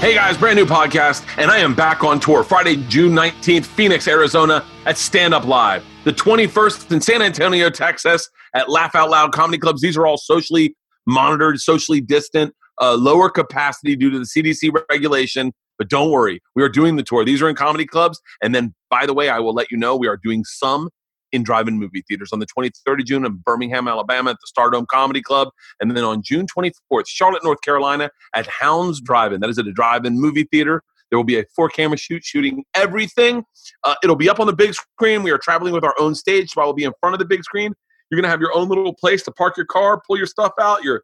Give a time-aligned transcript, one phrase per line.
[0.00, 4.08] Hey guys, brand new podcast, and I am back on tour Friday, June 19th, Phoenix,
[4.08, 5.84] Arizona at Stand Up Live.
[6.04, 9.82] The 21st in San Antonio, Texas at Laugh Out Loud Comedy Clubs.
[9.82, 10.74] These are all socially
[11.06, 15.52] monitored, socially distant, uh, lower capacity due to the CDC regulation.
[15.76, 17.22] But don't worry, we are doing the tour.
[17.22, 18.22] These are in comedy clubs.
[18.42, 20.88] And then, by the way, I will let you know we are doing some
[21.32, 24.86] in drive-in movie theaters on the 23rd of June in Birmingham, Alabama at the Stardome
[24.86, 25.48] Comedy Club.
[25.80, 29.40] And then on June 24th, Charlotte, North Carolina at Hounds Drive-In.
[29.40, 30.82] That is at a drive-in movie theater.
[31.10, 33.44] There will be a four-camera shoot shooting everything.
[33.82, 35.22] Uh, it'll be up on the big screen.
[35.22, 37.24] We are traveling with our own stage, so I will be in front of the
[37.24, 37.72] big screen.
[38.10, 40.52] You're going to have your own little place to park your car, pull your stuff
[40.60, 41.02] out, your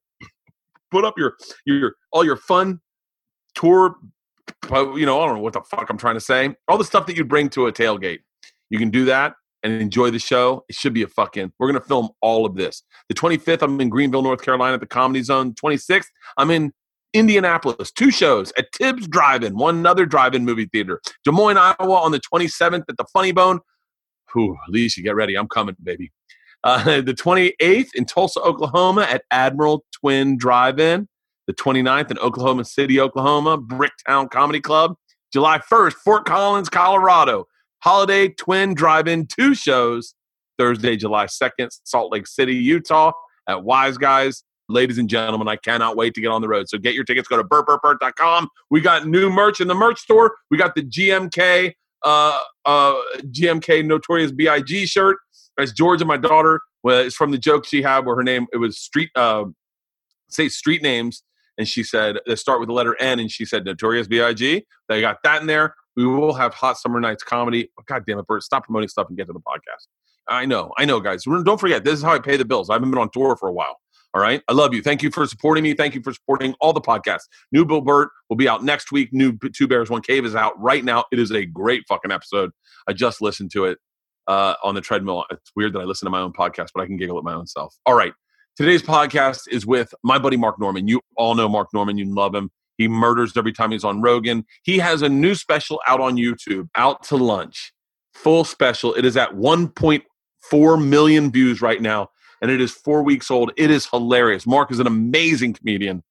[0.93, 2.81] put up your your all your fun
[3.55, 3.97] tour
[4.71, 6.55] you know, I don't know what the fuck I'm trying to say.
[6.69, 8.21] All the stuff that you bring to a tailgate.
[8.71, 9.35] You can do that
[9.67, 10.65] and enjoy the show.
[10.69, 11.53] It should be a fucking.
[11.59, 12.83] We're gonna film all of this.
[13.09, 15.55] The 25th, I'm in Greenville, North Carolina, at the Comedy Zone.
[15.55, 16.73] 26th, I'm in
[17.13, 17.91] Indianapolis.
[17.91, 21.01] Two shows at Tibbs Drive-In, one another drive-in movie theater.
[21.25, 23.61] Des Moines, Iowa, on the 27th at the Funny Bone.
[24.33, 25.35] Whew, Alicia, get ready.
[25.35, 26.13] I'm coming, baby.
[26.63, 31.09] Uh, the 28th in Tulsa, Oklahoma, at Admiral Twin Drive-In.
[31.47, 34.95] The 29th in Oklahoma City, Oklahoma, Bricktown Comedy Club.
[35.33, 37.47] July 1st, Fort Collins, Colorado.
[37.87, 40.17] Holiday Twin Drive In, two shows.
[40.59, 43.13] Thursday, July 2nd, Salt Lake City, Utah
[43.49, 44.43] at Wise Guys.
[44.69, 46.69] Ladies and gentlemen, I cannot wait to get on the road.
[46.69, 47.29] So get your tickets.
[47.29, 48.49] Go to bertbertbert.com.
[48.71, 50.35] We got new merch in the merch store.
[50.51, 52.95] We got the GMK, uh, uh,
[53.27, 54.87] GMK Notorious B.I.G.
[54.87, 55.19] shirt.
[55.57, 58.57] As Georgia, my daughter, Well, it's from the joke she had where her name, it
[58.57, 59.45] was street, uh,
[60.29, 61.23] say street names.
[61.57, 63.21] And she said, they start with the letter N.
[63.21, 64.67] And she said, Notorious B.I.G.
[64.89, 65.77] They got that in there.
[65.97, 67.71] We will have Hot Summer Nights comedy.
[67.79, 68.43] Oh, God damn it, Bert.
[68.43, 69.87] Stop promoting stuff and get to the podcast.
[70.29, 70.73] I know.
[70.77, 71.25] I know, guys.
[71.25, 72.69] Don't forget, this is how I pay the bills.
[72.69, 73.77] I haven't been on tour for a while.
[74.15, 74.43] All right.
[74.49, 74.83] I love you.
[74.83, 75.75] Thank you for supporting me.
[75.75, 77.25] Thank you for supporting all the podcasts.
[77.53, 79.11] New Bill Bert will be out next week.
[79.13, 81.05] New Two Bears, One Cave is out right now.
[81.13, 82.51] It is a great fucking episode.
[82.89, 83.79] I just listened to it
[84.27, 85.25] uh, on the treadmill.
[85.31, 87.35] It's weird that I listen to my own podcast, but I can giggle at my
[87.35, 87.75] own self.
[87.85, 88.13] All right.
[88.57, 90.89] Today's podcast is with my buddy Mark Normand.
[90.89, 91.99] You all know Mark Normand.
[91.99, 92.51] You love him.
[92.79, 94.45] He murders every time he's on Rogan.
[94.63, 97.73] He has a new special out on YouTube, Out to Lunch.
[98.15, 98.95] Full special.
[98.95, 102.09] It is at 1.4 million views right now,
[102.41, 103.53] and it is four weeks old.
[103.57, 104.47] It is hilarious.
[104.47, 106.03] Mark is an amazing comedian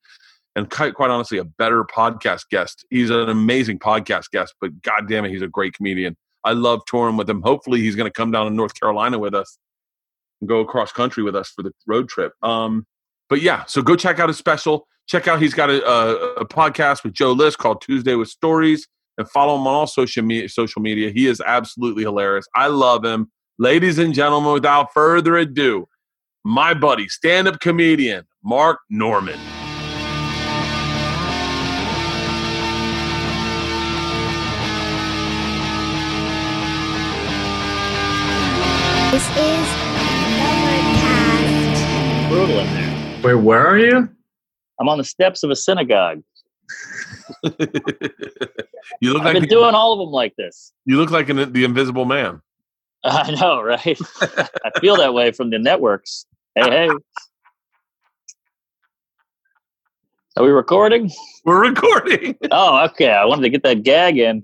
[0.56, 2.86] and quite, quite honestly, a better podcast guest.
[2.90, 6.16] He's an amazing podcast guest, but god damn it, he's a great comedian.
[6.44, 7.42] I love touring with him.
[7.42, 9.58] Hopefully, he's going to come down to North Carolina with us
[10.40, 12.34] and go across country with us for the road trip.
[12.42, 12.86] Um,
[13.30, 14.88] but yeah, so go check out his special.
[15.08, 18.88] Check out he's got a, a, a podcast with Joe List called Tuesday with Stories,
[19.20, 20.50] and follow him on all social media.
[20.50, 21.12] Social media.
[21.12, 22.48] He is absolutely hilarious.
[22.56, 24.54] I love him, ladies and gentlemen.
[24.54, 25.88] Without further ado,
[26.44, 29.40] my buddy, stand-up comedian Mark Normand.
[39.12, 39.68] This is
[40.42, 42.28] Overcast.
[42.28, 42.92] brutal in there.
[43.24, 44.10] Wait, where are you?
[44.80, 46.22] I'm on the steps of a synagogue.
[47.44, 50.74] you look I've like been doing all of them like this.
[50.86, 52.42] you look like an, the Invisible Man.
[53.04, 53.98] I know, right?
[54.22, 56.26] I feel that way from the networks.
[56.56, 56.90] Hey, hey.
[60.38, 61.12] Are we recording?
[61.46, 62.36] We're recording.
[62.52, 63.12] Oh, okay.
[63.12, 64.44] I wanted to get that gag in.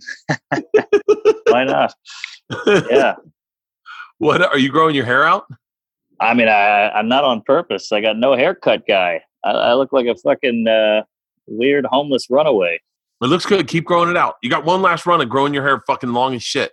[1.47, 1.93] Why not?
[2.65, 3.15] Yeah.
[4.19, 5.47] What are you growing your hair out?
[6.19, 7.91] I mean, I, I'm not on purpose.
[7.91, 9.21] I got no haircut guy.
[9.43, 11.03] I, I look like a fucking uh,
[11.47, 12.79] weird homeless runaway.
[13.21, 13.67] It looks good.
[13.67, 14.35] Keep growing it out.
[14.41, 16.71] You got one last run of growing your hair fucking long as shit.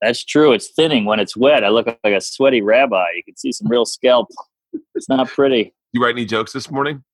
[0.00, 0.52] That's true.
[0.52, 1.62] It's thinning when it's wet.
[1.64, 3.04] I look like a sweaty rabbi.
[3.14, 4.28] You can see some real scalp.
[4.94, 5.74] It's not pretty.
[5.92, 7.04] You write any jokes this morning?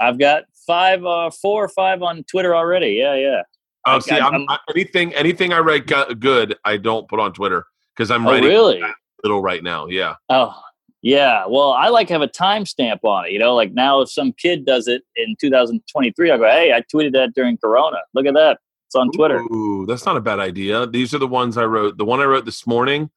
[0.00, 2.90] I've got five, uh, four or five on Twitter already.
[2.94, 3.42] Yeah, yeah.
[3.86, 5.86] Oh, I- see, I- I'm, I'm- anything anything I write
[6.18, 7.66] good, I don't put on Twitter
[7.96, 8.82] because I'm Oh, writing really?
[9.22, 9.86] little right now.
[9.86, 10.16] Yeah.
[10.28, 10.60] Oh,
[11.02, 11.44] yeah.
[11.48, 13.32] Well, I like to have a timestamp on it.
[13.32, 16.82] You know, like now if some kid does it in 2023, I'll go, hey, I
[16.82, 17.98] tweeted that during Corona.
[18.14, 18.58] Look at that.
[18.86, 19.38] It's on Twitter.
[19.40, 20.86] Ooh, that's not a bad idea.
[20.86, 21.96] These are the ones I wrote.
[21.98, 23.10] The one I wrote this morning,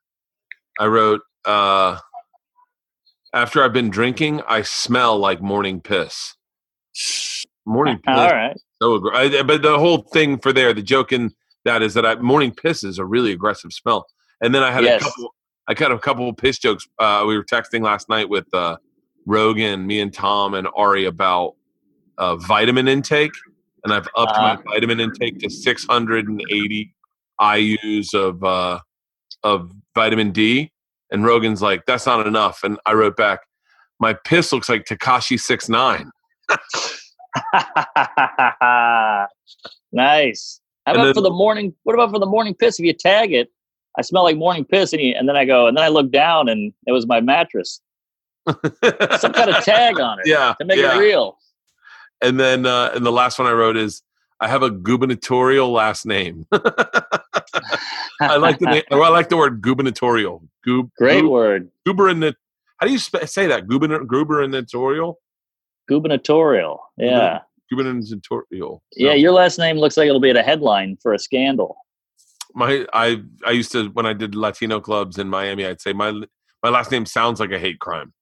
[0.80, 1.98] I wrote, uh,
[3.34, 6.36] After I've been drinking, I smell like morning piss.
[7.66, 8.16] Morning piss.
[8.18, 8.56] All right.
[8.81, 11.31] So aggr- but the whole thing for there, the joke in
[11.66, 14.08] that is that I, morning piss is a really aggressive smell.
[14.42, 15.02] And then I had Yes.
[15.02, 15.34] a couple.
[15.68, 16.88] I cut a couple of piss jokes.
[17.00, 18.78] Uh, we were texting last night with uh,
[19.26, 21.56] Rogan, me and Tom and Ari about
[22.18, 23.32] uh, vitamin intake,
[23.84, 24.58] and I've upped Uh-huh.
[24.66, 26.94] my vitamin intake to 680
[27.42, 28.80] IU's of uh,
[29.44, 30.72] of vitamin D.
[31.12, 33.42] And Rogan's like, "That's not enough." And I wrote back,
[34.00, 36.10] "My piss looks like Tekashi six nine.
[39.92, 40.62] nice.
[40.86, 41.74] How about then- for the morning?
[41.84, 42.80] What about for the morning piss?
[42.80, 43.50] If you tag it,
[43.97, 46.12] I smell like morning piss, and, you, and then I go, and then I look
[46.12, 47.81] down, and it was my mattress.
[48.47, 50.95] Some kind of tag on it yeah, to make yeah.
[50.95, 51.38] it real.
[52.21, 54.01] And then, uh, and the last one I wrote is,
[54.39, 56.45] I have a gubernatorial last name.
[56.51, 58.83] I like the name.
[58.92, 60.44] I like the word gubernatorial.
[60.65, 62.36] Gub, Great gub- word, Gubernat.
[62.77, 63.68] How do you sp- say that?
[63.68, 65.19] Guberna- gubernatorial.
[65.88, 66.81] gubernatorial.
[66.97, 67.39] Yeah,
[67.71, 68.83] Gubernatorial.
[68.95, 69.13] yeah.
[69.13, 71.77] Your last name looks like it'll be at a headline for a scandal.
[72.56, 75.66] My I I used to when I did Latino clubs in Miami.
[75.66, 76.12] I'd say my
[76.63, 78.13] my last name sounds like a hate crime.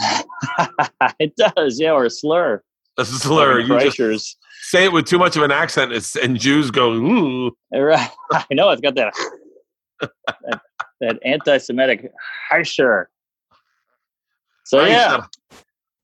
[1.18, 2.62] it does, yeah, or a slur.
[2.98, 3.60] A slur.
[3.60, 5.92] You just say it with too much of an accent,
[6.22, 7.56] and Jews go ooh.
[7.72, 8.10] Right.
[8.32, 9.14] I know it's got that
[10.00, 10.60] that,
[11.00, 12.12] that anti-Semitic
[12.48, 13.08] harsher.
[14.64, 15.24] So yeah,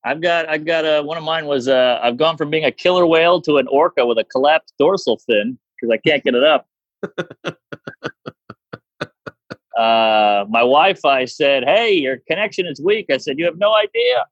[0.05, 2.73] I've got I've got uh, one of mine was uh, I've gone from being a
[2.73, 6.45] killer whale to an orca with a collapsed dorsal fin because I can't get it
[6.45, 6.69] up.
[9.77, 14.25] uh, my Wi-Fi said, "Hey, your connection is weak." I said, "You have no idea."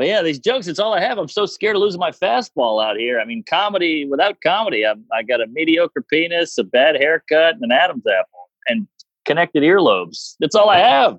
[0.00, 1.18] But yeah, these jokes, it's all I have.
[1.18, 3.20] I'm so scared of losing my fastball out here.
[3.20, 7.64] I mean, comedy without comedy, I'm, I got a mediocre penis, a bad haircut, and
[7.64, 8.88] an Adam's apple, and
[9.26, 10.36] connected earlobes.
[10.40, 11.18] That's all I have.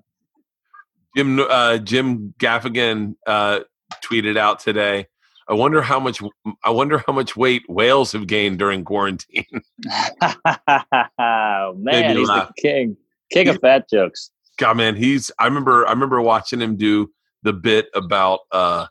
[1.15, 3.59] Jim uh, Jim Gaffigan uh,
[4.03, 5.06] tweeted out today.
[5.51, 6.21] I wonder how much
[6.63, 9.45] I wonder how much weight whales have gained during quarantine.
[9.92, 12.95] oh, man, he's the king.
[13.33, 14.31] King of fat jokes.
[14.57, 15.30] God, man, he's.
[15.39, 15.86] I remember.
[15.86, 17.12] I remember watching him do
[17.44, 18.88] the bit about uh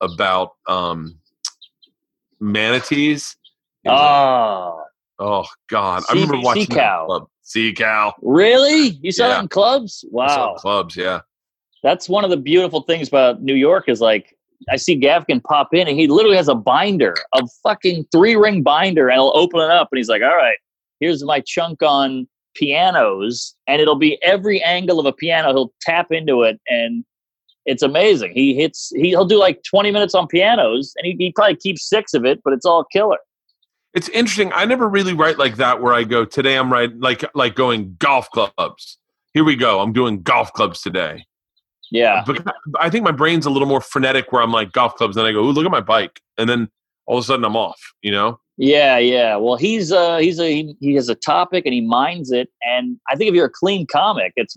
[0.00, 1.18] about um
[2.40, 3.36] manatees.
[3.84, 4.82] It Oh,
[5.18, 7.04] oh God, I remember watching that cow.
[7.06, 7.26] club.
[7.42, 8.14] Sea cow.
[8.22, 8.98] really?
[9.02, 9.28] You saw Yeah.
[9.34, 10.04] that in clubs?
[10.10, 10.54] Wow.
[10.56, 10.96] clubs.
[10.96, 11.20] Yeah.
[11.82, 14.37] That's one of the beautiful things about New York is like
[14.70, 18.62] I see Gaffigan pop in and he literally has a binder, a fucking three ring
[18.62, 20.58] binder, and he'll open it up and he's like, All right,
[21.00, 25.52] here's my chunk on pianos, and it'll be every angle of a piano.
[25.52, 27.04] He'll tap into it and
[27.66, 28.32] it's amazing.
[28.34, 31.88] He hits he, he'll do like 20 minutes on pianos and he, he probably keeps
[31.88, 33.18] six of it, but it's all killer.
[33.94, 34.52] It's interesting.
[34.52, 37.96] I never really write like that where I go, today I'm writing like like going
[37.98, 38.98] golf clubs.
[39.34, 39.80] Here we go.
[39.80, 41.26] I'm doing golf clubs today.
[41.90, 42.22] Yeah.
[42.26, 42.44] But
[42.78, 45.32] I think my brain's a little more frenetic where I'm like golf clubs, and I
[45.32, 46.20] go, ooh, look at my bike.
[46.36, 46.68] And then
[47.06, 48.38] all of a sudden I'm off, you know?
[48.58, 49.36] Yeah, yeah.
[49.36, 52.98] Well, he's uh he's a he, he has a topic and he minds it, and
[53.08, 54.56] I think if you're a clean comic, it's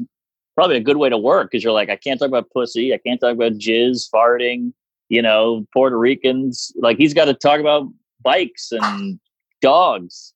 [0.56, 2.98] probably a good way to work because you're like, I can't talk about pussy, I
[2.98, 4.74] can't talk about jizz, farting,
[5.10, 6.72] you know, Puerto Ricans.
[6.78, 7.88] Like he's got to talk about
[8.24, 9.20] bikes and
[9.62, 10.34] dogs.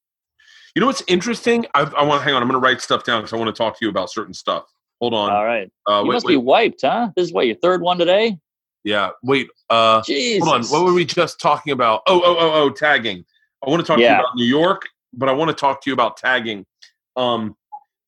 [0.75, 1.65] You know what's interesting?
[1.74, 2.42] I, I want to hang on.
[2.42, 4.33] I'm going to write stuff down because I want to talk to you about certain
[4.33, 4.65] stuff.
[5.01, 5.31] Hold on.
[5.31, 6.33] All right, Uh, you wait, must wait.
[6.33, 7.09] be wiped, huh?
[7.16, 8.37] This is what your third one today.
[8.83, 9.09] Yeah.
[9.23, 9.47] Wait.
[9.69, 10.44] Uh, Jesus.
[10.47, 10.66] hold on.
[10.68, 12.02] What were we just talking about?
[12.07, 13.25] Oh, oh, oh, oh, tagging.
[13.66, 14.83] I want to talk to you about New York,
[15.14, 16.66] but I want to talk to you about tagging.
[17.16, 17.56] Um,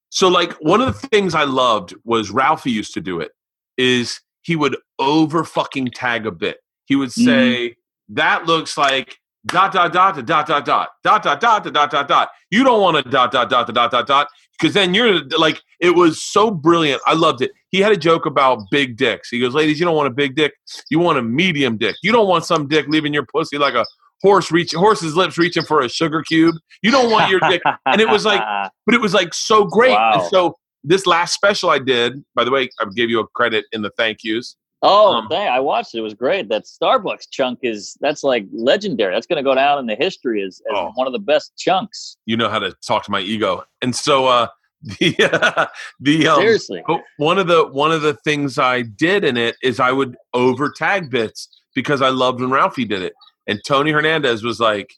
[0.10, 3.32] so like one of the things I loved was Ralphie used to do it.
[3.78, 6.58] Is he would over fucking tag a bit.
[6.86, 7.26] He would Mhm.
[7.26, 7.76] say
[8.10, 9.18] that looks like
[9.48, 12.30] dot dot dot dot dot dot dot dot dot dot dot dot dot dot.
[12.52, 14.28] You don't want to dot dot dot dot dot dot dot
[14.60, 17.02] because then you're like it was so brilliant.
[17.06, 17.52] I loved it.
[17.70, 19.30] He had a joke about big dicks.
[19.30, 20.54] He goes, "Ladies, you don't want a big dick.
[20.90, 21.96] You want a medium dick.
[22.02, 23.86] You don't want some dick leaving your pussy like a
[24.24, 26.56] horse reach horse's lips reaching for a sugar cube.
[26.82, 28.42] You don't want your dick." and it was like-
[28.86, 29.92] But it was like so great.
[30.14, 33.66] And so this last special I did, by the way, I gave you a credit
[33.72, 34.56] in the thank yous.
[34.84, 36.00] Oh, Um, dang, I watched it.
[36.00, 36.50] It was great.
[36.50, 39.14] That Starbucks chunk is that's like legendary.
[39.14, 40.92] That's going to go down in the history as, as Oh.
[40.96, 42.18] one of the best chunks.
[42.26, 43.64] You know how to talk to my ego.
[43.82, 44.48] And so uh
[44.84, 45.70] the
[46.00, 46.84] the um, Seriously.
[47.18, 50.70] One of the one of the things I did in it is I would over
[50.70, 53.14] tag bits because I loved when Ralphie did it.
[53.48, 54.94] And Tony Hernandez was like,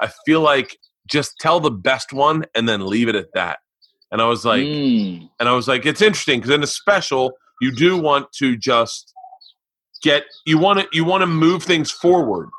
[0.00, 3.60] I feel like just tell the best one and then leave it at that.
[4.10, 5.30] And I was like, Mm.
[5.40, 9.14] and I was like, it's interesting because in a special, you do want to just
[10.02, 12.50] get you want to you want to move things forward.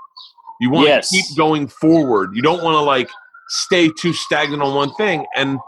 [0.62, 1.10] You want Yes.
[1.10, 2.32] to keep going forward.
[2.36, 3.10] You don't want to like
[3.50, 5.26] stay too stagnant on one thing.
[5.36, 5.60] And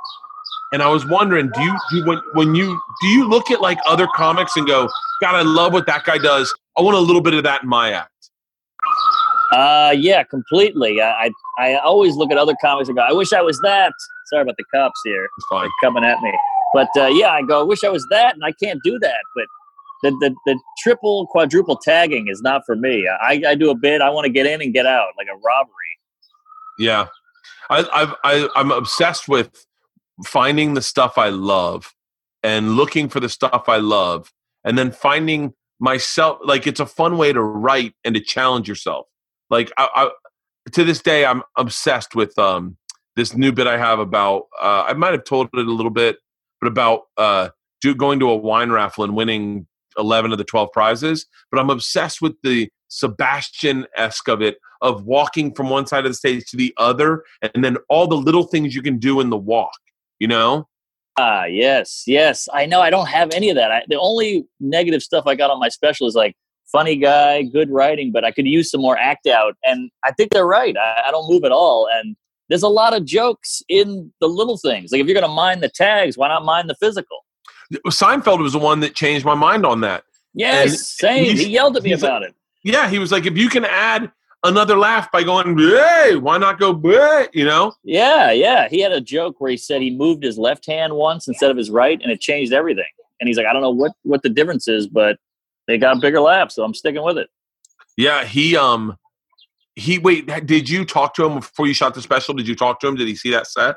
[0.73, 3.77] And I was wondering, do you do when when you do you look at like
[3.87, 4.87] other comics and go,
[5.21, 6.53] God, I love what that guy does.
[6.77, 8.11] I want a little bit of that in my act.
[9.51, 11.01] Uh, yeah, completely.
[11.01, 11.25] I,
[11.59, 13.93] I, I always look at other comics and go, I wish I was that.
[14.27, 15.69] Sorry about the cops here It's fine.
[15.81, 16.33] coming at me.
[16.73, 19.21] But uh, yeah, I go, I wish I was that, and I can't do that.
[19.35, 19.45] But
[20.05, 23.07] the, the, the triple, quadruple tagging is not for me.
[23.07, 24.01] I, I do a bid.
[24.01, 25.71] I want to get in and get out, like a robbery.
[26.77, 27.07] Yeah,
[27.69, 29.65] I, I've, I, I'm obsessed with
[30.25, 31.93] finding the stuff I love
[32.43, 34.31] and looking for the stuff I love,
[34.63, 36.39] and then finding myself.
[36.43, 39.07] Like it's a fun way to write and to challenge yourself.
[39.49, 42.77] Like I, I to this day, I'm obsessed with um,
[43.15, 44.43] this new bit I have about.
[44.61, 46.17] Uh, I might have told it a little bit,
[46.61, 47.49] but about uh,
[47.81, 49.67] do, going to a wine raffle and winning
[49.97, 51.25] 11 of the 12 prizes.
[51.51, 56.11] But I'm obsessed with the Sebastian esque of it, of walking from one side of
[56.11, 59.29] the stage to the other, and then all the little things you can do in
[59.29, 59.77] the walk.
[60.19, 60.67] You know?
[61.17, 62.47] Ah, yes, yes.
[62.53, 63.71] I know I don't have any of that.
[63.71, 66.35] I, the only negative stuff I got on my special is like
[66.65, 69.55] funny guy, good writing, but I could use some more act out.
[69.63, 70.75] And I think they're right.
[70.77, 71.87] I, I don't move at all.
[71.91, 72.15] And
[72.49, 74.91] there's a lot of jokes in the little things.
[74.91, 77.24] Like if you're going to mind the tags, why not mind the physical?
[77.87, 80.03] Seinfeld was the one that changed my mind on that.
[80.33, 81.23] Yes, And same.
[81.25, 82.33] he's- He yelled at me about it.
[82.63, 84.11] Yeah, he was like, if you can add
[84.43, 87.73] another laugh by going, hey, why not go, "Bleh," you know?
[87.83, 88.67] Yeah, yeah.
[88.69, 91.57] He had a joke where he said he moved his left hand once instead of
[91.57, 92.85] his right, and it changed everything.
[93.19, 95.17] And he's like, I don't know what what the difference is, but
[95.67, 97.29] they got bigger laughs, so I'm sticking with it.
[97.97, 98.97] Yeah, he um
[99.75, 102.33] he wait, did you talk to him before you shot the special?
[102.33, 102.95] Did you talk to him?
[102.95, 103.75] Did he see that set?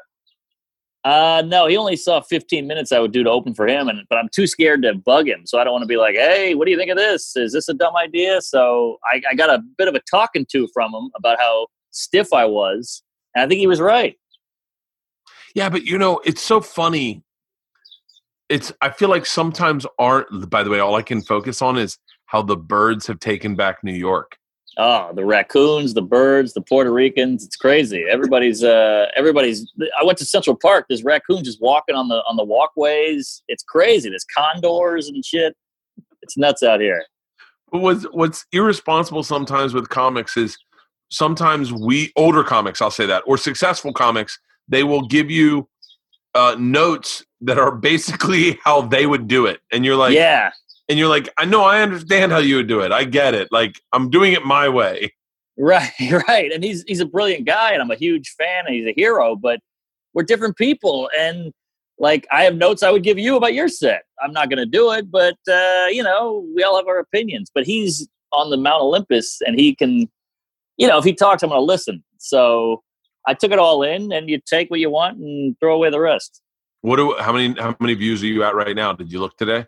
[1.08, 4.06] Uh, no, he only saw 15 minutes I would do to open for him, and
[4.10, 6.54] but I'm too scared to bug him, so I don't want to be like, "Hey,
[6.54, 7.34] what do you think of this?
[7.34, 10.68] Is this a dumb idea?" So I, I got a bit of a talking to
[10.74, 13.02] from him about how stiff I was,
[13.34, 14.18] and I think he was right.
[15.54, 17.22] Yeah, but you know, it's so funny.
[18.50, 21.96] It's I feel like sometimes art by the way, all I can focus on is
[22.26, 24.37] how the birds have taken back New York.
[24.80, 27.44] Oh, the raccoons, the birds, the Puerto Ricans.
[27.44, 28.04] It's crazy.
[28.08, 29.66] Everybody's uh everybody's
[30.00, 30.86] I went to Central Park.
[30.88, 33.42] There's raccoons just walking on the on the walkways.
[33.48, 34.08] It's crazy.
[34.08, 35.56] There's condors and shit.
[36.22, 37.04] It's nuts out here.
[37.72, 40.56] But what's what's irresponsible sometimes with comics is
[41.10, 45.68] sometimes we older comics, I'll say that, or successful comics, they will give you
[46.34, 50.50] uh, notes that are basically how they would do it, and you're like, yeah.
[50.88, 53.48] And you're like, I know, I understand how you would do it, I get it,
[53.50, 55.14] like I'm doing it my way.
[55.56, 55.92] Right,
[56.28, 56.52] right.
[56.52, 59.36] And he's he's a brilliant guy and I'm a huge fan and he's a hero,
[59.36, 59.60] but
[60.14, 61.52] we're different people and
[61.98, 64.02] like I have notes I would give you about your set.
[64.22, 67.50] I'm not going to do it, but uh, you know, we all have our opinions,
[67.52, 70.08] but he's on the Mount Olympus and he can
[70.78, 72.02] you know, if he talks I'm going to listen.
[72.18, 72.82] So
[73.26, 76.00] I took it all in and you take what you want and throw away the
[76.00, 76.40] rest.
[76.80, 78.92] What do how many how many views are you at right now?
[78.92, 79.66] Did you look today?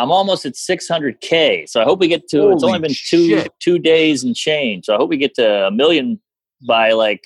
[0.00, 1.68] I'm almost at 600k.
[1.68, 2.94] So I hope we get to it's only been 2
[3.28, 3.52] shit.
[3.60, 4.86] 2 days and change.
[4.86, 6.20] So I hope we get to a million
[6.66, 7.22] by like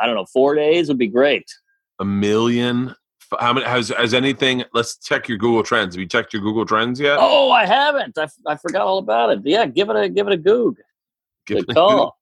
[0.00, 1.48] I don't know, 4 days would be great.
[2.00, 2.94] A million.
[3.40, 4.64] How many has has anything?
[4.74, 5.94] Let's check your Google Trends.
[5.94, 7.18] Have you checked your Google Trends yet?
[7.20, 8.18] Oh, I haven't.
[8.18, 9.40] I, f- I forgot all about it.
[9.44, 10.76] Yeah, give it a give it a goog.
[11.46, 12.18] Give Good it a call.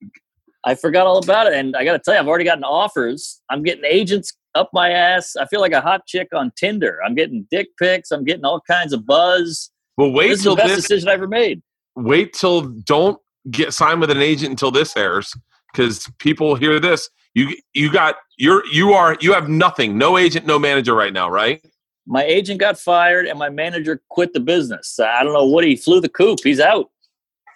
[0.65, 3.43] I forgot all about it, and I got to tell you, I've already gotten offers.
[3.51, 5.37] I'm getting agents up my ass.
[5.37, 7.01] I feel like a hot chick on Tinder.
[7.05, 8.11] I'm getting dick pics.
[8.11, 9.71] I'm getting all kinds of buzz.
[9.97, 10.83] Well, wait this is the best this.
[10.83, 11.63] decision I ever made.
[11.97, 13.19] Wait till don't
[13.51, 15.35] get signed with an agent until this airs
[15.73, 17.09] because people hear this.
[17.35, 19.99] You you got you're you are you have nothing.
[19.99, 21.65] No agent, no manager right now, right?
[22.07, 25.01] My agent got fired, and my manager quit the business.
[25.01, 26.41] I don't know what he flew the coop.
[26.43, 26.91] He's out.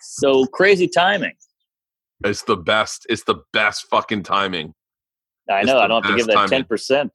[0.00, 1.34] So crazy timing.
[2.24, 3.06] It's the best.
[3.08, 4.74] It's the best fucking timing.
[5.48, 5.78] I know.
[5.78, 7.12] I don't have to give that ten percent.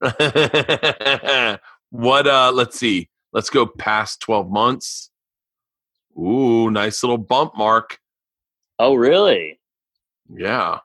[1.90, 3.09] what uh let's see.
[3.32, 5.10] Let's go past 12 months.
[6.18, 7.98] Ooh, nice little bump mark.
[8.78, 9.60] Oh, really?
[10.34, 10.78] Yeah.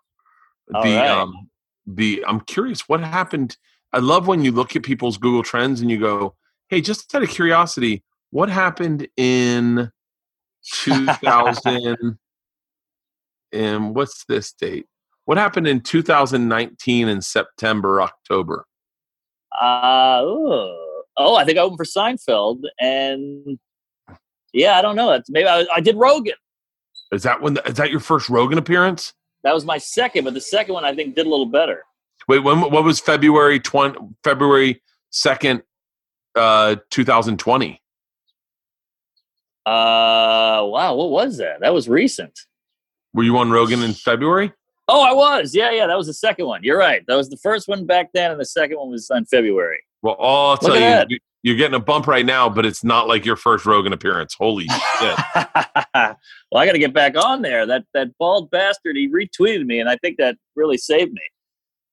[0.74, 1.10] All the right.
[1.10, 1.50] um
[1.86, 3.58] the I'm curious what happened.
[3.94, 6.36] I love when you look at people's Google Trends and you go,
[6.70, 9.92] "Hey, just out of curiosity, what happened in
[10.64, 12.18] 2000
[13.54, 14.88] and what's this date?
[15.26, 18.66] What happened in 2019 in September, October?
[19.52, 20.85] Uh, oh,
[21.18, 23.60] oh, I think I opened for Seinfeld, and
[24.54, 25.12] yeah, I don't know.
[25.12, 26.36] That's maybe I, I did Rogan.
[27.12, 29.14] Is that when is that your first Rogan appearance?
[29.44, 31.84] That was my second, but the second one I think did a little better.
[32.28, 34.82] Wait, when what was February 20 February
[35.14, 35.62] 2nd
[36.36, 37.82] uh 2020?
[39.66, 41.60] Uh, wow, what was that?
[41.62, 42.40] That was recent.
[43.14, 44.54] Were you on Rogan in February?
[44.88, 45.56] Oh, I was.
[45.56, 46.64] Yeah, yeah, that was the second one.
[46.64, 47.04] You're right.
[47.08, 49.80] That was the first one back then, and the second one was in February.
[50.06, 53.08] Well, all I'll tell you, you, you're getting a bump right now, but it's not
[53.08, 54.36] like your first Rogan appearance.
[54.38, 55.18] Holy shit!
[55.96, 56.16] well,
[56.54, 57.66] I got to get back on there.
[57.66, 61.24] That that bald bastard, he retweeted me, and I think that really saved me.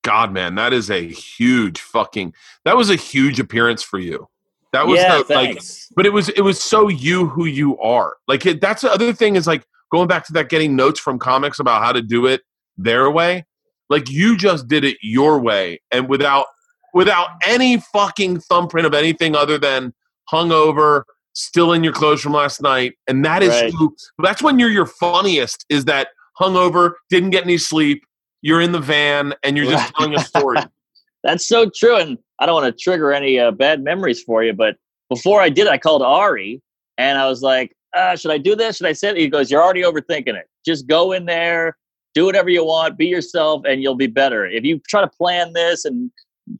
[0.02, 2.34] God, man, that is a huge fucking.
[2.66, 4.28] That was a huge appearance for you.
[4.74, 5.62] That was yeah, like,
[5.96, 8.18] but it was it was so you who you are.
[8.28, 11.18] Like it, that's the other thing is like going back to that getting notes from
[11.18, 12.42] comics about how to do it
[12.76, 13.46] their way.
[13.88, 16.46] Like you just did it your way and without
[16.92, 19.92] without any fucking thumbprint of anything other than
[20.32, 21.02] hungover,
[21.34, 23.72] still in your clothes from last night, and that is Right.
[23.72, 23.94] who.
[24.22, 25.64] That's when you're your funniest.
[25.68, 26.08] Is that
[26.40, 28.04] hungover, didn't get any sleep,
[28.42, 30.58] you're in the van, and you're just telling a story.
[31.24, 31.96] That's so true.
[31.96, 34.76] And I don't want to trigger any uh, bad memories for you, but
[35.08, 36.60] before I did, I called Ari
[36.98, 38.78] and I was like, uh, should I do this?
[38.78, 39.16] Should I say it?
[39.16, 40.48] He goes, you're already overthinking it.
[40.66, 41.76] Just go in there,
[42.14, 44.46] do whatever you want, be yourself, and you'll be better.
[44.46, 46.10] If you try to plan this and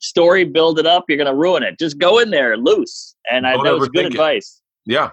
[0.01, 1.79] story build it up, you're going to ruin it.
[1.79, 3.15] Just go in there loose.
[3.31, 4.13] And I, Don't that was good overthink it.
[4.15, 4.61] advice.
[4.87, 5.11] yeah.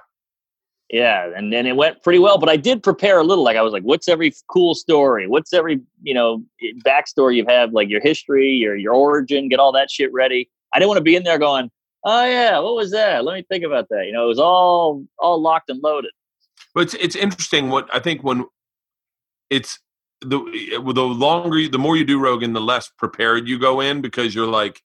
[0.92, 2.40] Yeah, and then it went pretty well.
[2.40, 3.44] But I did prepare a little.
[3.44, 5.28] Like I was like, "What's every cool story?
[5.28, 6.44] What's every you know
[6.84, 7.74] backstory you have?
[7.74, 9.50] Like your history, your your origin.
[9.50, 11.70] Get all that shit ready." I didn't want to be in there going,
[12.06, 13.24] "Oh yeah, what was that?
[13.24, 16.10] Let me think about that." You know, it was all all locked and loaded.
[16.74, 17.70] But it's it's interesting.
[17.70, 18.46] What I think when
[19.52, 19.78] it's
[20.22, 20.40] the
[20.94, 24.34] the longer, you- the more you do Rogan, the less prepared you go in because
[24.36, 24.82] you're like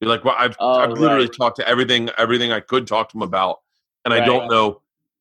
[0.00, 3.16] you're like, well, I've Oh, I've literally talked to everything everything I could talk to
[3.16, 3.60] him about,
[4.04, 4.80] and I don't know.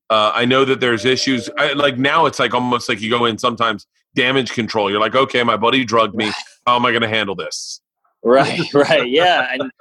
[0.10, 1.50] Uh, I know that there's issues.
[1.58, 4.89] I, like now, it's like almost like you go in sometimes damage control.
[4.91, 6.31] You're like, okay, my buddy drugged me.
[6.67, 7.79] How am I going to handle this?
[8.24, 9.48] Right, right, yeah.
[9.53, 9.72] And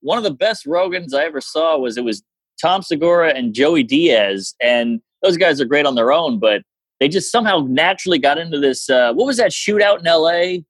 [0.00, 2.22] one of the best Rogans I ever saw was it was
[2.60, 6.62] Tom Segura and Joey Diaz, and those guys are great on their own, but
[7.00, 8.88] they just somehow naturally got into this.
[8.88, 10.64] Uh, what was that shootout in L.A.?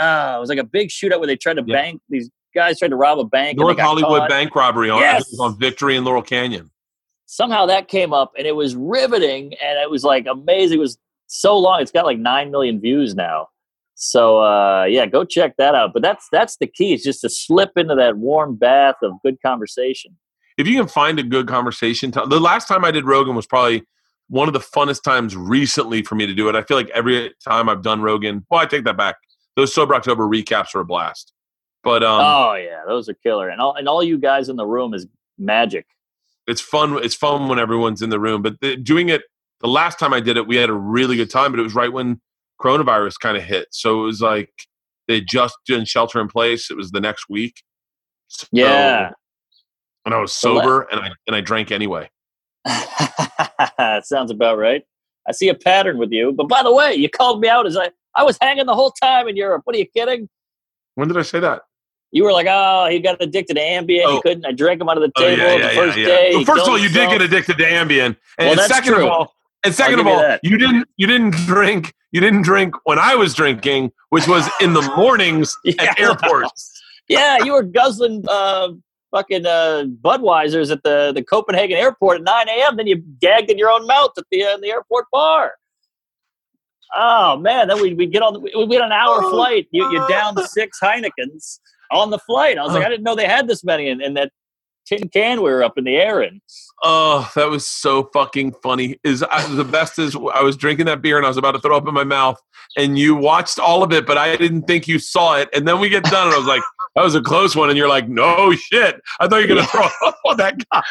[0.00, 1.74] Uh, it was like a big shootout where they tried to Yeah.
[1.74, 2.00] bank.
[2.08, 3.52] These guys tried to rob a bank.
[3.52, 4.28] and North Hollywood caught.
[4.28, 5.40] bank robbery on, I think it was Yes.
[5.40, 6.70] on Victory in Laurel Canyon.
[7.26, 10.78] Somehow that came up, and it was riveting, and it was like amazing.
[10.78, 13.48] It was so long; it's got like nine million views now.
[13.94, 15.92] So uh, yeah, go check that out.
[15.94, 19.38] But that's that's the key: is just to slip into that warm bath of good
[19.44, 20.16] conversation.
[20.58, 23.82] if you can find a good conversation the last time i did rogan was probably
[24.32, 26.56] one of the funnest times recently for me to do it.
[26.56, 29.16] I feel like every time i've done rogan well i take that back.
[29.56, 31.32] Those sober october recaps are a blast.
[31.84, 34.66] But um, oh yeah, those are killer, and all and all you guys in the
[34.66, 35.06] room is
[35.38, 35.86] magic.
[36.46, 39.22] it's fun it's fun when everyone's in the room but the, doing it
[39.60, 41.74] the last time i did it we had a really good time but it was
[41.74, 42.20] right when
[42.60, 43.66] coronavirus kind of hit.
[43.72, 44.52] So it was like
[45.08, 46.70] they just did shelter in place.
[46.70, 47.62] It was the next week.
[48.28, 49.10] So- Yeah,
[50.06, 52.08] and i was sober and i and i drank anyway
[54.04, 54.84] sounds about right.
[55.28, 56.32] I see a pattern with you.
[56.32, 58.90] But by the way, you called me out as I I was hanging the whole
[58.90, 59.62] time in Europe.
[59.64, 60.28] What are you kidding?
[60.94, 61.62] when did i say that
[62.10, 64.02] You were like, oh, he got addicted to Ambien.
[64.04, 64.16] Oh.
[64.16, 64.44] He couldn't.
[64.44, 66.30] I drank him out of the Oh, table yeah, the first yeah, day.
[66.30, 66.36] yeah.
[66.36, 69.04] Well, first of all, you did get addicted to Ambien, and Well, that's second true.
[69.06, 70.40] of all, and second of you all, that.
[70.42, 74.74] you didn't you didn't drink you didn't drink when I was drinking, which was in
[74.74, 75.82] the mornings Yeah.
[75.84, 76.82] at airports.
[77.08, 78.68] Yeah, you were guzzling uh,
[79.12, 82.76] fucking uh, Budweisers at the, the Copenhagen airport at 9 a.m.
[82.76, 85.52] Then you gagged in your own mouth at the uh, the airport bar.
[86.94, 89.30] Oh man, then we we get on the, we had an hour Oh.
[89.30, 89.68] flight.
[89.70, 92.58] You you down six Heinekens on the flight.
[92.58, 94.30] I was like, I didn't know they had this many in, in that
[94.86, 96.40] tin can we were up in the air in.
[96.82, 98.98] Oh, that was so fucking funny.
[99.04, 101.60] Is I, the best is I was drinking that beer and I was about to
[101.60, 102.38] throw up in my mouth,
[102.76, 105.48] and you watched all of it, but I didn't think you saw it.
[105.54, 106.62] And then we get done, and I was like,
[106.94, 109.66] "That was a close one," and you're like, "No shit, I thought you were gonna
[109.66, 110.82] throw up on that guy."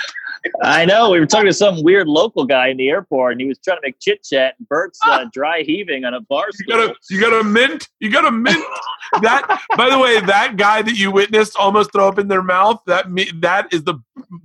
[0.64, 1.12] I know.
[1.12, 3.78] We were talking to some weird local guy in the airport, and he was trying
[3.78, 4.56] to make chit chat.
[4.58, 7.90] And Bert's uh, dry heaving on a bar You got a you got a mint.
[8.00, 8.64] You got a mint.
[9.22, 12.82] that by the way, that guy that you witnessed almost throw up in their mouth.
[12.88, 13.96] That me that is the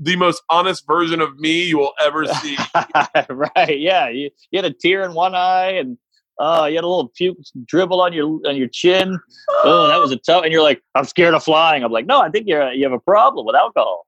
[0.00, 2.56] the most honest version of me you will ever see.
[3.30, 3.78] right?
[3.78, 5.96] Yeah, you, you had a tear in one eye, and
[6.38, 9.18] uh, you had a little puke dribble on your on your chin.
[9.64, 10.44] Oh, that was a tough.
[10.44, 11.83] And you're like, I'm scared of flying.
[11.83, 14.07] I'm like, no, I think you're you have a problem with alcohol.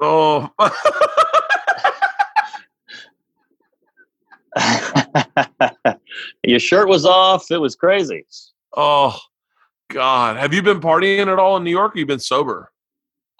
[0.00, 0.50] Oh,
[6.44, 7.50] your shirt was off.
[7.50, 8.24] It was crazy.
[8.76, 9.18] oh,
[9.88, 10.36] God.
[10.36, 11.94] Have you been partying at all in New York?
[11.94, 12.70] Or you been sober?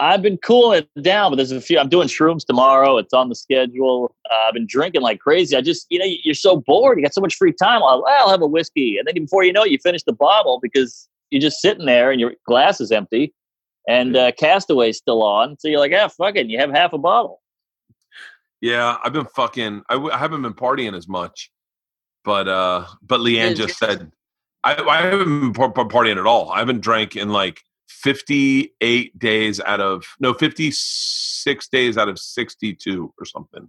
[0.00, 1.78] I've been cooling it down, but there's a few.
[1.78, 2.98] I'm doing shrooms tomorrow.
[2.98, 4.14] It's on the schedule.
[4.30, 5.56] Uh, I've been drinking like crazy.
[5.56, 6.98] I just, you know, you're so bored.
[6.98, 7.82] You got so much free time.
[7.82, 10.60] I'll, I'll have a whiskey, and then before you know it, you finish the bottle
[10.62, 13.34] because you're just sitting there and your glass is empty,
[13.88, 15.58] and uh, Castaway's still on.
[15.58, 16.42] So you're like, ah, fuck it.
[16.42, 17.40] And you have half a bottle.
[18.60, 19.82] Yeah, I've been fucking.
[19.88, 21.50] I, w- I haven't been partying as much,
[22.24, 24.12] but uh, but Leanne just said
[24.64, 26.50] I, I haven't been par- par- partying at all.
[26.50, 33.12] I haven't drank in like 58 days out of no 56 days out of 62
[33.18, 33.68] or something.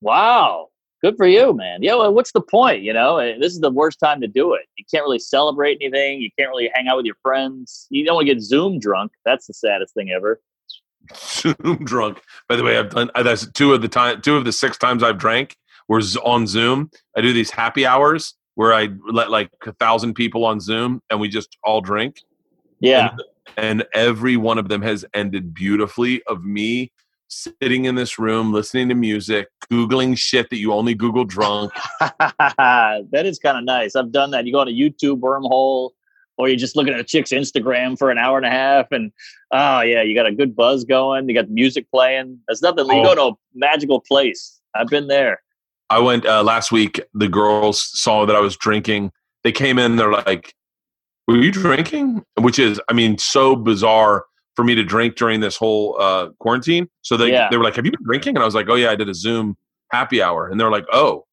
[0.00, 0.68] Wow.
[1.02, 1.82] Good for you, man.
[1.82, 2.82] Yeah, well, what's the point?
[2.82, 4.62] You know, Eh, this is the worst time to do it.
[4.78, 6.20] You can't really celebrate anything.
[6.20, 7.86] You can't really hang out with your friends.
[7.90, 9.12] You don't want to get Zoom drunk.
[9.24, 10.40] That's the saddest thing ever.
[11.14, 12.22] Zoom drunk.
[12.48, 14.78] By the way, I've done uh, that's two of the time two of the six
[14.78, 15.56] times I've drank
[15.88, 16.90] were on Zoom.
[17.14, 21.20] I do these happy hours where I let like a thousand people on Zoom and
[21.20, 22.22] we just all drink.
[22.80, 23.10] Yeah.
[23.10, 23.22] and
[23.56, 26.92] every one of them has ended beautifully of me
[27.28, 31.72] sitting in this room listening to music googling shit that you only google drunk
[33.10, 33.96] that is kind of nice.
[33.96, 34.46] I've done that.
[34.46, 35.90] You go on a YouTube wormhole,
[36.36, 39.12] or you're just looking at a chick's Instagram for an hour and a half, and
[39.50, 41.28] oh yeah, you got a good buzz going.
[41.28, 42.38] You got music playing.
[42.48, 42.86] that's nothing.
[42.86, 44.60] You go to a magical place.
[44.74, 45.40] I've been there.
[45.90, 49.12] i went uh, last week the girls saw that i was drinking
[49.44, 50.54] they came in they're like
[51.28, 54.24] were you drinking which is i mean so bizarre
[54.56, 57.48] for me to drink during this whole uh, quarantine so they, Yeah.
[57.50, 59.08] they were like have you been drinking and i was like oh yeah i did
[59.08, 59.56] a zoom
[59.90, 61.24] happy hour and they're like oh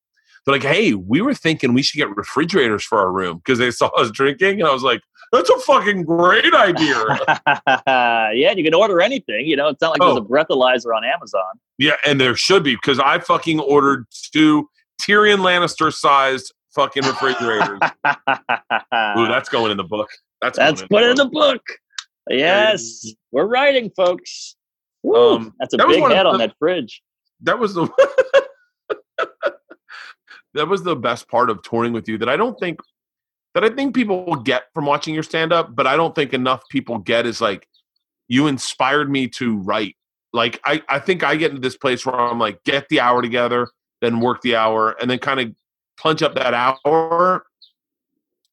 [0.46, 3.70] they're like hey we were thinking we should get refrigerators for our room because they
[3.72, 5.02] saw us drinking and i was like
[5.32, 7.04] that's a fucking great idea
[7.88, 9.46] yeah, you can order anything.
[9.46, 10.18] You know, it's not like there's Oh.
[10.18, 11.42] a breathalyzer on Amazon.
[11.78, 14.68] Yeah, and there should be because I fucking ordered two
[15.02, 17.80] Tyrion Lannister sized fucking refrigerators.
[18.08, 20.10] Ooh, that's going in the book.
[20.42, 21.62] That's That's going put in the book.
[22.30, 24.56] Yes, we're writing, folks.
[25.04, 27.02] Woo, Um, that's a that big head on that fridge.
[27.42, 27.90] That was the
[30.54, 32.80] that was the best part of touring with you that I don't think
[33.54, 36.34] that I think people will get from watching your stand up, but I don't think
[36.34, 37.68] enough people get is like
[38.28, 39.96] you inspired me to write.
[40.34, 43.22] Like I, I think I get into this place where I'm like, get the hour
[43.22, 43.68] together,
[44.00, 45.54] then work the hour, and then kind of
[45.98, 47.46] punch up that hour.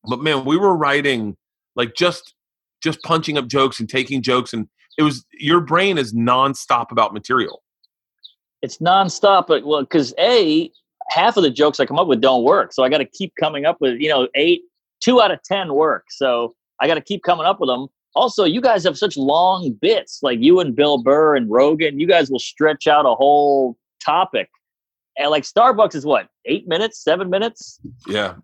[0.08, 1.36] But man, we were writing
[1.76, 2.34] like just
[2.82, 7.14] just punching up jokes and taking jokes and it was your brain is nonstop about
[7.14, 7.62] material.
[8.60, 10.70] It's nonstop, but well, because a
[11.10, 13.32] half of the jokes I come up with don't work, so I got to keep
[13.40, 14.62] coming up with you know eight,
[15.00, 16.06] two out of ten work.
[16.10, 17.86] So I got to keep coming up with them.
[18.16, 22.00] Also, you guys have such long bits, like you and Bill Burr and Rogan.
[22.00, 24.50] You guys will stretch out a whole topic,
[25.18, 27.80] and like Starbucks is what eight minutes, seven minutes.
[28.06, 28.36] Yeah.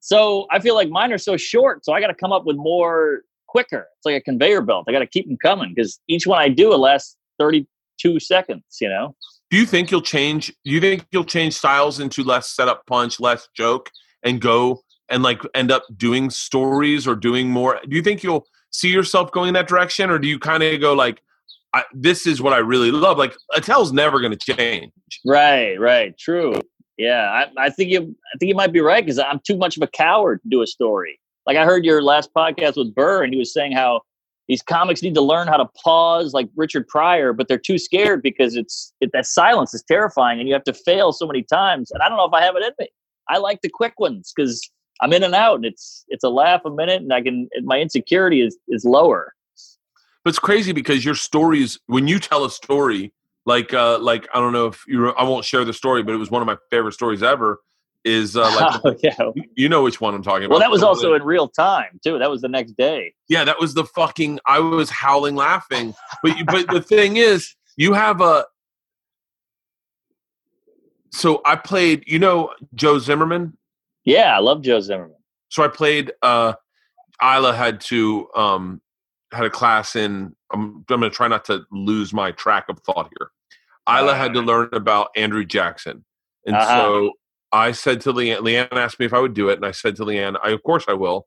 [0.00, 2.56] So I feel like mine are so short, so I got to come up with
[2.56, 3.86] more quicker.
[3.96, 4.84] It's like a conveyor belt.
[4.88, 8.62] I got to keep them coming because each one I do will last thirty-two seconds.
[8.80, 9.16] You know.
[9.50, 10.48] Do you think you'll change?
[10.64, 13.90] Do you think you'll change styles into less setup punch, less joke,
[14.22, 17.80] and go and like end up doing stories or doing more?
[17.88, 20.80] Do you think you'll see yourself going in that direction, or do you kind of
[20.80, 21.20] go like,
[21.72, 23.18] I, "This is what I really love"?
[23.18, 24.92] Like Attell's never going to change.
[25.24, 26.54] Right, right, true.
[26.98, 28.00] Yeah, I, I think you.
[28.00, 30.62] I think you might be right because I'm too much of a coward to do
[30.62, 31.18] a story.
[31.46, 34.02] Like I heard your last podcast with Burr, and he was saying how
[34.50, 38.20] these comics need to learn how to pause, like Richard Pryor, but they're too scared
[38.20, 41.90] because it's it, that silence is terrifying, and you have to fail so many times.
[41.92, 42.88] And I don't know if I have it in me.
[43.28, 44.60] I like the quick ones because
[45.00, 47.78] I'm in and out, and it's it's a laugh a minute, and I can my
[47.78, 49.34] insecurity is is lower.
[50.24, 53.12] But it's crazy because your stories, when you tell a story,
[53.46, 56.18] like uh like I don't know if you, I won't share the story, but it
[56.18, 57.60] was one of my favorite stories ever.
[58.02, 59.44] Is uh, like Oh, yeah.
[59.56, 60.52] you know which one I'm talking about?
[60.52, 62.18] Well, that was also in real time too.
[62.18, 63.12] That was the next day.
[63.28, 64.40] Yeah, that was the fucking.
[64.46, 65.94] I was howling laughing.
[66.22, 68.46] But you, but the thing is, you have a.
[71.12, 72.04] So I played.
[72.06, 73.56] You know Joe Zimmerman.
[74.04, 75.16] Yeah, I love Joe Zimmerman.
[75.50, 76.12] So I played.
[76.22, 76.54] uh
[77.22, 78.80] Ila had to um
[79.32, 80.34] had a class in.
[80.52, 83.30] I'm, I'm going to try not to lose my track of thought here.
[83.88, 86.04] Ila had to learn about Andrew Jackson,
[86.46, 86.76] and Uh-huh.
[86.76, 87.12] so
[87.52, 88.38] I said to Leanne.
[88.40, 90.62] Leanne asked me if I would do it, and I said to Leanne, "I of
[90.62, 91.26] course I will."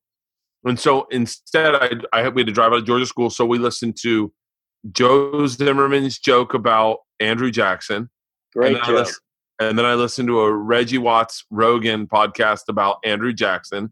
[0.63, 3.45] And so instead, I I had, we had to drive out of Georgia school, so
[3.45, 4.31] we listened to
[4.91, 8.09] Joe Zimmerman's joke about Andrew Jackson,
[8.55, 8.95] Great and joke.
[8.95, 9.17] listened,
[9.59, 13.91] and then I listened to a Reggie Watts Rogan podcast about Andrew Jackson,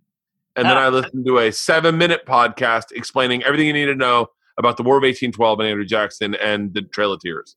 [0.55, 0.85] and then Ah.
[0.85, 4.97] I listened to a seven-minute podcast explaining everything you need to know about the War
[4.97, 7.55] of 1812 and Andrew Jackson and the Trail of Tears.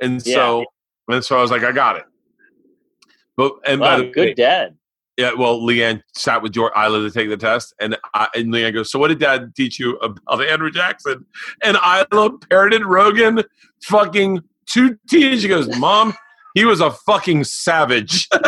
[0.00, 0.64] And so,
[1.08, 2.04] and so I was like, I got it.
[3.36, 4.76] But and by Wow, the way, good dad.
[5.18, 8.72] yeah, well, Leanne sat with George Ila to take the test, and I, and Leanne
[8.74, 11.26] goes, "So what did Dad teach you about Andrew Jackson?"
[11.62, 13.42] And Ila parroted Rogan,
[13.82, 15.38] fucking two T.
[15.38, 16.14] She goes, "Mom,
[16.54, 18.38] he was a fucking savage." he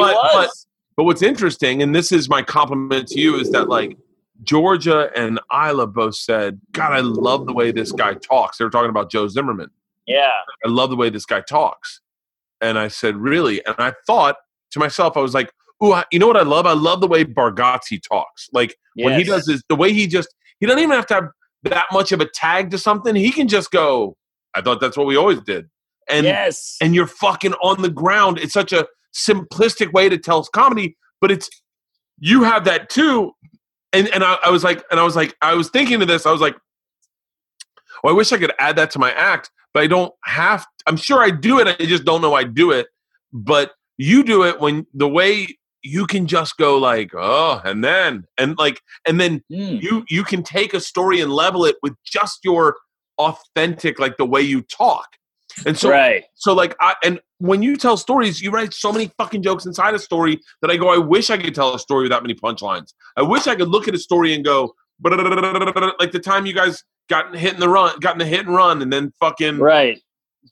[0.00, 0.66] But- was.
[0.96, 3.96] But what's interesting, and this is my compliment to you, is that like
[4.42, 8.70] Georgia and Ila both said, "God, I love the way this guy talks." They were
[8.70, 9.70] talking about Joe Zimmerman.
[10.06, 10.30] yeah.
[10.64, 12.00] I love the way this guy talks.
[12.60, 13.64] And I said, Really?
[13.66, 14.36] And I thought
[14.70, 15.50] to myself, I was like,
[15.84, 16.66] ooh, I- you know what I love?
[16.66, 18.48] I love the way Bargatze talks.
[18.52, 21.28] Like when he does this, the way he just he doesn't even have to have
[21.64, 23.14] that much of a tag to something.
[23.14, 24.16] He can just go.
[24.54, 25.68] I thought that's what we always did,
[26.08, 26.78] and yes.
[26.80, 28.38] and you're fucking on the ground.
[28.38, 31.48] It's such a simplistic way to tell comedy, but it's
[32.18, 33.32] you have that too.
[33.92, 36.26] And and I, I was like, and I was like, I was thinking of this.
[36.26, 36.56] I was like,
[38.02, 40.66] well, I wish I could add that to my act, but I don't have.
[40.86, 41.66] I'm sure I do it.
[41.68, 42.86] I just don't know I do it.
[43.32, 45.46] But you do it when the way
[45.82, 49.80] you can just go like, oh, and then and like, and then Mm.
[49.82, 52.76] you you can take a story and level it with just your
[53.18, 55.06] authentic, like the way you talk.
[55.64, 56.24] And so right.
[56.34, 59.94] so like I and when you tell stories, you write so many fucking jokes inside
[59.94, 62.92] a story that I go, I wish I could tell a story without many punchlines.
[63.16, 66.82] I wish I could look at a story and go, like the time you guys
[67.08, 70.00] got hit in the run, got in the hit and run, and then fucking Right.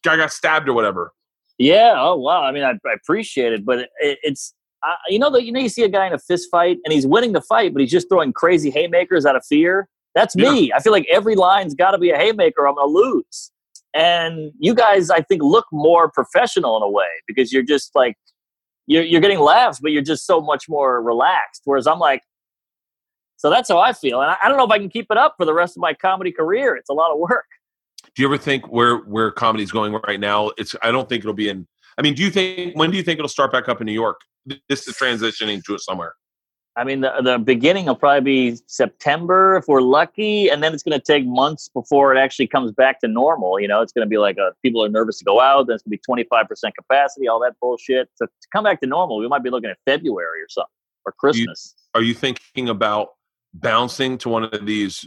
[0.03, 1.13] guy got stabbed or whatever.
[1.59, 1.95] Yeah.
[1.97, 2.43] Oh wow.
[2.43, 4.55] I mean, I, I appreciate it, but it, it's
[4.87, 6.93] uh, you know that you know you see a guy in a fist fight and
[6.93, 9.89] he's winning the fight, but he's just throwing crazy haymakers out of fear.
[10.15, 10.73] That's me.
[10.73, 12.69] I feel like every line's got to be a haymaker.
[12.69, 13.51] I'm gonna lose.
[13.95, 18.17] And you guys, I think, look more professional in a way because you're just like
[18.87, 21.63] you're you're getting laughs, but you're just so much more relaxed.
[21.65, 22.23] Whereas I'm like,
[23.37, 25.17] so that's how I feel, and I, I don't know if I can keep it
[25.17, 26.75] up for the rest of my comedy career.
[26.77, 27.47] It's a lot of work.
[28.15, 30.51] Do you ever think where where comedy's going right now?
[30.59, 31.67] It's I don't think it'll be in.
[31.97, 33.93] I mean, do you think when do you think it'll start back up in New
[33.93, 34.21] York?
[34.69, 36.15] This is transitioning to it somewhere.
[36.77, 38.21] I mean, the, the beginning will probably
[38.53, 42.49] be September if we're lucky, and then it's going to take months before it actually
[42.49, 43.61] comes back to normal.
[43.61, 45.69] You know, it's going to be like uh people are nervous to go out.
[45.69, 48.11] Then it's going to be twenty five percent capacity, all that bullshit.
[48.17, 50.71] So to come back to normal, we might be looking at February or something
[51.07, 51.75] or Christmas.
[51.95, 53.11] Are you thinking about
[53.53, 55.07] bouncing to one of these,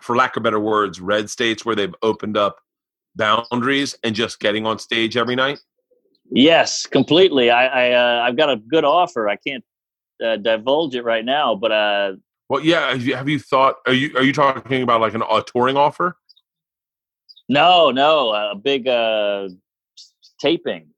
[0.00, 2.58] for lack of better words, red states where they've opened up
[3.14, 5.60] boundaries and just getting on stage every night?
[6.30, 7.50] yes, completely.
[7.50, 9.28] I, I uh, I've got a good offer.
[9.28, 9.64] I can't
[10.24, 12.12] uh, divulge it right now, but uh,
[12.48, 12.90] Well, yeah.
[12.90, 13.76] Have you, have you thought?
[13.86, 16.16] Are you are you talking about like an, a touring offer?
[17.48, 19.48] no, no, a big uh,
[20.40, 20.88] taping.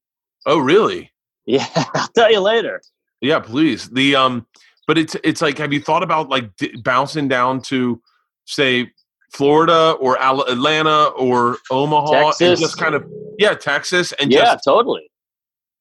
[0.46, 1.12] Oh, really?
[1.50, 2.82] Yeah, I'll tell you later.
[3.22, 3.88] Yeah, please.
[3.88, 4.46] The um,
[4.86, 8.02] but it's it's like, have you thought about like d- bouncing down to,
[8.44, 8.92] say,
[9.32, 12.60] Florida or Al- Atlanta or Omaha and Texas.
[12.60, 15.10] just kind of yeah, Texas and yeah, just totally.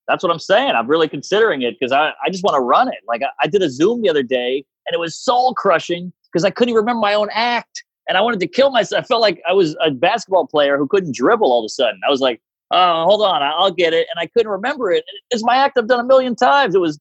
[0.07, 0.71] That's what I'm saying.
[0.71, 2.99] I'm really considering it because I, I just want to run it.
[3.07, 6.45] Like I, I did a Zoom the other day and it was soul crushing because
[6.45, 9.03] I couldn't even remember my own act and I wanted to kill myself.
[9.03, 11.99] I felt like I was a basketball player who couldn't dribble all of a sudden.
[12.07, 12.41] I was like,
[12.71, 14.07] oh, hold on, I'll get it.
[14.13, 15.03] And I couldn't remember it.
[15.29, 16.75] It's my act I've done a million times.
[16.75, 16.99] It was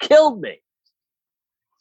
[0.00, 0.60] killed me.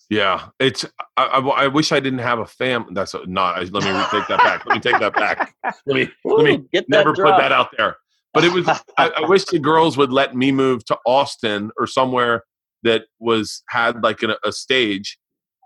[0.10, 0.50] yeah.
[0.60, 0.86] It's
[1.18, 2.88] I, I, I wish I didn't have a fam.
[2.92, 3.58] That's a, not.
[3.72, 4.66] Let me take that back.
[4.66, 5.56] Let me take that back.
[5.64, 7.98] Let me let me Ooh, get that never put that out there.
[8.34, 8.68] But it was.
[8.68, 12.44] I, I wish the girls would let me move to Austin or somewhere
[12.84, 15.18] that was had like an, a stage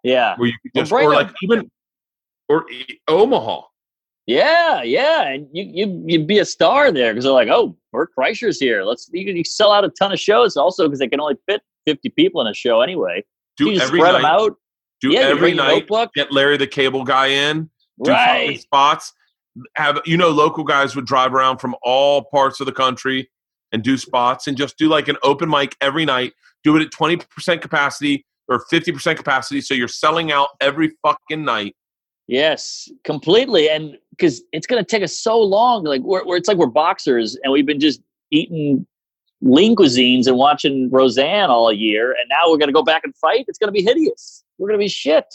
[0.04, 0.36] Yeah.
[0.38, 1.70] where you could just or like even
[2.50, 2.66] or
[3.08, 3.62] Omaha.
[4.26, 8.10] Yeah, yeah, and you you you'd be a star there because they're like, oh, Bert
[8.18, 8.84] Kreischer's here.
[8.84, 11.62] Let's you, you sell out a ton of shows also because they can only fit
[11.86, 13.26] fifty people in a show anyway.
[13.58, 14.22] Do you every spread night.
[14.22, 14.56] them out.
[15.02, 15.90] Do yeah, every night.
[16.16, 17.70] Get Larry the Cable Guy in.
[18.02, 18.60] Do Right.
[18.62, 19.12] spots.
[19.76, 23.30] Have you know local guys would drive around from all parts of the country
[23.72, 26.34] and do spots and just do like an open mic every night.
[26.64, 30.92] Do it at twenty percent capacity or fifty percent capacity, so you're selling out every
[31.02, 31.76] fucking night.
[32.28, 33.70] Yes, completely.
[33.70, 36.68] And because it's going to take us so long, like we're, we're it's like we're
[36.68, 38.88] boxers and we've been just eating
[39.42, 43.14] lean cuisines and watching Roseanne all year, and now we're going to go back and
[43.16, 43.46] fight.
[43.48, 44.44] It's going to be hideous.
[44.58, 45.26] We're going to be shit.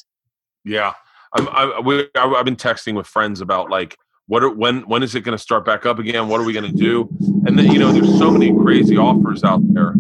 [0.65, 0.95] Yeah,
[1.35, 5.03] I'm, I, we, I, I've been texting with friends about like what are, when when
[5.03, 6.29] is it going to start back up again?
[6.29, 7.09] What are we going to do?
[7.47, 9.95] And then you know, there's so many crazy offers out there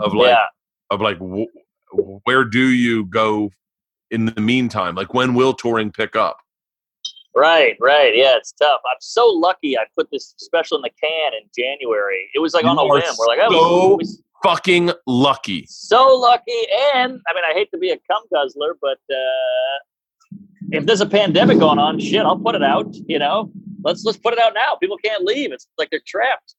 [0.00, 0.44] of like yeah,
[0.90, 1.46] of like w-
[2.24, 3.50] where do you go
[4.10, 4.94] in the meantime?
[4.94, 6.38] Like when will touring pick up?
[7.34, 8.16] right, right.
[8.16, 8.80] Yeah, it's tough.
[8.90, 9.76] I'm so lucky.
[9.78, 12.30] I put this special in the can in January.
[12.34, 13.02] It was like You on a whim.
[13.18, 15.64] We're like, oh, so- we- Fucking lucky.
[15.68, 16.52] so lucky.
[16.94, 20.36] And I mean, I hate to be a cum guzzler, but uh,
[20.72, 22.94] if there's a pandemic going on, shit, I'll put it out.
[23.08, 23.50] You know,
[23.86, 24.76] let's let's put it out now.
[24.76, 25.52] People can't leave.
[25.52, 26.54] It's like they're trapped.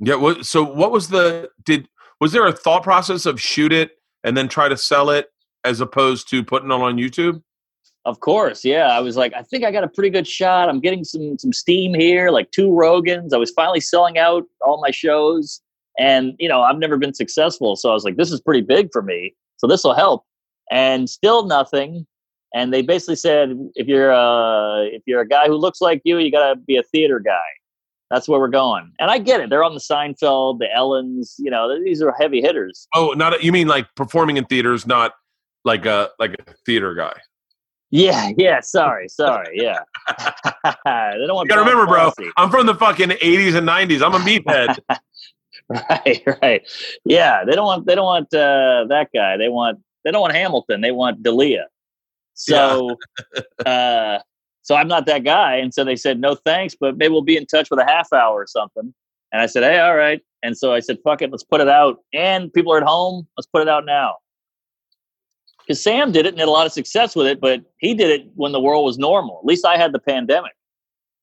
[0.00, 0.34] Yeah.
[0.42, 1.88] So what was the did
[2.20, 3.92] was there a thought process of shoot it
[4.24, 5.26] and then try to sell it
[5.64, 7.42] as opposed to putting it on YouTube?
[8.04, 8.86] Of course, yeah.
[8.86, 10.68] I was like, I think I got a pretty good shot.
[10.68, 13.34] I'm getting some some steam here, like two Rogans.
[13.34, 15.60] I was finally selling out all my shows,
[15.98, 18.88] and you know, I've never been successful, so I was like, this is pretty big
[18.92, 19.34] for me.
[19.58, 20.24] So this will help.
[20.70, 22.06] And still nothing.
[22.54, 26.18] And they basically said, if you're uh if you're a guy who looks like you,
[26.18, 27.40] you got to be a theater guy.
[28.10, 28.92] That's where we're going.
[28.98, 29.50] And I get it.
[29.50, 31.34] They're on the Seinfeld, the Ellens.
[31.38, 32.88] You know, these are heavy hitters.
[32.94, 35.12] Oh, not you mean like performing in theaters, not
[35.64, 37.14] like a like a theater guy.
[37.90, 38.60] Yeah, yeah.
[38.60, 39.50] Sorry, sorry.
[39.52, 39.80] Yeah.
[40.84, 41.46] they don't want.
[41.46, 42.12] You gotta remember, bro.
[42.36, 44.02] I'm from the fucking 80s and 90s.
[44.02, 44.78] I'm a meathead.
[45.70, 46.66] Right, right.
[47.04, 47.86] Yeah, they don't want.
[47.86, 49.36] They don't want uh, that guy.
[49.36, 49.78] They want.
[50.02, 50.80] They don't want Hamilton.
[50.80, 51.64] They want Dalia.
[52.38, 52.96] So,
[53.66, 54.18] uh,
[54.62, 55.56] so I'm not that guy.
[55.56, 58.12] And so they said no thanks, but maybe we'll be in touch with a half
[58.12, 58.94] hour or something.
[59.32, 60.22] And I said, hey, all right.
[60.42, 61.98] And so I said, fuck it, let's put it out.
[62.14, 63.26] And people are at home.
[63.36, 64.16] Let's put it out now.
[65.58, 68.08] Because Sam did it and had a lot of success with it, but he did
[68.08, 69.40] it when the world was normal.
[69.40, 70.52] At least I had the pandemic.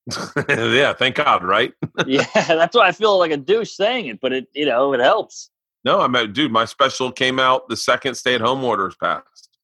[0.50, 1.74] yeah, thank God, right?
[2.06, 5.00] yeah, that's why I feel like a douche saying it, but it, you know, it
[5.00, 5.50] helps.
[5.84, 6.52] No, I'm a, dude.
[6.52, 9.55] My special came out the second stay-at-home orders passed.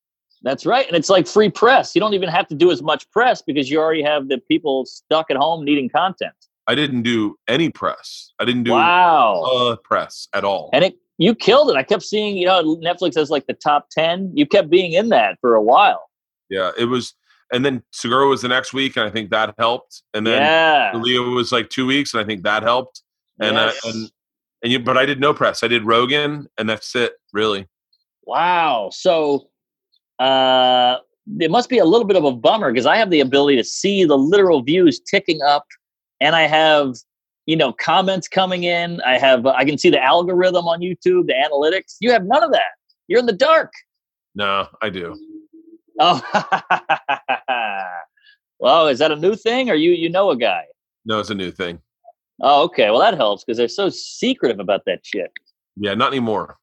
[0.44, 0.88] That's right.
[0.88, 1.94] And it's like free press.
[1.94, 4.86] You don't even have to do as much press because you already have the people
[4.86, 6.34] stuck at home needing content.
[6.68, 8.32] I didn't do any press.
[8.40, 9.42] I didn't do wow.
[9.42, 10.70] uh, press at all.
[10.74, 11.76] and it you killed it.
[11.76, 14.32] I kept seeing, you know, Netflix has like the top 10.
[14.34, 16.10] You kept being in that for a while.
[16.50, 17.14] yeah, it was.
[17.54, 20.02] And then Segura was the next week, and I think that helped.
[20.16, 20.92] And then yeah.
[20.96, 23.04] Leo was like two weeks, and I think that helped.
[23.40, 23.86] And Yes.
[23.86, 24.12] uh, and
[24.64, 25.62] and you, but I did no press.
[25.62, 27.68] I did Rogan, and that's it, really.
[28.24, 28.90] Wow.
[28.92, 29.51] So
[30.22, 30.98] uh
[31.40, 33.64] it must be a little bit of a bummer because I have the ability to
[33.64, 35.66] see the literal views ticking up
[36.20, 36.96] and I have
[37.46, 39.02] you know comments coming in.
[39.02, 41.98] I have I can see the algorithm on YouTube, the analytics.
[42.00, 42.72] You have none of that.
[43.08, 43.72] You're in the dark.
[44.36, 45.18] No, I do.
[46.00, 46.22] Oh.
[48.60, 50.64] well, is that a new thing or you you know a guy?
[51.06, 51.80] No, it's a new thing.
[52.42, 52.90] Oh, okay.
[52.90, 55.32] Well, that helps because they're so secretive about that shit.
[55.76, 56.58] Yeah, not anymore.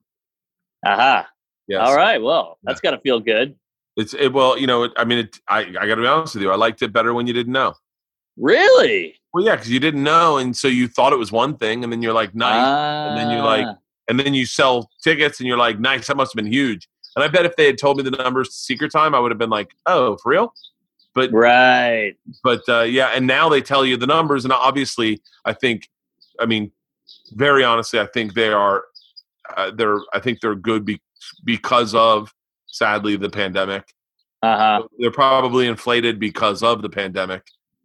[0.87, 1.29] Aha.
[1.77, 2.21] All right.
[2.23, 3.55] Well, that's got to feel good.
[3.97, 4.85] It's it, well, you know.
[4.85, 6.51] It, I mean, it, I I got to be honest with you.
[6.51, 7.75] I liked it better when you didn't know.
[8.37, 9.17] Really?
[9.35, 11.93] Well, yeah, because you didn't know, and so you thought it was one thing, and
[11.93, 13.77] then you're like, nice, and then you're like, Ah.
[14.09, 16.89] and then you sell tickets, and you're like, nice, that must have been huge.
[17.17, 19.39] And I bet if they had told me the numbers secret time, I would have
[19.39, 20.55] been like, oh, for real.
[21.15, 22.15] But right.
[22.45, 25.89] but uh, yeah, and now they tell you the numbers, and obviously, I think,
[26.39, 26.71] I mean,
[27.33, 28.85] very honestly, I think they are,
[29.57, 31.03] uh, they're, I think they're good be-
[31.45, 32.33] because of,
[32.67, 33.85] sadly, the pandemic.
[34.43, 34.88] Uh huh.
[34.99, 37.43] They're probably inflated because of the pandemic.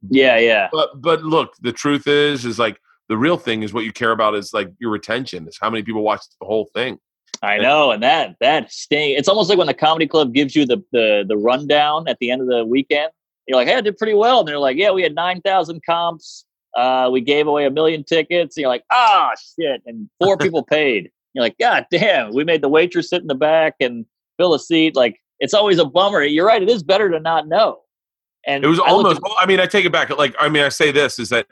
[0.10, 0.38] Yeah.
[0.38, 0.70] Yeah.
[0.72, 2.80] But but look, the truth is, is like
[3.10, 5.48] the real thing is what you care about is like your retention.
[5.48, 7.00] Is how many people watch the whole thing.
[7.42, 9.12] I know, and that that sting.
[9.12, 12.32] It's almost like when the comedy club gives you the the the rundown at the
[12.32, 13.12] end of the weekend.
[13.48, 15.82] You're like, "Hey, I did pretty well," and they're like, "Yeah, we had nine thousand
[15.86, 16.46] comps.
[16.76, 20.64] Uh, we gave away a million tickets." And you're like, "Ah, shit!" And four people
[20.64, 21.12] paid.
[21.34, 24.06] You're like, "God damn!" We made the waitress sit in the back and
[24.38, 24.96] fill a seat.
[24.96, 26.24] Like, it's always a bummer.
[26.24, 26.62] You're right.
[26.62, 27.80] It is better to not know.
[28.46, 29.18] And It was I almost.
[29.18, 30.10] at- I mean, I take it back.
[30.18, 31.48] Like I mean, I say this is that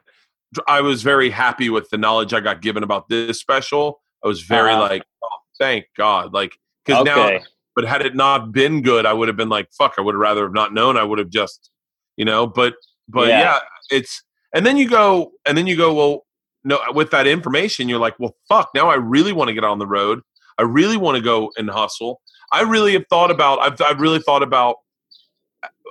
[0.68, 4.02] I was very happy with the knowledge I got given about this special.
[4.24, 4.82] I was very Uh-huh.
[4.82, 5.28] like, oh,
[5.60, 7.40] thank God, like because now.
[7.74, 9.94] But had it not been good, I would have been like, fuck.
[9.98, 10.98] I would have rather have not known.
[10.98, 11.72] I would have just,
[12.18, 12.46] you know.
[12.46, 12.74] But
[13.08, 13.40] but Yeah.
[13.40, 14.22] yeah, it's
[14.54, 16.26] and then you go and then you go well
[16.64, 19.80] no with that information you're like well fuck now i really want to get on
[19.80, 20.22] the road
[20.58, 22.22] i really want to go and hustle
[22.52, 24.76] i really have thought about i've, I've really thought about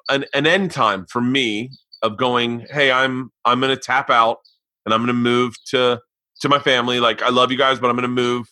[0.08, 1.70] an, an end time for me
[2.02, 4.38] of going hey i'm i'm going to tap out
[4.86, 6.00] and i'm going to move to
[6.40, 8.46] to my family like i love you guys but i'm going to move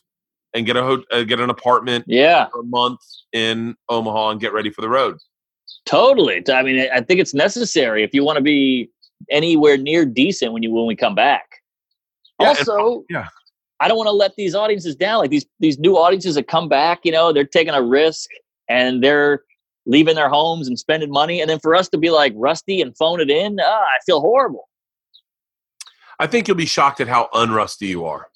[0.55, 2.49] and get a ho- uh, get an apartment Yeah.
[2.51, 3.01] for a month
[3.33, 5.17] in omaha and get ready for the road
[5.85, 6.43] Totally.
[6.53, 8.91] I mean, I think it's necessary if you want to be
[9.31, 11.48] anywhere near decent when you when we come back.
[12.41, 13.29] Yeah, also, yeah.
[13.81, 15.19] I don't want to let these audiences down.
[15.21, 18.31] Like these these new audiences that come back, you know, they're taking a risk
[18.69, 19.43] and they're
[19.87, 22.97] leaving their homes and spending money, and then for us to be like rusty and
[22.97, 24.69] phone it in, ah, I feel horrible.
[26.21, 28.29] i think you'll be shocked at how unrusty you are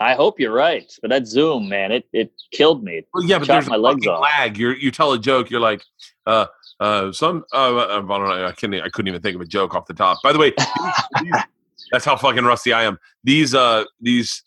[0.00, 3.02] I hope you're right, but that Zoom, man, it it killed me.
[3.12, 4.22] Well, yeah, but there's my a legs off.
[4.22, 4.56] lag.
[4.56, 5.50] You you tell a joke.
[5.50, 5.82] You're like,
[6.24, 6.46] uh,
[6.78, 7.44] uh, some.
[7.52, 8.46] Uh, I don't know.
[8.46, 8.80] I couldn't.
[8.80, 10.18] I couldn't even think of a joke off the top.
[10.22, 10.52] By the way,
[11.22, 11.42] these-
[11.90, 12.98] that's how fucking rusty I am.
[13.24, 14.42] These uh these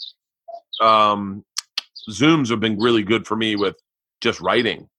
[0.82, 1.43] um
[2.10, 3.75] zooms have been really good for me with
[4.21, 4.89] just writing.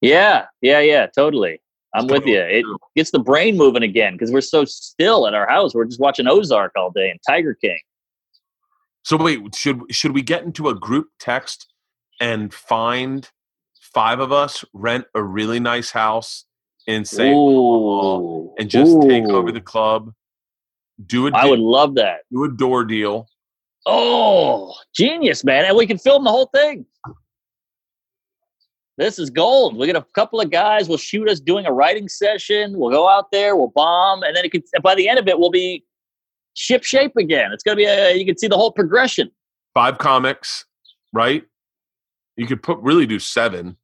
[0.00, 1.60] Yeah, yeah, yeah, totally.
[1.94, 2.38] I'm with you.
[2.40, 2.64] It
[2.94, 5.74] gets the brain moving again because we're so still at our house.
[5.74, 7.80] We're just watching Ozark all day and Tiger King.
[9.02, 11.66] So wait, should should we get into a group text
[12.20, 13.28] and find
[13.80, 16.44] five of us rent a really nice house
[16.86, 17.34] in St.
[17.34, 18.54] Ooh.
[18.58, 20.12] and just take over the club,
[21.06, 22.20] do a I would love that.
[22.32, 23.28] do a door deal.
[23.86, 25.64] Oh, genius, man.
[25.64, 26.84] And we can film the whole thing.
[28.98, 29.78] This is gold.
[29.78, 30.86] We get a couple of guys.
[30.86, 32.78] will shoot us doing a writing session.
[32.78, 33.56] We'll go out there.
[33.56, 34.62] We'll bomb, and then it could.
[34.82, 35.86] By the end of it, we'll be
[36.54, 37.50] ship shape again.
[37.52, 39.30] It's gonna be a, you can see the whole progression.
[39.72, 40.66] Five comics,
[41.14, 41.44] right?
[42.36, 43.78] You could put really do seven.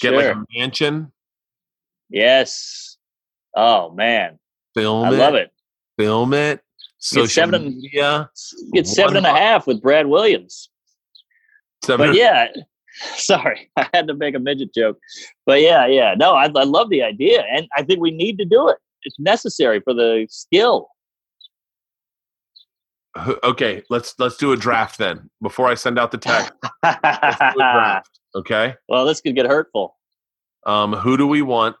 [0.00, 1.12] Get like a mansion,
[2.10, 2.96] yes.
[3.54, 4.38] Oh man,
[4.74, 5.52] film I it, love it.
[5.96, 6.60] Film it,
[6.98, 8.30] social seven- media.
[8.72, 10.70] Get seven and a half with Brad Williams.
[11.84, 12.48] Seven But yeah,
[13.16, 14.98] sorry, I had to make a midget joke.
[15.44, 18.44] But yeah, yeah, no, I, I love the idea, and I think we need to
[18.44, 18.78] do it.
[19.02, 20.88] It's necessary for the skill.
[23.44, 25.30] Okay, let's let's do a draft then.
[25.40, 28.20] Before I send out the text, let's do a draft.
[28.34, 28.74] Okay.
[28.88, 29.96] well, this could get hurtful.
[30.66, 31.76] Um, who do we want?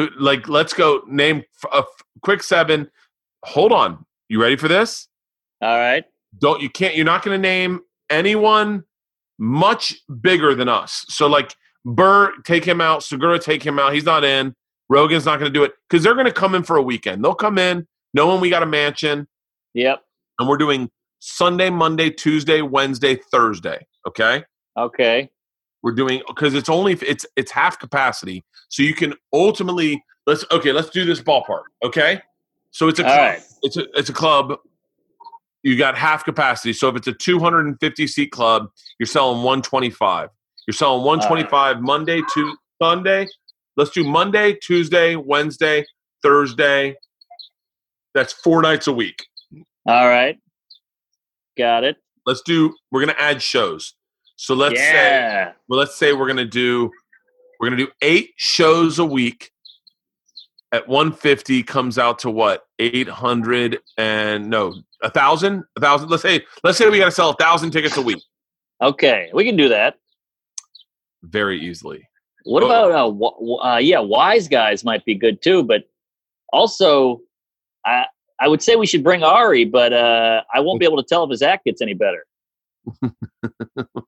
[0.00, 0.48] Who like?
[0.48, 1.02] Let's go.
[1.06, 1.42] Name
[1.72, 1.84] a
[2.22, 2.90] quick seven.
[3.44, 4.04] Hold on.
[4.28, 5.08] You ready for this?
[5.60, 6.04] All right.
[6.38, 6.96] Don't you can't.
[6.96, 8.84] You're not going to name anyone
[9.38, 11.04] much bigger than us.
[11.08, 13.02] So like Burr, take him out.
[13.02, 13.92] Segura, take him out.
[13.92, 14.54] He's not in.
[14.88, 17.22] Rogan's not going to do it because they're going to come in for a weekend.
[17.22, 19.28] They'll come in knowing we got a mansion,
[19.74, 20.02] Yep.
[20.38, 20.90] and we're doing
[21.20, 23.86] Sunday, Monday, Tuesday, Wednesday, Thursday.
[24.06, 24.44] Okay.
[24.76, 25.30] Okay.
[25.82, 28.44] We're doing because it's only it's it's half capacity.
[28.68, 32.20] So you can ultimately let's okay let's do this ballpark okay?
[32.70, 33.42] So it's a club right.
[33.62, 34.56] it's a it's a club.
[35.62, 36.72] You got half capacity.
[36.72, 38.68] So if it's a 250 seat club
[38.98, 40.28] you're selling 125
[40.66, 43.26] you're selling 125 monday to sunday.
[43.76, 45.86] Let's do monday tuesday wednesday
[46.22, 46.96] thursday.
[48.12, 49.26] That's four nights a week.
[49.86, 50.36] All right.
[51.56, 51.96] Got it.
[52.26, 53.94] let's do we're gonna add shows
[54.42, 56.90] so let's say well let's say we're gonna do
[57.58, 59.50] we're gonna do eight shows a week
[60.72, 66.42] at 150 comes out to what 800 and no a thousand a thousand let's say
[66.64, 68.22] let's say we gotta sell a thousand tickets a week
[68.82, 69.28] Okay.
[69.34, 69.96] We can do that.
[71.22, 72.08] very easily
[72.44, 72.66] What Oh.
[72.66, 75.84] about uh, w- uh yeah, wise guys might be good too, but
[76.50, 77.20] also
[77.84, 78.06] I
[78.40, 81.24] I would say we should bring Ari, but uh I won't be able to tell
[81.24, 82.24] if his act gets any better.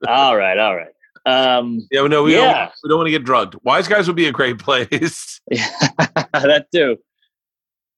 [0.09, 0.89] All right, all right.
[1.25, 2.53] Um yeah no we Yeah.
[2.67, 6.67] don't we don't want to get drugged wise guys would be a great place that
[6.75, 6.97] too.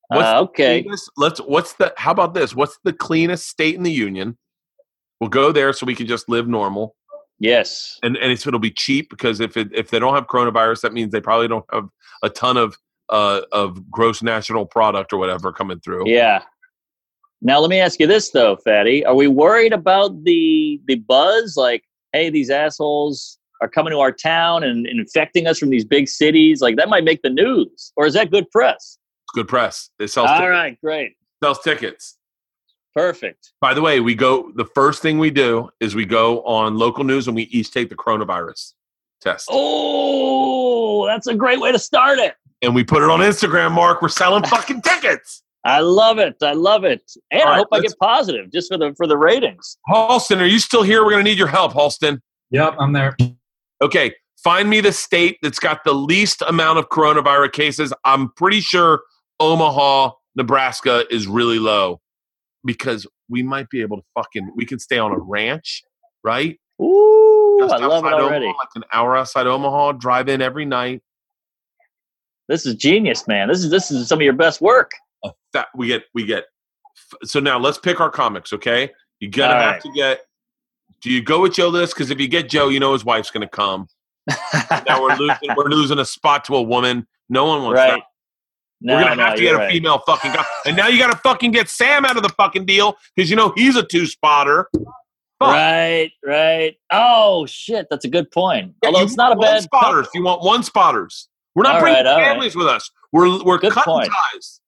[0.09, 0.83] What's Uh, okay.
[0.83, 4.37] Cleanest- let's what's the how about this what's the cleanest state in the union
[5.21, 6.95] we'll go there so we can just live normal
[7.41, 7.99] Yes.
[8.03, 10.93] and and it's, it'll be cheap because if it, if they don't have coronavirus, that
[10.93, 11.89] means they probably don't have
[12.23, 12.77] a ton of
[13.09, 16.09] uh, of gross national product or whatever coming through.
[16.09, 16.43] Yeah.
[17.43, 19.05] Now let me ask you this though, Fatty.
[19.05, 21.57] Are we worried about the the buzz?
[21.57, 25.85] Like, hey, these assholes are coming to our town and, and infecting us from these
[25.85, 26.61] big cities.
[26.61, 27.93] Like that might make the news.
[27.97, 28.99] Or is that good press?
[29.35, 29.91] Good press.
[29.99, 30.51] It sells, All tickets.
[30.51, 31.17] right, great.
[31.43, 32.17] sells tickets.
[32.95, 33.53] Perfect.
[33.61, 34.53] By the way, we go.
[34.55, 37.89] The first thing we do is we go on local news and we each take
[37.89, 38.73] the coronavirus
[39.21, 42.35] test, Oh, that's a great way to start it.
[42.63, 43.73] and we put it on Instagram.
[43.73, 45.43] Mark, we're selling fucking tickets.
[45.65, 46.37] I love it.
[46.43, 47.11] I love it.
[47.31, 49.79] And All I right, hope I get positive just for the for the ratings.
[49.89, 51.05] Halston, are you still here?
[51.05, 52.21] We're gonna need your help, Halston.
[52.51, 53.17] Yep, I'm there.
[53.81, 57.93] Okay, find me the state that's got the least amount of coronavirus cases.
[58.05, 59.03] I'm pretty sure
[59.41, 62.01] Omaha, Nebraska is really low
[62.65, 65.83] because we might be able to fucking we can stay on a ranch,
[66.23, 66.61] right?
[66.83, 68.47] Ooh, Just I love it already.
[68.47, 71.01] Omaha, like an hour outside Omaha, drive in every night.
[72.49, 73.49] This is genius, man.
[73.49, 74.93] This is this is some of your best work.
[75.53, 76.45] That we get we get
[77.25, 78.91] so now let's pick our comics, okay?
[79.21, 79.83] You gotta have right.
[79.83, 80.21] to get
[81.01, 81.95] do you go with Joe List?
[81.95, 83.89] Because if you get Joe, you know his wife's gonna come.
[84.87, 87.07] Now we're losing we're losing a spot to a woman.
[87.29, 88.01] No one wants that.
[88.81, 89.73] No, We're gonna no, have to get a right.
[89.73, 90.45] female fucking guy.
[90.67, 93.53] And now you gotta fucking get Sam out of the fucking deal because you know
[93.57, 94.69] he's a two spotter.
[95.41, 96.77] Right, right.
[96.91, 98.75] Oh shit, that's a good point.
[98.85, 100.09] Although it's not a bad spotters.
[100.15, 101.29] You want one spotters.
[101.55, 102.25] We're not All bringing right, all right.
[102.27, 102.91] families with us.
[103.13, 104.11] We're we're Good cutting point.
[104.33, 104.61] ties.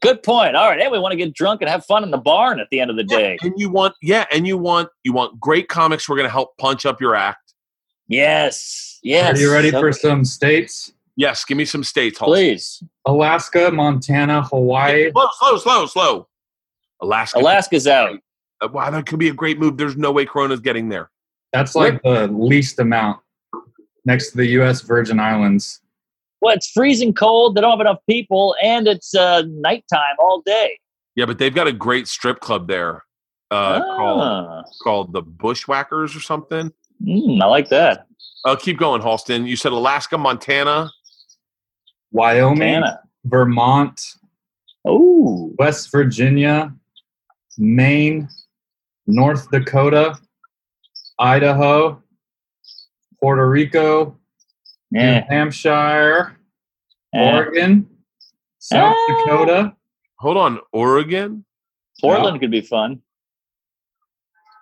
[0.00, 0.56] Good point.
[0.56, 0.80] All right.
[0.80, 2.90] Hey, we want to get drunk and have fun in the barn at the end
[2.90, 3.38] of the day.
[3.42, 6.08] And you want yeah, and you want you want great comics.
[6.08, 7.54] We're gonna help punch up your act.
[8.08, 8.98] Yes.
[9.02, 9.38] Yes.
[9.38, 10.92] Are you ready So- for some states?
[11.16, 12.18] Yes, give me some states.
[12.18, 12.32] Halsey.
[12.32, 12.82] please?
[13.06, 15.12] Alaska, Montana, Hawaii.
[15.12, 16.28] Slow, slow, slow, slow.
[17.00, 17.38] Alaska.
[17.38, 18.18] Alaska's out.
[18.60, 19.76] Uh, Wow, that could be a great move.
[19.76, 21.10] There's no way Corona's getting there.
[21.52, 23.20] That's like the least amount
[24.04, 24.80] next to the U.S.
[24.80, 25.80] Virgin Islands.
[26.40, 27.54] Well, it's freezing cold.
[27.56, 30.78] They don't have enough people, and it's uh, nighttime all day.
[31.16, 33.04] Yeah, but they've got a great strip club there
[33.50, 34.62] uh, called Ah.
[34.82, 36.72] called the Bushwhackers or something.
[37.02, 38.06] Mm, I like that.
[38.44, 39.46] Uh, keep going, Halston.
[39.46, 40.90] You said Alaska, Montana.
[42.12, 43.00] Wyoming, Montana.
[43.24, 44.00] Vermont,
[44.84, 46.74] Oh, West Virginia,
[47.56, 48.28] Maine,
[49.06, 50.16] North Dakota,
[51.18, 52.02] Idaho,
[53.20, 54.18] Puerto Rico,
[54.94, 55.20] yeah.
[55.20, 56.38] New Hampshire,
[57.12, 57.34] yeah.
[57.36, 57.86] Oregon,
[58.58, 59.24] South Ah.
[59.26, 59.76] Dakota,
[60.18, 61.44] hold on, Oregon,
[62.00, 63.02] Portland could be fun.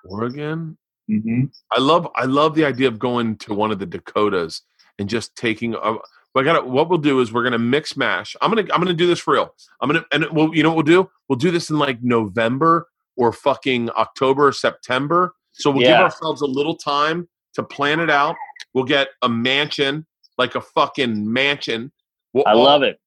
[0.05, 0.77] Oregon.
[1.09, 4.63] hmm I love I love the idea of going to one of the Dakotas
[4.99, 5.75] and just taking.
[5.75, 5.97] A,
[6.35, 8.35] I got What we'll do is we're gonna mix mash.
[8.41, 9.55] I'm gonna I'm gonna do this for real.
[9.81, 11.11] I'm gonna and we'll you know what we'll do?
[11.29, 15.35] We'll do this in like November or fucking October or September.
[15.53, 18.35] So we'll give ourselves a little time to plan it out.
[18.73, 20.07] We'll get a mansion,
[20.39, 21.93] like a fucking mansion.
[22.33, 22.99] We'll I all- love it.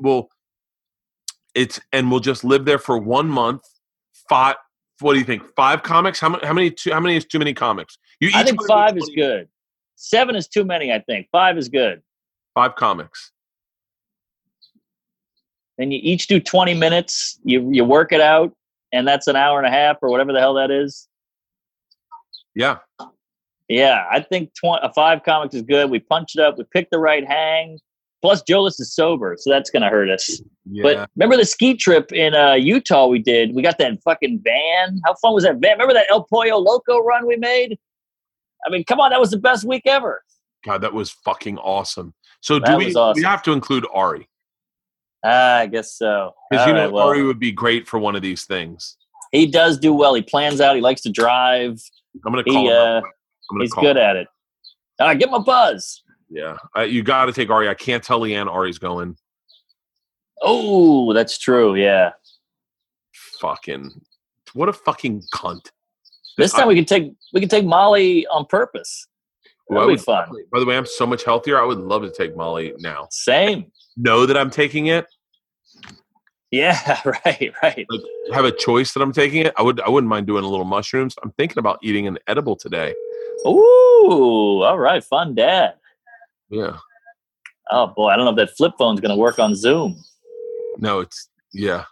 [0.00, 0.28] We'll
[1.54, 3.62] it's and we'll just live there for one month.
[4.28, 4.56] Five.
[5.00, 5.42] What do you think?
[5.54, 6.20] Five comics?
[6.20, 6.46] How many?
[6.46, 6.70] How many?
[6.70, 7.98] Too, how many is too many comics?
[8.20, 9.48] You I think five is good.
[9.96, 10.92] Seven is too many.
[10.92, 12.02] I think five is good.
[12.54, 13.32] Five comics.
[15.78, 17.38] And you each do twenty minutes.
[17.44, 18.52] You you work it out,
[18.92, 21.08] and that's an hour and a half or whatever the hell that is.
[22.54, 22.78] Yeah.
[23.68, 25.90] Yeah, I think tw- a five comics is good.
[25.90, 26.56] We punch it up.
[26.58, 27.78] We pick the right hang.
[28.20, 30.42] Plus, Joe List is sober, so that's going to hurt us.
[30.68, 30.82] Yeah.
[30.82, 33.54] But remember the ski trip in uh, Utah we did?
[33.54, 35.00] We got that fucking van.
[35.04, 35.72] How fun was that van?
[35.72, 37.78] Remember that El Pollo Loco run we made?
[38.66, 40.22] I mean, come on, that was the best week ever.
[40.64, 42.12] God, that was fucking awesome.
[42.40, 42.92] So do we?
[42.94, 43.20] awesome.
[43.20, 44.28] We have to include Ari
[45.24, 46.32] Ah, I guess so.
[46.50, 48.96] because you know right, well, Ari would be great for one of these things.
[49.30, 50.14] he does do well.
[50.14, 50.74] He plans out.
[50.74, 51.80] He likes to drive.
[52.26, 52.72] I'm gonna He, call him.
[52.72, 52.96] uh, up.
[52.96, 53.12] I'm gonna
[53.60, 54.02] He's good him.
[54.02, 54.28] at it.
[55.00, 56.02] All right, give him a buzz.
[56.30, 57.68] Yeah, uh, you got to take Ari.
[57.68, 59.16] I can't tell Leanne Ari's going.
[60.42, 61.74] Oh, that's true.
[61.74, 62.12] Yeah.
[63.40, 63.90] Fucking
[64.52, 65.70] what a fucking cunt.
[66.36, 69.06] This time we can take we can take Molly on purpose.
[69.68, 70.30] Well, I That'll be would fun.
[70.52, 71.60] By the way, I'm so much healthier.
[71.60, 73.08] I would love to take Molly now.
[73.10, 73.70] Same.
[73.96, 75.06] Know that I'm taking it.
[76.50, 77.00] Yeah.
[77.24, 77.52] Right.
[77.62, 77.86] Right.
[78.32, 79.52] Have a choice that I'm taking it.
[79.56, 79.80] I would.
[79.80, 81.14] I wouldn't mind doing a little mushrooms.
[81.22, 82.94] I'm thinking about eating an edible today.
[83.46, 84.62] Ooh.
[84.62, 85.02] All right.
[85.02, 85.74] Fun, Dad.
[86.50, 86.78] Yeah.
[87.70, 90.02] Oh boy, I don't know if that flip phone's going to work on Zoom.
[90.78, 91.84] No, it's yeah.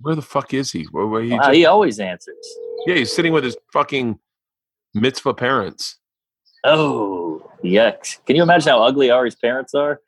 [0.00, 0.84] Where the fuck is he?
[0.90, 2.34] Where, where he Wow, he always answers.
[2.86, 4.18] yeah, he's sitting with his fucking
[4.94, 5.98] mitzvah parents.
[6.64, 8.18] Oh, yuck!
[8.26, 10.00] Can you imagine how ugly Ari's parents are?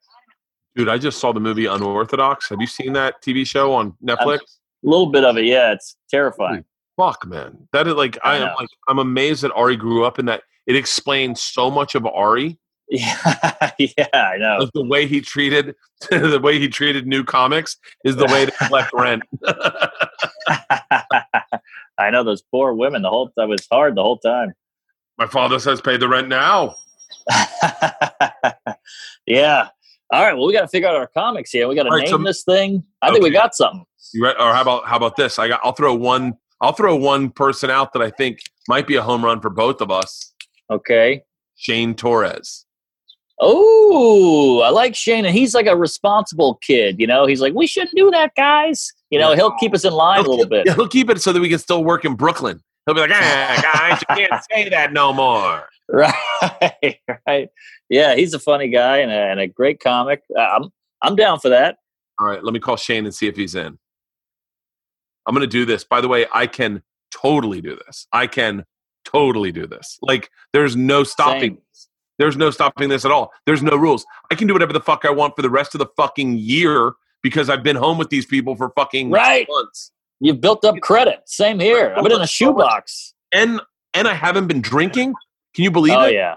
[0.75, 2.49] Dude, I just saw the movie Unorthodox.
[2.49, 4.39] Have you seen that TV show on Netflix?
[4.39, 5.73] A little bit of it, yeah.
[5.73, 6.65] It's terrifying.
[6.97, 7.69] Fuck, man.
[7.73, 10.43] That is like I, I am like I'm amazed that Ari grew up in that.
[10.67, 12.59] It explains so much of Ari,
[12.93, 14.59] Yeah, yeah, I know.
[14.61, 15.75] like the way he treated
[16.11, 19.23] the way he treated new comics is the way to collect rent.
[21.99, 23.01] I know those poor women.
[23.01, 24.53] The whole that was hard the whole time.
[25.17, 26.75] My father says pay the rent now.
[29.27, 29.69] yeah.
[30.13, 30.35] All right.
[30.35, 31.67] Well, we got to figure out our comics here.
[31.67, 32.85] We got to right, name so- this thing.
[33.01, 33.85] I think we got something.
[34.21, 34.37] Right?
[34.39, 35.39] Or how about how about this?
[35.39, 38.97] I got I'll throw one I'll throw one person out that I think might be
[38.97, 40.33] a home run for both of us.
[40.71, 41.23] Okay.
[41.57, 42.67] Shane Torres.
[43.41, 46.97] Oh, I like Shane, and he's like a responsible kid.
[47.01, 48.93] You know, he's like, we shouldn't do that, guys.
[49.11, 50.75] You know, he'll keep us in line a He'll little keep- bit.
[50.75, 52.63] he'll keep it so that we can still work in Brooklyn.
[52.87, 53.61] He'll be like, ah,
[53.99, 55.69] guys, you can't say that no more.
[55.93, 57.49] Right, right.
[57.89, 60.23] Yeah, he's a funny guy and a, and a great comic.
[60.39, 60.71] I'm
[61.03, 61.77] I'm down for that.
[62.21, 63.79] All right, let me call Shane and see if he's in.
[65.27, 65.85] I'm going to do this.
[65.85, 68.07] By the way, I can totally do this.
[68.13, 68.65] I can
[69.05, 69.99] totally do this.
[70.03, 71.59] Like, there's no stopping.
[71.75, 71.89] Same.
[72.19, 73.33] There's no stopping this at all.
[73.47, 74.05] There's no rules.
[74.31, 76.93] I can do whatever the fuck I want for the rest of the fucking year
[77.23, 79.47] because I've been home with these people for fucking Right.
[79.49, 79.91] months.
[80.21, 81.21] You've built up credit.
[81.27, 81.93] Same here.
[81.97, 83.15] I've been in a shoebox.
[83.33, 83.61] And
[83.95, 85.15] and I haven't been drinking.
[85.55, 86.07] Can you believe Oh it?
[86.07, 86.35] Oh yeah.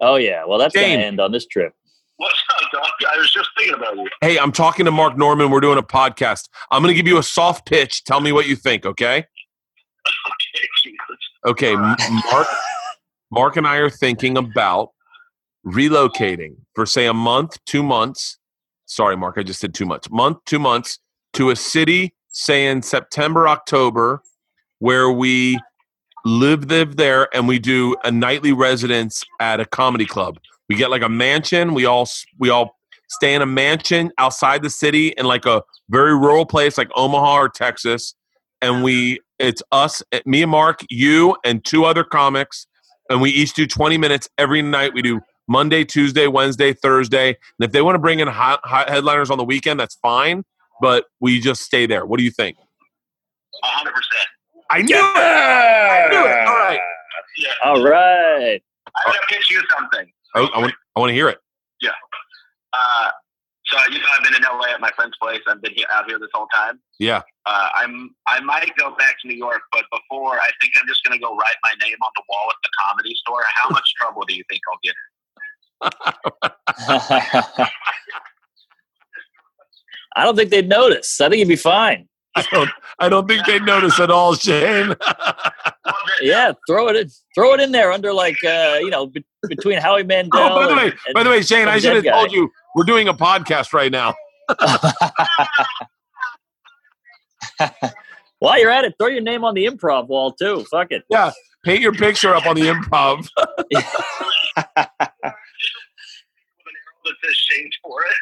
[0.00, 0.44] Oh yeah.
[0.46, 0.94] Well, that's Shane.
[0.96, 1.72] gonna end on this trip.
[2.16, 2.92] What's up, Doc?
[3.12, 4.08] I was just thinking about you.
[4.20, 5.50] Hey, I'm talking to Mark Normand.
[5.50, 6.48] We're doing a podcast.
[6.70, 8.04] I'm going to give you a soft pitch.
[8.04, 9.24] Tell me what you think, okay?
[10.26, 11.18] Okay, Jesus.
[11.46, 12.46] Okay, M- Mark
[13.30, 14.90] Mark and I are thinking about
[15.66, 18.38] relocating for say a month, 2 months.
[18.86, 20.10] Sorry, Mark, I just said too much.
[20.10, 20.98] Month, 2 months
[21.34, 24.22] to a city say in September, October
[24.78, 25.58] where we
[26.24, 30.38] live live there and we do a nightly residence at a comedy club.
[30.68, 32.08] We get like a mansion, we all
[32.38, 36.78] we all stay in a mansion outside the city in like a very rural place
[36.78, 38.14] like Omaha or Texas
[38.64, 42.66] and we it's us eh, me and mark you and two other comics
[43.10, 47.36] and we each do 20 minutes every night we do monday tuesday wednesday thursday and
[47.60, 50.42] if they want to bring in hot, hot headliners on the weekend that's fine
[50.80, 52.56] but we just stay there what do you think
[53.62, 54.33] hundred percent.
[54.74, 56.80] I knew it i knew it all right
[57.38, 57.50] Yeah.
[57.64, 58.60] All right.
[58.96, 60.06] I gotta pitch you something.
[60.34, 61.38] i, I want i want to hear it
[62.76, 63.10] Uh,
[63.70, 65.40] so you know, I've been in LA at my friend's place.
[65.48, 66.80] I've been here, out here this whole time.
[66.98, 67.94] yeah Uh, I'm
[68.26, 71.30] I might go back to New York, but before I think I'm just gonna go
[71.36, 73.42] write my name on the wall at the comedy store.
[73.54, 74.96] How much trouble do you think I'll get?
[80.16, 81.20] I don't think they'd notice.
[81.20, 82.08] I think you'd be fine.
[82.36, 82.70] I don't.
[82.98, 84.94] I don't think they notice at all, Shane.
[86.22, 89.78] Yeah, throw it in, throw it in there under like uh, you know be- between
[89.78, 90.40] Howie Mandel.
[90.40, 92.50] oh, by the and- way, and- by the way, Shane, I should have told you
[92.74, 94.14] we're doing a podcast right now.
[98.38, 100.64] While you're at it, throw your name on the improv wall too.
[100.70, 101.04] Fuck it.
[101.10, 101.32] Yeah,
[101.64, 103.28] paint your picture up on the improv.
[103.36, 103.84] with an
[104.76, 104.84] arrow
[107.04, 108.14] that says Shane for it.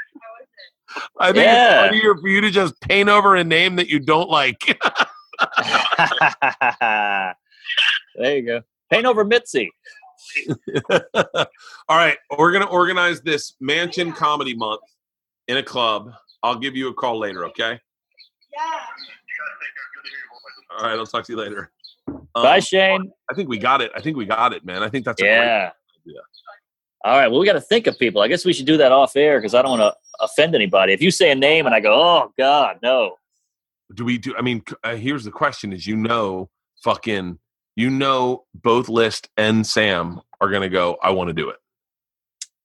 [1.18, 1.84] I think Yeah.
[1.84, 4.58] it's funnier for you to just paint over a name that you don't like.
[8.16, 8.62] there you go.
[8.90, 9.70] Paint over Mitzi.
[11.14, 14.82] All right, we're gonna organize this Mansion Comedy Month
[15.48, 16.12] in a club.
[16.42, 17.78] I'll give you a call later, okay?
[18.52, 18.60] Yeah.
[20.78, 21.70] All right, I'll talk to you later.
[22.08, 23.12] Um, Bye, Shane.
[23.30, 23.90] I think we got it.
[23.94, 24.82] I think we got it, man.
[24.82, 25.70] I think that's a great Yeah.
[27.04, 27.28] All right.
[27.28, 28.22] Well, we got to think of people.
[28.22, 30.92] I guess we should do that off air because I don't want to offend anybody.
[30.92, 33.16] If you say a name and I go, "Oh God, no,"
[33.94, 34.34] Do we do?
[34.36, 36.48] I mean, uh, here's the question: Is you know,
[36.82, 37.38] fucking,
[37.76, 40.96] you know, both List and Sam are gonna go.
[41.02, 41.56] I want to do it.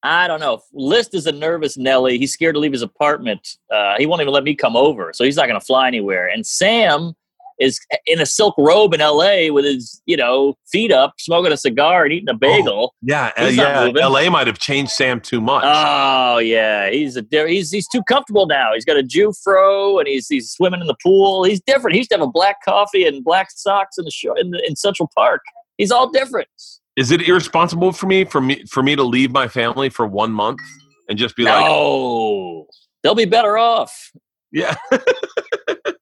[0.04, 0.62] I don't know.
[0.74, 2.18] List is a nervous Nelly.
[2.18, 3.58] He's scared to leave his apartment.
[3.72, 6.28] Uh, he won't even let me come over, so he's not going to fly anywhere.
[6.28, 7.14] And Sam
[7.60, 9.52] is in a silk robe in L.A.
[9.52, 12.94] with his, you know, feet up, smoking a cigar and eating a bagel.
[13.02, 13.92] Yeah, uh, yeah.
[14.00, 14.30] L.A.
[14.30, 15.64] might have changed Sam too much.
[15.66, 18.72] Oh yeah, he's a he's he's too comfortable now.
[18.74, 21.44] He's got a Jew fro and he's he's swimming in the pool.
[21.44, 21.94] He's different.
[21.94, 24.64] He used to have a black coffee and black socks in the show in, the,
[24.68, 25.42] in Central Park.
[25.78, 26.48] He's all different.
[26.96, 30.32] Is it irresponsible for me for me for me to leave my family for one
[30.32, 30.62] month
[31.08, 32.68] and just be like, oh,
[33.04, 34.12] they'll be better off.
[34.52, 34.76] yeah,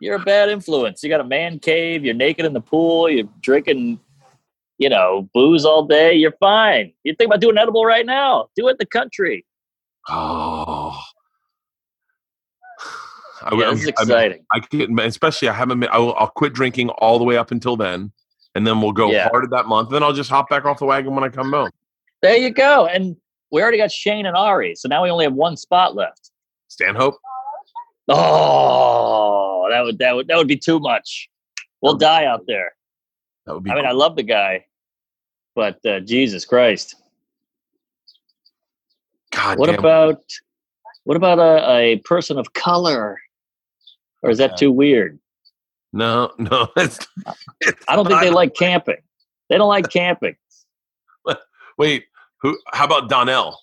[0.00, 1.02] You're a bad influence.
[1.02, 2.04] You got a man cave.
[2.04, 3.08] You're naked in the pool.
[3.08, 3.98] You're drinking,
[4.78, 6.14] you know, booze all day.
[6.14, 6.92] You're fine.
[7.04, 8.48] You think about doing edible right now?
[8.56, 9.44] Do it in the country.
[10.08, 11.00] oh.
[13.42, 14.44] I, Yeah, is exciting.
[14.52, 15.80] I can, especially I haven't.
[15.80, 18.10] Been, I will, I'll quit drinking all the way up until then,
[18.54, 19.28] and then we'll go Yeah.
[19.28, 19.90] hard at that month.
[19.90, 21.70] Then I'll just hop back off the wagon when I come home.
[22.22, 22.86] There you go.
[22.86, 23.14] And
[23.52, 26.30] we already got Shane and Ari, so now we only have one spot left.
[26.68, 27.18] Stanhope.
[28.08, 31.28] Oh, that would that would that would be too much.
[31.82, 32.72] We'll die out there.
[33.46, 33.70] That would be.
[33.70, 34.64] I mean, I love the guy,
[35.54, 36.94] but uh, Jesus Christ,
[39.32, 39.78] God what damn.
[39.78, 40.22] about
[41.04, 43.18] what about a, a person of color?
[44.22, 44.56] Or is that Yeah.
[44.56, 45.18] too weird?
[45.92, 46.68] No, no.
[46.76, 46.98] It's,
[47.88, 48.96] I don't think they like camping.
[49.48, 50.36] They don't like camping.
[51.78, 52.04] wait.
[52.42, 52.58] Who?
[52.72, 53.58] How about Donnell?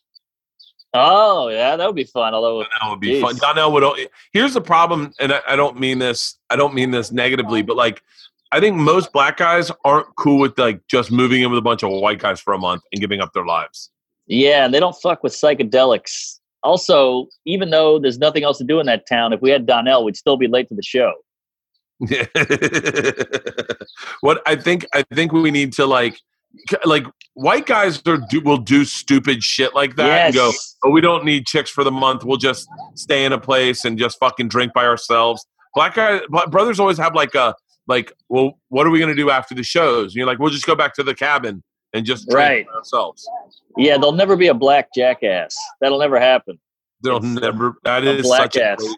[0.93, 2.33] Oh yeah, that would be fun.
[2.33, 3.35] Although Donnell would be fun.
[3.35, 3.39] Jeez.
[3.39, 4.09] Donnell would.
[4.31, 6.37] Here's the problem, and I, I don't mean this.
[6.49, 8.03] I don't mean this negatively, but like,
[8.51, 11.83] I think most black guys aren't cool with like just moving in with a bunch
[11.83, 13.89] of white guys for a month and giving up their lives.
[14.27, 16.39] Yeah, and they don't fuck with psychedelics.
[16.61, 20.05] Also, even though there's nothing else to do in that town, if we had Donnell,
[20.05, 21.13] we'd still be late to the show.
[24.21, 26.19] what I think I think we need to like
[26.85, 30.51] like white guys are do, will do stupid shit like that and go,
[30.83, 32.23] oh, we don't need chicks for the month.
[32.23, 35.45] We'll just stay in a place and just fucking drink by ourselves.
[35.75, 37.55] Black guys, black brothers always have like a
[37.87, 40.07] like, well, what are we gonna do after the shows?
[40.07, 42.67] And you're like, we'll just go back to the cabin and just drink Right.
[42.67, 43.27] by ourselves.
[43.77, 45.55] Yeah, there'll never be a black jackass.
[45.81, 46.59] That'll never happen.
[47.01, 47.75] They'll It's never.
[47.83, 48.97] That is black such a great,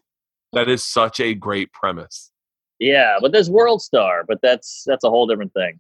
[0.54, 2.32] that is such a great premise.
[2.80, 5.80] Yeah, but there's World Star, but that's that's a whole different thing.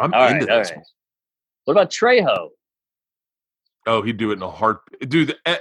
[0.00, 0.70] I'm All into right, this.
[0.70, 0.80] right.
[1.66, 2.48] What about Trejo?
[3.86, 4.80] Oh, he'd do it in a heart.
[5.08, 5.56] Dude, eh,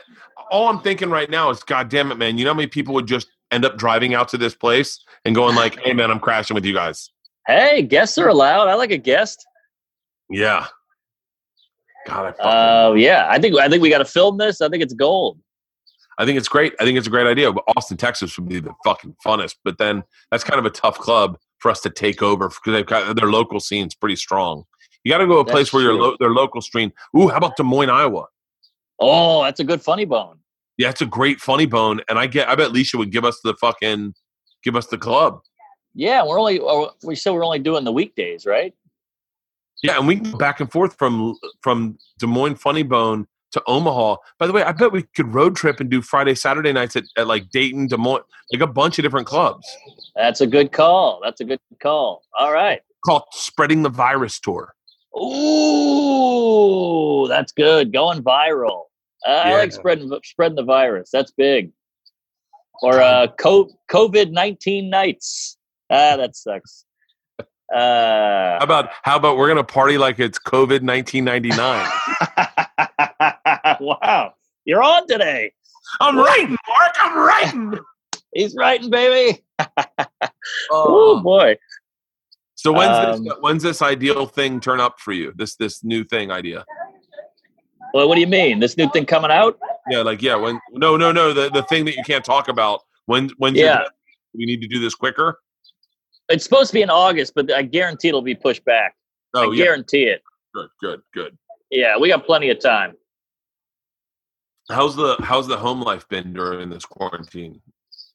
[0.52, 2.38] all I'm thinking right now is, God damn it, man.
[2.38, 5.34] You know how many people would just end up driving out to this place and
[5.36, 7.12] going like, "Hey, man, I'm crashing with you guys."
[7.48, 8.68] Hey, guests are allowed.
[8.68, 9.46] I like a guest.
[10.30, 10.68] Yeah.
[12.08, 14.62] God, I, fucking, Uh, yeah, I think I think we got to film this.
[14.62, 15.40] I think it's gold.
[16.18, 16.74] I think it's great.
[16.80, 17.52] I think it's a great idea.
[17.52, 19.56] But Austin, Texas would be the fucking funnest.
[19.64, 22.86] But then that's kind of a tough club for us to take over because they've
[22.86, 24.64] got their local scene's pretty strong.
[25.04, 26.92] You got to go to a place where your lo- their local stream.
[27.18, 28.26] Ooh, how about Des Moines, Iowa?
[29.00, 30.40] Oh, that's a good funny bone.
[30.78, 32.50] Yeah, it's a great funny bone, and I get.
[32.50, 34.14] I bet Leisha would give us the fucking
[34.64, 35.40] give us the club.
[35.94, 38.74] Yeah, we're only oh, we said we're only doing the weekdays, right?
[39.84, 43.62] Yeah, and we can go back and forth from from Des Moines Funny Bone to
[43.68, 44.18] Omaha.
[44.38, 47.04] By the way, I bet we could road trip and do Friday, Saturday nights at,
[47.18, 48.24] at like Dayton, Des Moines,
[48.54, 49.68] like a bunch of different clubs.
[50.16, 51.20] That's a good call.
[51.24, 52.24] That's a good call.
[52.38, 52.82] All right.
[53.06, 54.74] Called Spreading the Virus Tour.
[56.10, 57.92] Ooh, that's good.
[57.92, 58.84] Going viral.
[59.28, 61.10] Uh, I like spreading spreading the virus.
[61.12, 61.72] That's big.
[62.82, 65.58] Or uh, COVID nineteen nights.
[65.90, 66.86] Ah, that sucks.
[67.72, 71.90] How Uh, about how about we're gonna party like it's COVID nineteen ninety nine?
[74.02, 74.34] wow,
[74.66, 75.52] you're on today.
[76.00, 76.96] I'm writing, Mark.
[77.00, 77.80] I'm writing.
[78.34, 79.44] He's writing, baby.
[80.72, 81.20] Oh.
[81.22, 81.58] Boy.
[82.56, 85.32] So when's Um, this when's this ideal thing turn up for you?
[85.36, 86.66] This this new thing idea?
[87.94, 88.60] Well, what do you mean?
[88.60, 89.58] This new thing coming out?
[89.90, 90.36] Yeah, like yeah.
[90.36, 92.82] When no no no the the thing that you can't talk about.
[93.06, 93.84] When when Yeah.
[94.34, 95.40] we need to do this quicker.
[96.30, 98.96] It's supposed to be in August, but I guarantee it'll be pushed back.
[99.36, 100.22] Oh I yeah, guarantee it.
[100.54, 101.38] good good good.
[101.72, 102.94] Yeah, we got plenty of time.
[104.70, 107.62] How's the how's the home life been during this quarantine?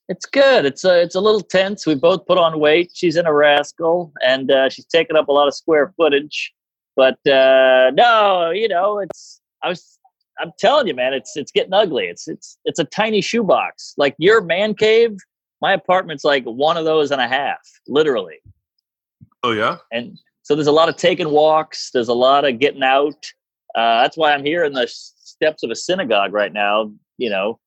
[0.09, 0.65] It's good.
[0.65, 1.87] It's a it's a little tense.
[1.87, 2.93] We both put on weight.
[2.95, 6.53] She's in a rascal, and uh, she's taking up a lot of square footage.
[6.97, 9.99] But uh, no, you know, it's I was
[10.39, 12.05] I'm telling you, man, it's it's getting ugly.
[12.07, 13.95] It's it's it's a tiny shoebox.
[13.97, 15.17] Like your man cave,
[15.61, 18.39] my apartment's like one of those and a half, literally.
[19.43, 19.79] Oh yeah.
[19.93, 21.91] And so there's a lot of taking walks.
[21.93, 23.27] There's a lot of getting out.
[23.75, 24.87] Uh, that's why I'm here in the
[25.45, 26.93] steps of a synagogue right now.
[27.19, 27.61] You know,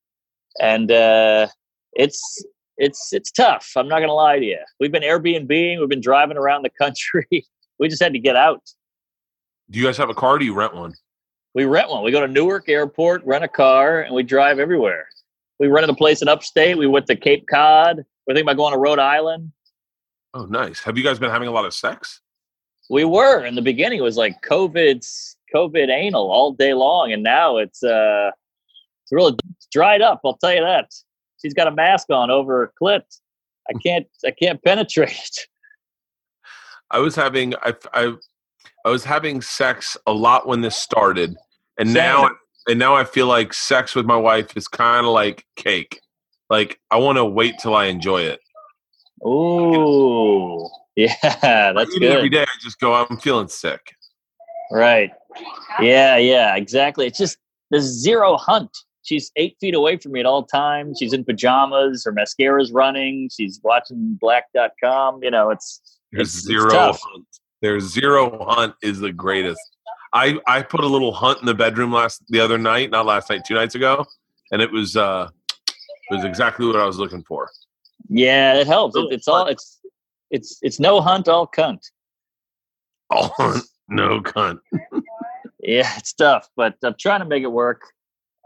[0.60, 1.48] and uh,
[1.94, 2.46] it's
[2.78, 3.72] it's it's tough.
[3.76, 4.60] I'm not gonna lie to you.
[4.80, 5.80] We've been Airbnb.
[5.80, 7.28] We've been driving around the country.
[7.80, 8.62] we just had to get out.
[9.70, 10.36] Do you guys have a car?
[10.36, 10.94] Or do you rent one?
[11.54, 12.04] We rent one.
[12.04, 15.08] We go to Newark Airport, rent a car, and we drive everywhere.
[15.60, 16.78] We rented a place in upstate.
[16.78, 18.06] We went to Cape Cod.
[18.26, 19.52] We're thinking about going to Rhode Island.
[20.34, 20.82] Oh nice.
[20.82, 22.22] Have you guys been having a lot of sex?
[22.90, 24.00] We were in the beginning.
[24.00, 28.32] It was like COVID's COVID anal all day long, and now it's uh,
[29.04, 29.38] it's really
[29.72, 30.22] dried up.
[30.26, 30.92] I'll tell you that.
[31.42, 33.04] She's got a mask on over her clit.
[33.70, 35.40] I can't I can't penetrate it.
[36.92, 38.14] I was having I I
[38.86, 41.36] I was having sex a lot when this started,
[41.78, 41.96] and Same.
[41.96, 42.30] now
[42.68, 46.02] and now I feel like sex with my wife is kind of like cake.
[46.50, 48.40] Like I want to wait till I enjoy it.
[49.26, 51.16] Ooh, yeah,
[51.74, 52.38] that's it every good.
[52.38, 52.44] day.
[52.44, 52.94] I just go.
[52.94, 53.82] I'm feeling sick.
[54.72, 55.12] Right?
[55.80, 57.06] Yeah, yeah, exactly.
[57.08, 57.38] It's just
[57.72, 58.70] the zero hunt.
[59.04, 60.98] She's eight feet away from me at all times.
[61.00, 62.04] She's in pajamas.
[62.06, 63.30] Her mascara's running.
[63.32, 65.20] She's watching Black.com.
[65.24, 65.82] You know, it's
[66.12, 67.00] There's It's- it's zero tough.
[67.04, 67.26] hunt.
[67.62, 69.60] There's zero hunt is the greatest.
[70.14, 73.30] I I put a little hunt in the bedroom last the other night, not last
[73.30, 74.06] night, two nights ago,
[74.52, 75.28] and it was uh
[75.68, 77.50] it was exactly what I was looking for.
[78.10, 78.96] Yeah, it helps.
[78.96, 79.80] It, it's all it's
[80.32, 81.80] it's it's no hunt, all cunt.
[83.10, 84.60] All hunt, no cunt.
[85.68, 87.82] Yeah, it's tough, but I'm trying to make it work.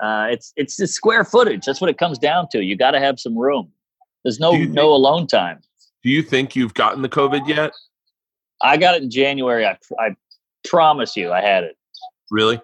[0.03, 1.63] Uh, it's it's the square footage.
[1.63, 2.63] That's what it comes down to.
[2.63, 3.71] You got to have some room.
[4.23, 5.61] There's no you no alone time.
[6.03, 7.71] Do you think you've gotten the COVID yet?
[8.63, 9.65] I got it in January.
[9.65, 10.15] I I
[10.67, 11.77] promise you, I had it.
[12.31, 12.59] Really?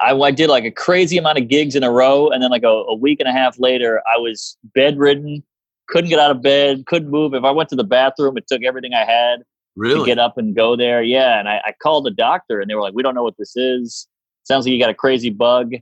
[0.00, 2.62] I, I did like a crazy amount of gigs in a row, and then like
[2.62, 5.42] a, a week and a half later, I was bedridden,
[5.88, 7.34] couldn't get out of bed, couldn't move.
[7.34, 9.42] If I went to the bathroom, it took everything I had.
[9.76, 10.06] To Really?
[10.06, 11.02] get up and go there.
[11.02, 11.38] Yeah.
[11.38, 13.56] And I, I called the doctor and they were like, we don't know what this
[13.56, 14.08] is.
[14.44, 15.74] Sounds like you got a crazy bug.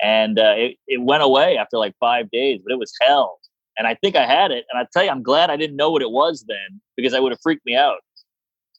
[0.00, 3.38] And uh, it, it went away after like five days, but it was hell.
[3.78, 4.64] And I think I had it.
[4.70, 7.20] And I tell you, I'm glad I didn't know what it was then because I
[7.20, 7.98] would have freaked me out.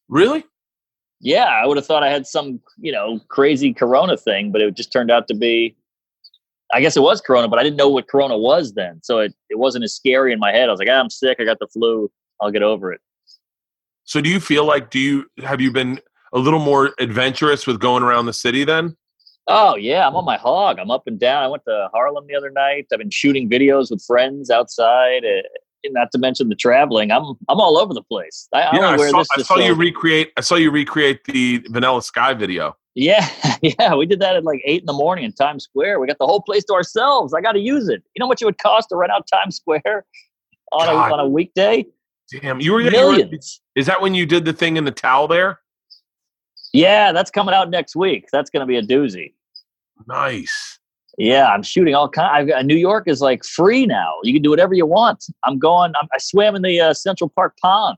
[0.09, 0.43] Really?
[1.19, 4.75] Yeah, I would have thought I had some, you know, crazy corona thing, but it
[4.75, 5.75] just turned out to be
[6.73, 8.99] I guess it was corona, but I didn't know what corona was then.
[9.03, 10.69] So it, it wasn't as scary in my head.
[10.69, 12.11] I was like, ah, I'm sick, I got the flu,
[12.41, 12.99] I'll get over it.
[14.05, 15.99] So do you feel like do you have you been
[16.33, 18.97] a little more adventurous with going around the city then?
[19.47, 20.79] Oh yeah, I'm on my hog.
[20.79, 21.43] I'm up and down.
[21.43, 22.87] I went to Harlem the other night.
[22.91, 25.25] I've been shooting videos with friends outside.
[25.25, 25.41] Uh,
[25.87, 27.11] not to mention the traveling.
[27.11, 28.47] I'm I'm all over the place.
[28.53, 31.25] I, I yeah, only I saw, this I saw you recreate I saw you recreate
[31.25, 32.75] the Vanilla Sky video.
[32.95, 33.27] Yeah,
[33.61, 33.95] yeah.
[33.95, 35.99] We did that at like eight in the morning in Times Square.
[35.99, 37.33] We got the whole place to ourselves.
[37.33, 38.03] I got to use it.
[38.15, 40.05] You know how much it would cost to rent out Times Square
[40.71, 41.85] on a on a weekday?
[42.31, 43.61] Damn, you were, you were Millions.
[43.75, 45.59] Is that when you did the thing in the towel there?
[46.73, 48.27] Yeah, that's coming out next week.
[48.31, 49.33] That's going to be a doozy.
[50.07, 50.79] Nice.
[51.17, 52.51] Yeah, I'm shooting all kind.
[52.51, 54.15] I've, New York is like free now.
[54.23, 55.23] You can do whatever you want.
[55.43, 55.93] I'm going.
[56.01, 57.97] I'm, I swam in the uh, Central Park Pond.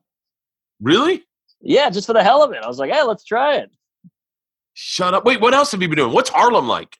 [0.81, 1.23] Really?
[1.61, 2.61] Yeah, just for the hell of it.
[2.61, 3.71] I was like, hey, let's try it.
[4.73, 5.23] Shut up.
[5.23, 6.11] Wait, what else have you been doing?
[6.11, 6.97] What's Harlem like?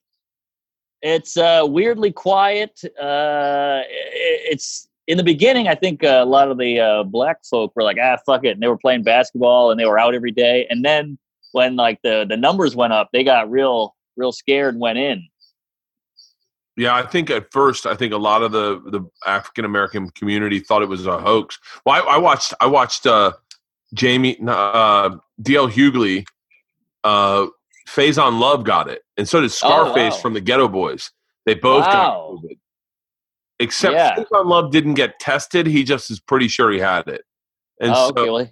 [1.02, 2.80] It's uh, weirdly quiet.
[3.00, 5.68] Uh, it's in the beginning.
[5.68, 8.50] I think uh, a lot of the uh, black folk were like, ah, fuck it,
[8.52, 10.66] and they were playing basketball and they were out every day.
[10.70, 11.18] And then
[11.52, 15.28] when like the the numbers went up, they got real real scared and went in.
[16.78, 20.60] Yeah, I think at first, I think a lot of the the African American community
[20.60, 21.58] thought it was a hoax.
[21.86, 23.32] Well, I, I watched I watched uh,
[23.94, 26.26] Jamie uh, DL Hughley,
[27.06, 27.48] uh,
[27.88, 30.22] Faizon Love got it, and so did Scarface Oh, wow.
[30.22, 31.12] from the Geto Boys.
[31.46, 31.92] They both Wow.
[31.92, 32.18] got
[32.50, 32.58] COVID.
[33.60, 34.24] Except Yeah.
[34.42, 35.66] Love didn't get tested.
[35.68, 37.22] He just is pretty sure he had it.
[37.80, 38.30] And oh, so, okay.
[38.30, 38.50] Well,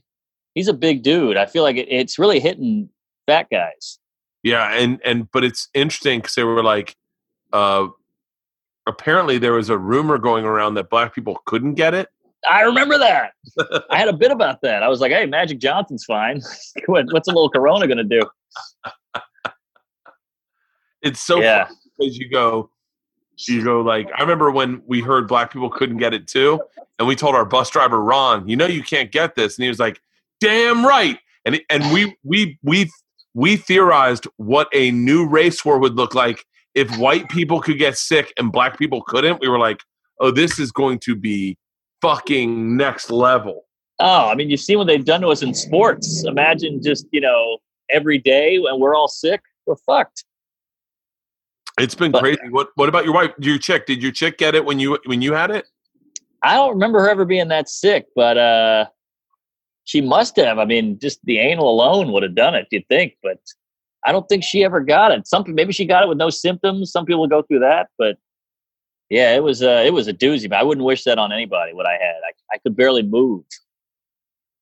[0.56, 1.38] he's a big dude.
[1.38, 2.90] I feel like it, it's really hitting
[3.28, 4.00] fat guys.
[4.44, 6.96] Yeah, and and but it's interesting because they were like,
[7.54, 7.88] uh,
[8.88, 12.10] apparently there was a rumor going around that black people couldn't get it.
[12.50, 13.32] I remember that.
[13.90, 14.84] I had a bit about that.
[14.84, 16.42] I was like, "Hey, Magic Johnson's fine.
[16.88, 18.22] What- What's a little Corona going to do?"
[21.02, 21.66] It's so Yeah.
[21.66, 22.70] funny because you go,
[23.48, 26.62] you go like I remember when we heard black people couldn't get it too,
[27.00, 29.70] and we told our bus driver Ron, you know you can't get this, and he
[29.70, 30.00] was like,
[30.40, 32.90] "Damn right," and and we we we
[33.34, 37.98] we theorized what a new race war would look like if white people could get
[37.98, 39.42] sick and black people couldn't.
[39.42, 39.82] We were like,
[40.20, 41.58] oh, this is going to be
[42.02, 43.66] fucking next level.
[44.00, 46.24] Oh, I mean, you've seen what they've done to us in sports.
[46.26, 47.58] Imagine just you know
[47.90, 50.26] every day when we're all sick, we're fucked.
[51.80, 52.50] It's been But- crazy.
[52.50, 53.32] What what about your wife?
[53.40, 53.86] Your chick?
[53.86, 55.66] Did your chick get it when you when you had it?
[56.44, 58.86] I don't remember her ever being that sick, but uh,
[59.86, 60.60] she must have.
[60.60, 62.68] I mean, just the anal alone would have done it.
[62.70, 63.40] You'd think, but
[64.06, 65.26] I don't think she ever got it.
[65.26, 66.92] Some maybe she got it with no symptoms.
[66.92, 68.18] Some people go through that, but
[69.10, 70.50] yeah, it was uh, it was a doozy.
[70.50, 71.74] But I wouldn't wish that on anybody.
[71.74, 73.46] What I had, I I could barely move.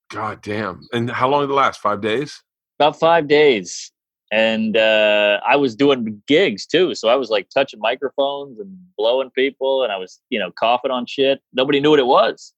[0.10, 0.88] God damn!
[0.94, 1.80] And how long did it last?
[1.82, 2.42] Five days?
[2.80, 3.92] About five days,
[4.32, 6.96] and uh, I was doing gigs too.
[6.96, 10.92] So I was like touching microphones and blowing people, and I was you know coughing
[10.92, 11.42] on shit.
[11.54, 12.54] Nobody knew what it was.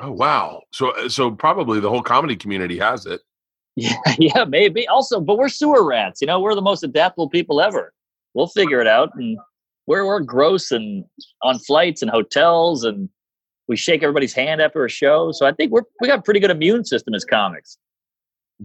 [0.00, 0.62] Oh wow!
[0.72, 3.20] So so probably the whole comedy community has it.
[3.80, 4.88] Yeah, yeah, maybe.
[4.88, 6.20] Also, but we're sewer rats.
[6.20, 7.94] You know, we're the most adaptable people ever.
[8.34, 9.38] We'll figure it out, and
[9.86, 11.04] we're we're gross and
[11.42, 13.08] on flights and hotels, and
[13.68, 15.30] we shake everybody's hand after a show.
[15.30, 17.78] So I think we're we got a pretty good immune system as comics.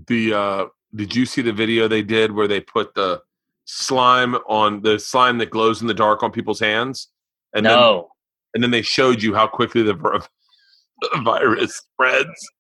[0.08, 0.66] The uh
[0.96, 3.22] did you see the video they did where they put the
[3.66, 7.10] slime on the slime that glows in the dark on people's hands,
[7.54, 8.10] and then no,
[8.54, 12.52] and then they showed you how quickly the, the virus spreads.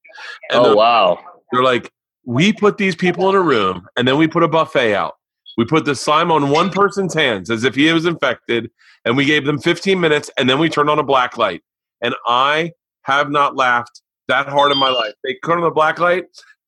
[0.50, 1.20] And oh they're, wow,
[1.52, 1.92] they're like,
[2.26, 5.16] we put these people in a room, and then we put a buffet out.
[5.58, 8.72] We put the slime on one person's hands as if he was infected,
[9.06, 11.62] and we gave them 15 minutes, and then we turned on a black light.
[12.02, 12.72] And I
[13.04, 15.14] have not laughed that hard in my life.
[15.24, 16.26] They turn on the black light,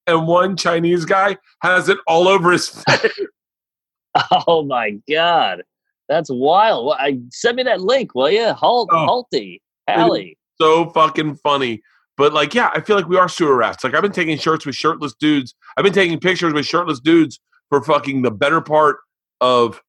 [0.08, 3.12] and one Chinese guy has it all over his face.
[4.48, 5.64] oh my god,
[6.08, 6.86] that's wild.
[6.88, 8.54] Well, I send me that link, will you?
[8.54, 9.06] Halt, Oh.
[9.06, 10.38] halty, Hallie.
[10.62, 11.82] so fucking funny.
[12.18, 13.84] But like, yeah, I feel like we are sewer rats.
[13.84, 15.54] Like I've been taking shirts with shirtless dudes.
[15.76, 17.40] I've been taking pictures with shirtless dudes
[17.70, 18.98] for fucking the better part
[19.42, 19.82] of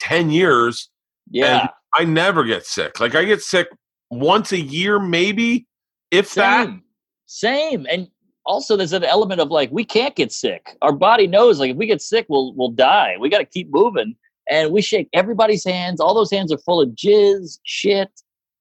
[0.00, 0.90] ten years.
[1.30, 3.00] Yeah, I never get sick.
[3.00, 3.68] Like I get sick
[4.10, 5.66] once a year, maybe,
[6.12, 6.66] if that.
[6.66, 6.82] Same.
[7.26, 7.86] Same.
[7.90, 8.08] And
[8.44, 10.76] also there's an element of like we can't get sick.
[10.82, 13.16] Our body knows like if we get sick, we'll we'll die.
[13.20, 14.16] We gotta keep moving.
[14.50, 16.00] And we shake everybody's hands.
[16.00, 18.10] All those hands are full of jizz, shit,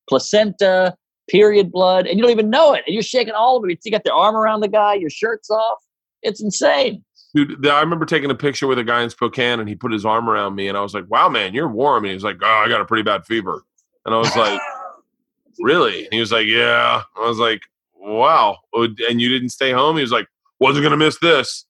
[0.08, 0.96] placenta,
[1.28, 2.84] period blood, and you don't even know it.
[2.86, 3.80] And you're shaking all of it.
[3.84, 5.80] You got their arm around the guy, your shirt's off.
[6.22, 7.04] It's insane.
[7.34, 10.06] Dude, I remember taking a picture with a guy in Spokane, and he put his
[10.06, 12.38] arm around me, and I was like, "Wow, man, you're warm." And he was like,
[12.44, 13.64] "Oh, I got a pretty bad fever,"
[14.06, 14.60] and I was like,
[15.60, 17.62] "Really?" And he was like, "Yeah." I was like,
[18.02, 19.98] "Wow." Oh, And you didn't stay home?
[19.98, 20.28] He was like,
[20.60, 21.66] "Wasn't gonna miss this."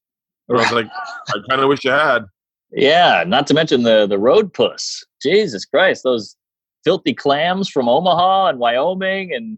[0.47, 0.87] And I was like,
[1.29, 2.25] "I kind of wish you had."
[2.71, 5.03] Yeah, not to mention the the road puss.
[5.21, 6.35] Jesus Christ, those
[6.83, 9.57] filthy clams from Omaha and Wyoming and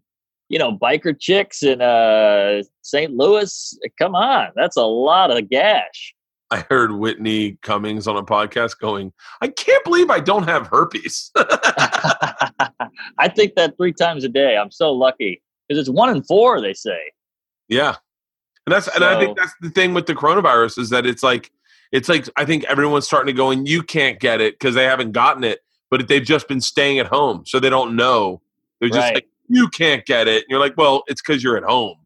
[0.50, 3.14] you know, biker chicks in uh St.
[3.14, 3.80] Louis.
[3.98, 6.14] Come on, that's a lot of gash.
[6.52, 11.32] I heard Whitney Cummings on a podcast going, "I can't believe I don't have herpes."
[11.38, 14.58] I think that three times a day.
[14.58, 16.62] I'm so lucky because it's one in four.
[16.62, 17.00] They say.
[17.70, 17.96] Yeah.
[18.66, 21.52] And that's and I think that's the thing with the coronavirus is that it's like
[21.92, 24.86] it's like I think everyone's starting to go and you can't get it because they
[24.86, 25.60] haven't gotten it,
[25.92, 28.42] but they've just been staying at home, so they don't know.
[28.80, 29.16] They're just Right.
[29.16, 30.38] like you can't get it.
[30.44, 31.98] And you're like, well, it's because you're at home.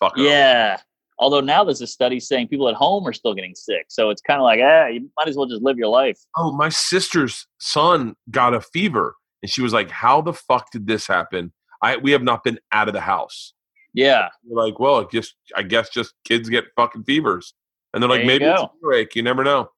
[0.00, 0.78] Fuck Yeah.
[1.18, 4.20] Although now there's a study saying people at home are still getting sick, so it's
[4.22, 6.18] kind of like, eh, you might as well just live your life.
[6.36, 10.86] Oh, my sister's son got a fever, and she was like, "How the fuck did
[10.88, 11.52] this happen?
[11.84, 13.52] I we have not been out of the house."
[13.92, 14.28] Yeah.
[14.44, 17.54] We're like, well, it just I guess just kids get fucking fevers,
[17.92, 19.04] and they're like, There you maybe it's a go.
[19.14, 19.70] You never know.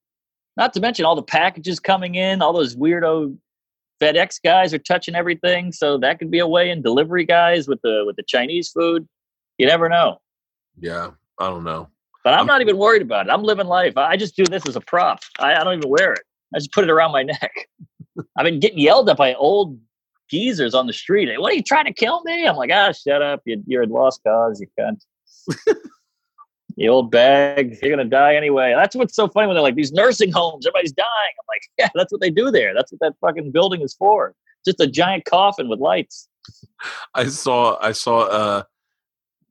[0.57, 3.37] Not to mention all the packages coming in, all those weirdo
[4.01, 6.71] FedEx guys are touching everything, so that could be a way.
[6.71, 9.07] in delivery guys with the with the Chinese food,
[9.59, 10.19] you never know.
[10.81, 11.89] Yeah, I don't know.
[12.25, 13.31] But I'm I'm- not even worried about it.
[13.33, 13.97] I'm living life.
[13.99, 15.21] I I just do this as a prop.
[15.39, 16.23] I, I don't even wear it.
[16.55, 17.53] I just put it around my neck.
[18.39, 19.79] I've been getting yelled at by old
[20.29, 21.29] geezers on the street.
[21.39, 22.47] What are you trying to kill me?
[22.47, 23.43] I'm like, ah, shut up.
[23.45, 24.61] You, you're a lost cause.
[24.61, 25.01] You cunt.
[26.77, 27.79] the old bag.
[27.83, 28.74] You're gonna die anyway.
[28.77, 30.66] That's what's so funny when they're like these nursing homes.
[30.66, 31.09] Everybody's dying.
[31.09, 32.74] I'm like, yeah, that's what they do there.
[32.74, 34.35] That's what that fucking building is for.
[34.64, 36.29] Just a giant coffin with lights.
[37.14, 38.62] I saw I saw uh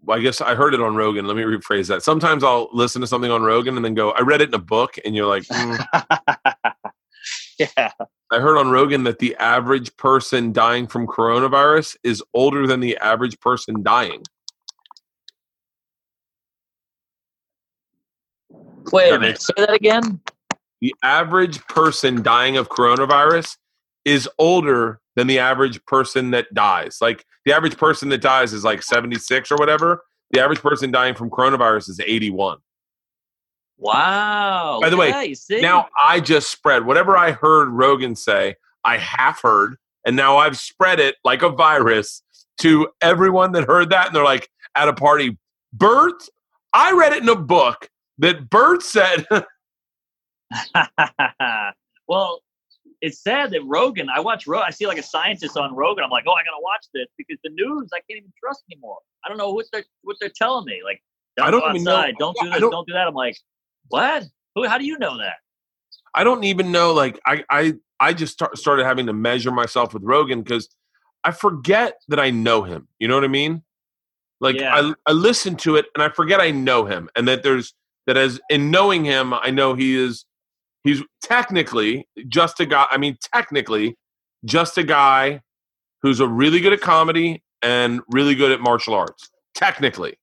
[0.07, 1.25] I guess I heard it on Rogan.
[1.25, 2.03] Let me rephrase that.
[2.03, 4.59] Sometimes I'll listen to something on Rogan and then go, I read it in a
[4.59, 5.83] book, and you're like, "Mm,
[7.59, 7.91] Yeah.
[8.31, 12.97] I heard on Rogan that the average person dying from coronavirus is older than the
[12.97, 14.23] average person dying.
[18.91, 19.41] Wait a minute.
[19.41, 20.19] Say that again.
[20.81, 23.57] The average person dying of coronavirus
[24.03, 26.97] is older than the average person that dies.
[27.01, 30.01] Like the average person that dies is like 76 or whatever.
[30.31, 32.57] The average person dying from coronavirus is 81.
[33.77, 34.79] Wow.
[34.81, 35.61] By the look way, at that, you see?
[35.61, 40.57] Now I just spread whatever I heard Rogan say, I half heard, and now I've
[40.57, 42.21] spread it like a virus
[42.61, 44.07] to everyone that heard that.
[44.07, 45.37] And they're like at a party,
[45.73, 46.23] Bert,
[46.73, 49.25] I read it in a book that Bert said,
[52.07, 52.41] well,
[53.01, 54.07] it's sad that Rogan.
[54.09, 54.47] I watch.
[54.47, 56.03] Ro- I see like a scientist on Rogan.
[56.03, 58.97] I'm like, oh, I gotta watch this because the news I can't even trust anymore.
[59.25, 60.81] I don't know what they're what they're telling me.
[60.83, 61.01] Like,
[61.37, 62.15] don't, I don't go even know- outside.
[62.19, 62.61] Don't do Yeah, this.
[62.61, 63.07] don't- Don't, do that.
[63.07, 63.37] I'm like,
[63.89, 64.23] what?
[64.55, 64.67] Who?
[64.67, 65.35] How do you know that?
[66.13, 66.93] I don't even know.
[66.93, 70.69] Like I, I, I just start, started having to measure myself with Rogan because
[71.23, 72.87] I forget that I know him.
[72.99, 73.63] You know what I mean?
[74.39, 74.75] Like Yeah.
[74.75, 77.73] I, I listen to it and I forget I know him, and that there's
[78.07, 80.25] that as in knowing him, I know he is.
[80.83, 82.85] He's technically just a guy.
[82.91, 83.97] I mean, technically,
[84.45, 85.41] just a guy
[86.03, 89.29] who's a really good at comedy and really good at martial arts.
[89.55, 90.15] Technically,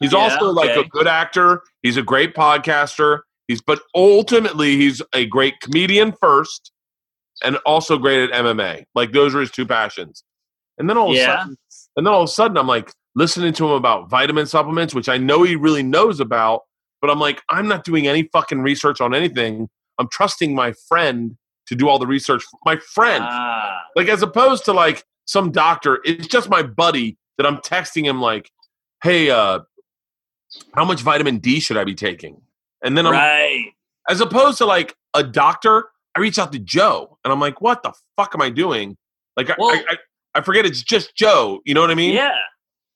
[0.00, 1.62] he's Yeah, also like a good actor.
[1.82, 3.20] He's a great podcaster.
[3.48, 6.72] He's but ultimately he's a great comedian first,
[7.44, 8.84] and also great at MMA.
[8.94, 10.24] Like those are his two passions.
[10.78, 11.56] And then all of a sudden,
[11.96, 15.08] and then all of a sudden, I'm like listening to him about vitamin supplements, which
[15.08, 16.62] I know he really knows about.
[17.00, 19.68] But I'm like, I'm not doing any fucking research on anything.
[19.98, 21.36] I'm trusting my friend
[21.66, 22.44] to do all the research.
[22.64, 27.46] My friend, Ah, like as opposed to like some doctor, it's just my buddy that
[27.46, 28.50] I'm texting him like,
[29.02, 29.60] "Hey, uh,
[30.74, 32.40] how much vitamin D should I be taking?"
[32.82, 33.72] And then I'm right.
[34.08, 37.82] as opposed to like a doctor, I reach out to Joe and I'm like, "What
[37.82, 38.96] the fuck am I doing?"
[39.36, 39.96] Like I, Well- I, I,
[40.36, 41.60] I forget it's just Joe.
[41.64, 42.14] You know what I mean?
[42.14, 42.34] Yeah.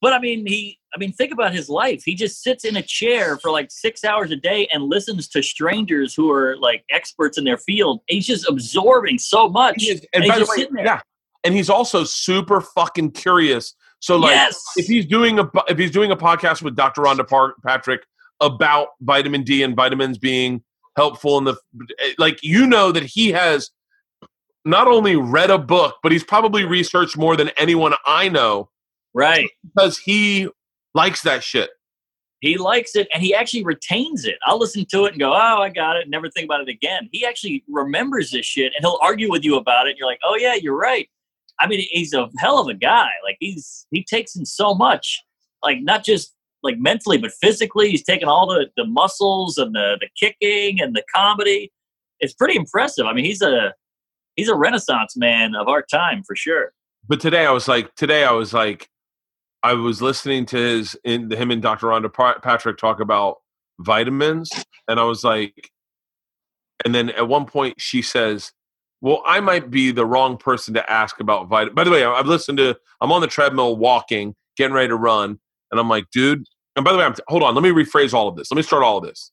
[0.03, 0.79] But I mean, he.
[0.93, 2.03] I mean, think about his life.
[2.05, 5.41] He just sits in a chair for like six hours a day and listens to
[5.43, 8.01] strangers who are like experts in their field.
[8.09, 9.85] He's just absorbing so much.
[9.87, 10.85] Is- And and he's by the just way, sitting there.
[10.85, 11.01] yeah,
[11.45, 13.75] and he's also super fucking curious.
[14.01, 14.63] So like, yes.
[14.77, 17.03] if he's doing a if he's doing a podcast with Dr.
[17.03, 18.03] Rhonda Par- Patrick
[18.41, 20.63] about vitamin D and vitamins being
[20.97, 21.55] helpful in the
[22.01, 23.71] eh, like you know that he has
[24.65, 28.71] not only read a book but he's probably researched more than anyone I know
[29.15, 29.49] right.
[29.63, 30.49] because he
[30.95, 31.71] likes that shit.
[32.41, 34.37] He likes it and he actually retains it.
[34.47, 36.09] I'll listen to it and go, oh, I got it.
[36.09, 37.09] Never think about it again.
[37.13, 39.91] He actually remembers this shit and he'll argue with you about it.
[39.91, 41.09] And you're like, oh, yeah, you're right.
[41.61, 43.09] I mean, he's a hell of a guy.
[43.25, 45.23] Like, he's, he takes in so much,
[45.63, 47.91] like, not just like mentally, but physically.
[47.91, 51.73] He's taking all the, the muscles and the, the kicking and the comedy.
[52.19, 53.07] It's pretty impressive.
[53.07, 53.75] I mean, he's a,
[54.37, 56.73] he's a renaissance man of our time for sure.
[57.09, 58.89] But today I was like today I was like
[59.63, 61.89] I was listening to his in him and Dr.
[61.89, 63.39] Rhonda Pa- Patrick talk about
[63.81, 64.51] vitamins
[64.87, 65.71] and I was like
[66.85, 68.53] and then at one point she says
[69.01, 72.27] well I might be the wrong person to ask about vitamin by the way I've
[72.27, 75.39] listened to I'm on the treadmill walking getting ready to run
[75.71, 76.45] and I'm like dude
[76.77, 78.63] and by the way I'm hold on let me rephrase all of this let me
[78.63, 79.33] start all of this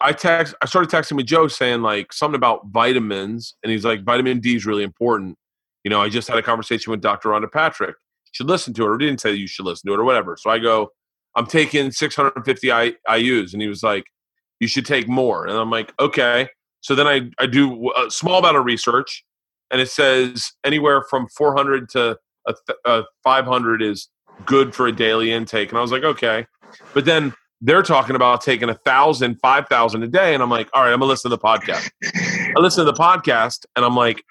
[0.00, 4.04] I text I started texting with Joe saying like something about vitamins and he's like
[4.04, 5.38] vitamin D is really important
[5.84, 7.28] you know, I just had a conversation with Dr.
[7.28, 7.96] Rhonda Patrick.
[8.32, 10.36] Should listen to it, or didn't say you should listen to it, or whatever.
[10.36, 10.90] So I go,
[11.36, 13.52] I'm taking 650 I, IUs.
[13.52, 14.06] And he was like,
[14.58, 15.46] You should take more.
[15.46, 16.48] And I'm like, Okay.
[16.84, 19.24] So then I, I do a small amount of research,
[19.70, 22.54] and it says anywhere from 400 to a,
[22.84, 24.10] a 500 is
[24.44, 25.70] good for a daily intake.
[25.70, 26.46] And I was like, Okay.
[26.92, 27.32] But then
[27.62, 30.34] they're talking about taking a thousand, five thousand a day.
[30.34, 31.90] And I'm like, All right, I'm to listen to the podcast.
[32.04, 34.22] I listen to the podcast, and I'm like,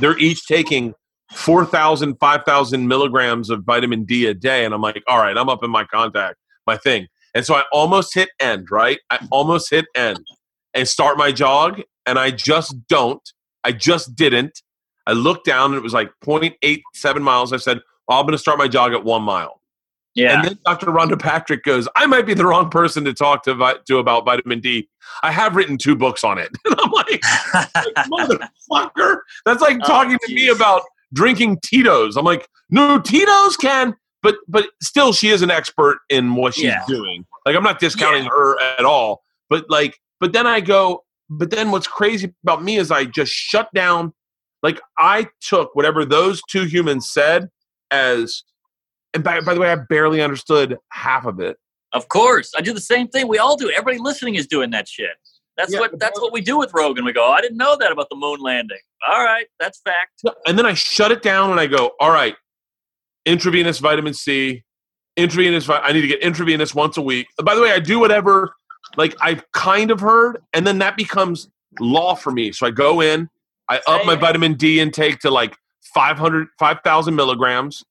[0.00, 0.92] they're each taking
[1.34, 4.64] 4,000, 5,000 milligrams of vitamin D a day.
[4.64, 6.36] And I'm like, all right, I'm up in my contact,
[6.66, 7.06] my thing.
[7.34, 8.98] And so I almost hit end, right?
[9.10, 10.24] I almost hit end
[10.74, 11.80] and start my jog.
[12.06, 13.22] And I just don't.
[13.64, 14.62] I just didn't.
[15.06, 17.52] I looked down and it was like 0.87 miles.
[17.52, 19.60] I said, well, I'm going to start my jog at one mile.
[20.14, 20.34] Yeah.
[20.34, 20.86] And then Dr.
[20.86, 24.24] Rhonda Patrick goes, I might be the wrong person to talk to, vi- to about
[24.24, 24.88] vitamin D.
[25.22, 26.50] I have written two books on it.
[26.64, 27.20] And I'm like,
[28.10, 29.18] motherfucker.
[29.44, 32.16] That's like Oh, talking to me about drinking Tito's.
[32.16, 36.64] I'm like, no, Tito's can, but but still, she is an expert in what she's
[36.64, 36.84] Yeah.
[36.88, 37.24] doing.
[37.46, 39.22] Like, I'm not discounting her at all.
[39.48, 43.32] But like, but then I go, but then what's crazy about me is I just
[43.32, 44.12] shut down.
[44.62, 47.48] Like, I took whatever those two humans said
[47.90, 48.42] as,
[49.14, 51.56] and by, by the way, I barely understood half of it.
[51.92, 52.52] Of course.
[52.56, 53.28] I do the same thing.
[53.28, 53.70] We all do.
[53.70, 55.10] Everybody listening is doing that shit.
[55.56, 57.04] That's Yeah, what that's what we do with Rogan.
[57.04, 58.78] We go, I didn't know that about the moon landing.
[59.10, 60.22] All right, that's fact.
[60.46, 62.36] And then I shut it down and I go, all right,
[63.26, 64.62] intravenous vitamin C,
[65.16, 65.64] intravenous.
[65.64, 67.26] vi- I need to get intravenous once a week.
[67.42, 68.54] By the way, I do whatever,
[68.96, 71.48] like I've kind of heard, and then that becomes
[71.80, 72.52] law for me.
[72.52, 73.28] So I go in,
[73.68, 75.56] I up my vitamin D intake to like
[75.94, 77.84] 500, 5,000 milligrams.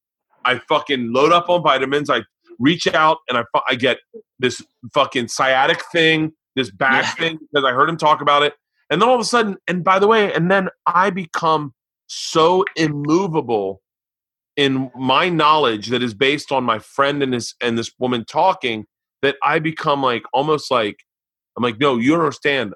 [0.46, 2.10] I fucking load up on vitamins.
[2.10, 2.22] I
[2.60, 3.98] reach out and I, I get
[4.40, 4.62] this
[4.94, 7.12] fucking sciatic thing, this back Yeah.
[7.12, 8.54] thing, because I heard him talk about it.
[8.90, 11.74] And then all of a sudden, and by the way, and then I become
[12.08, 13.82] so immovable
[14.56, 18.86] in my knowledge that is based on my friend and this and this woman talking
[19.22, 21.00] that I become like almost like
[21.56, 22.74] I'm like, no, you don't understand.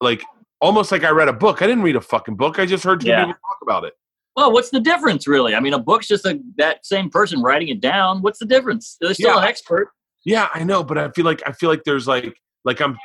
[0.00, 0.22] Like
[0.60, 1.62] almost like I read a book.
[1.62, 2.58] I didn't read a fucking book.
[2.58, 3.26] I just heard two Yeah.
[3.26, 3.94] people talk about it.
[4.36, 5.54] Well, what's the difference, really?
[5.54, 8.22] I mean, a book's just a, that same person writing it down.
[8.22, 8.96] What's the difference?
[9.00, 9.38] They're still Yeah.
[9.42, 9.90] an expert.
[10.24, 12.96] Yeah, I know, but I feel like I feel like there's like like I'm.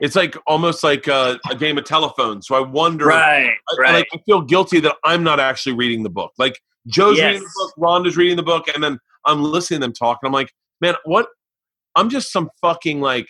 [0.00, 2.42] It's like almost like a, a game of telephone.
[2.42, 3.06] So I wonder.
[3.06, 3.94] Right, I, right.
[3.94, 6.32] like, I feel guilty that I'm not actually reading the book.
[6.38, 6.58] Like
[6.88, 7.52] Joe's reading the Yes.
[7.56, 10.50] book, Rhonda's reading the book, and then I'm listening to them talk, and I'm like,
[10.80, 11.28] man, what?
[11.96, 13.28] I'm just some fucking like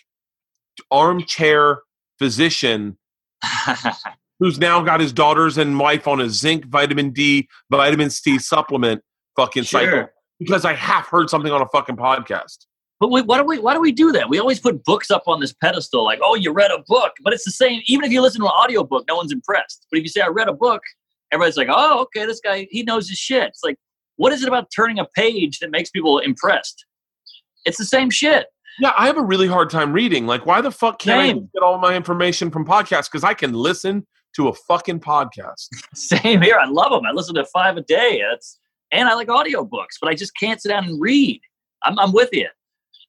[0.90, 1.82] armchair
[2.18, 2.98] physician
[4.38, 9.02] who's now got his daughters and wife on a zinc, vitamin D, vitamin C supplement
[9.36, 10.08] fucking cycle
[10.38, 12.66] because I half heard something on a fucking podcast.
[13.00, 14.28] But we, why do we why do we do that?
[14.28, 17.12] We always put books up on this pedestal, like, oh, you read a book.
[17.22, 17.82] But it's the same.
[17.86, 19.86] Even if you listen to an audiobook, no one's impressed.
[19.90, 20.80] But if you say I read a book,
[21.32, 23.48] everybody's like, oh, okay, this guy he knows his shit.
[23.48, 23.76] It's like,
[24.16, 26.86] what is it about turning a page that makes people impressed?
[27.64, 28.46] It's the same shit.
[28.80, 30.26] Yeah, I have a really hard time reading.
[30.26, 31.40] Like, why the fuck can't I Same.
[31.40, 33.10] just get all my information from podcasts?
[33.10, 34.06] Because I can listen
[34.36, 35.68] to a fucking podcast.
[35.94, 36.58] Same here.
[36.58, 37.02] I love them.
[37.06, 38.22] I listen to five a day.
[38.28, 38.58] That's
[38.90, 41.40] and I like audiobooks, but I just can't sit down and read.
[41.82, 42.48] I'm, I'm with you.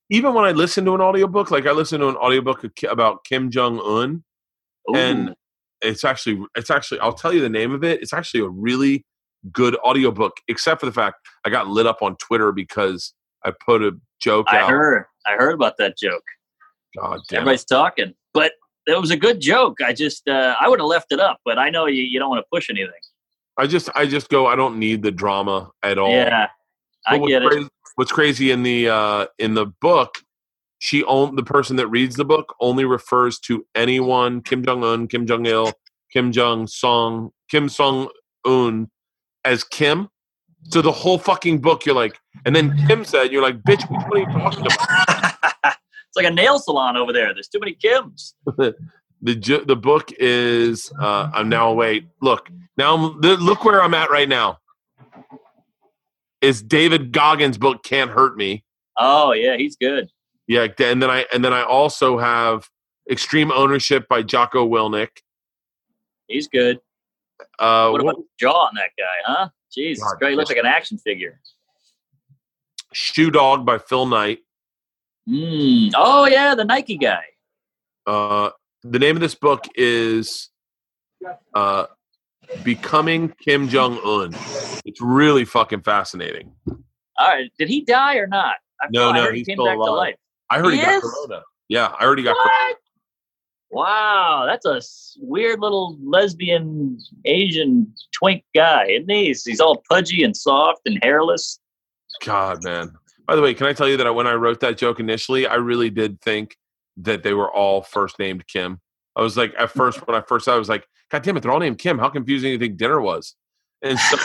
[0.10, 3.50] Even when I listen to an audiobook, like I listen to an audiobook about Kim
[3.50, 4.24] Jong Un,
[4.96, 5.36] and
[5.82, 8.02] it's actually it's actually I'll tell you the name of it.
[8.02, 9.04] It's actually a really
[9.52, 13.14] good audiobook, except for the fact I got lit up on Twitter because
[13.44, 14.70] I put a joke I out.
[14.70, 15.06] heard.
[15.26, 16.24] I heard about that joke.
[16.98, 17.42] God damn it.
[17.42, 18.54] Everybody's talking, but
[18.88, 19.82] it was a good joke.
[19.82, 22.30] I just uh, I would have left it up, but I know you, you don't
[22.30, 22.92] want to push anything.
[23.58, 24.48] I just I just go.
[24.48, 26.12] I don't need the drama at all.
[26.12, 26.48] Yeah,
[27.08, 27.50] I But get it.
[27.50, 30.16] crazy, What's crazy in the uh, in the book,
[30.80, 35.08] she own the person that reads the book only refers to anyone Kim Jong Un,
[35.08, 35.72] Kim Jong Il,
[36.12, 38.10] Kim Jong Song, Kim Song
[38.46, 38.90] Un
[39.46, 40.10] as Kim.
[40.72, 44.02] So the whole fucking book, you're like, and then Kim said, you're like, bitch, which
[44.08, 45.36] one are you talking about?
[46.08, 47.34] it's like a nail salon over there.
[47.34, 48.34] There's too many Kims.
[49.22, 54.12] the the book is uh, I'm now wait look now I'm, look where I'm at
[54.12, 54.60] right now.
[56.42, 58.64] Is David Goggins' book Can't Hurt Me?
[58.98, 60.10] Oh yeah, he's good.
[60.48, 62.70] Yeah, and then I and then I also have
[63.10, 65.10] Extreme Ownership by Jocko Willink.
[66.28, 66.80] He's good.
[67.60, 69.50] Uh, What what- about the jaw on that guy, huh?
[69.76, 71.40] Jesus God, he looks like an action figure.
[72.94, 74.40] Shoe Dog by Phil Knight.
[75.30, 75.92] Mm.
[75.96, 77.24] Oh yeah, the Nike guy.
[78.08, 78.52] Uh,
[78.84, 80.50] the name of this book is
[81.56, 81.86] uh,
[82.64, 84.34] Becoming Kim Jong Un.
[84.86, 86.54] It's really fucking fascinating.
[87.18, 88.56] All right, did he die or not?
[88.82, 89.98] I No, no, he he's came still back to alive.
[89.98, 90.16] life.
[90.50, 91.42] I heard he, He got corona.
[91.70, 92.36] Yeah, I already got.
[92.36, 92.78] What?
[93.76, 94.80] Wow, that's a
[95.20, 99.26] weird little lesbian Asian twink guy, isn't he?
[99.26, 101.60] He's, he's all pudgy and soft and hairless.
[102.24, 102.94] God, man.
[103.28, 105.56] By the way, can I tell you that when I wrote that joke initially, I
[105.56, 106.56] really did think
[106.96, 108.80] that they were all first named Kim.
[109.14, 111.36] I was like, at first, when I first saw, it, I was like, God damn
[111.36, 112.00] it, they're all named Kim.
[112.00, 113.36] How confusing do you think dinner was?
[113.86, 114.18] And so,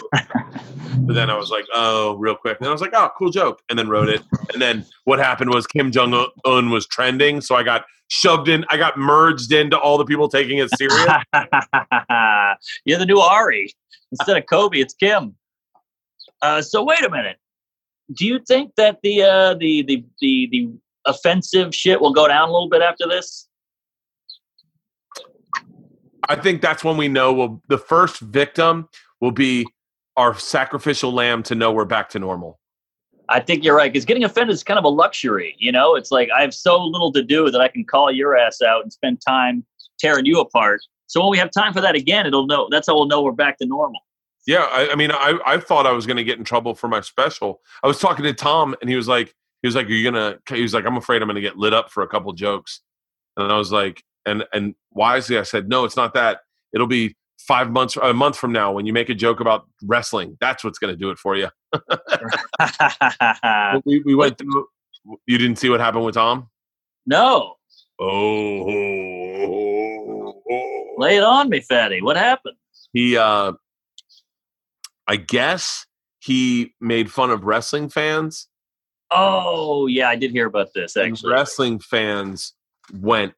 [1.00, 2.56] but then I was like, oh, real quick.
[2.60, 3.60] And I was like, oh, cool joke.
[3.68, 4.22] And then wrote it.
[4.54, 6.14] And then what happened was Kim Jong
[6.46, 7.42] Un was trending.
[7.42, 11.06] So I got shoved in, I got merged into all the people taking it serious.
[12.86, 13.70] You're the new Ari.
[14.12, 15.36] Instead of Kobe, it's Kim.
[16.40, 17.36] Uh, so wait a minute.
[18.14, 20.72] Do you think that the uh, the, the the the
[21.06, 23.46] offensive shit will go down a little bit after this?
[26.28, 28.88] I think that's when we know we'll, the first victim
[29.20, 29.66] will be
[30.16, 32.58] our sacrificial lamb to know we're back to normal.
[33.28, 35.54] I think you're right because getting offended is kind of a luxury.
[35.58, 38.36] You know, it's like I have so little to do that I can call your
[38.36, 39.64] ass out and spend time
[39.98, 40.80] tearing you apart.
[41.06, 42.68] So when we have time for that again, it'll know.
[42.70, 44.00] That's how we'll know we're back to normal.
[44.46, 46.88] Yeah, I, I mean, I, I thought I was going to get in trouble for
[46.88, 47.60] my special.
[47.84, 50.38] I was talking to Tom, and he was like, he was like, "Are you gonna?"
[50.48, 52.80] He was like, "I'm afraid I'm going to get lit up for a couple jokes,"
[53.36, 56.40] and I was like, and and wisely, I said, "No, it's not that.
[56.72, 57.14] It'll be
[57.46, 60.36] five months, a month from now, when you make a joke about wrestling.
[60.40, 61.48] That's what's going to do it for you."
[63.84, 64.66] we, we went through.
[65.26, 66.48] You didn't see what happened with Tom.
[67.06, 67.54] no.
[68.02, 68.66] Oh,
[70.50, 70.94] oh.
[70.96, 72.00] Lay it on me, fatty.
[72.02, 72.56] What happened?
[72.92, 73.52] he uh
[75.06, 75.86] i guess
[76.18, 78.48] he made fun of wrestling fans
[79.12, 81.32] Oh yeah, I did hear about this and actually.
[81.32, 82.54] wrestling fans
[82.94, 83.34] went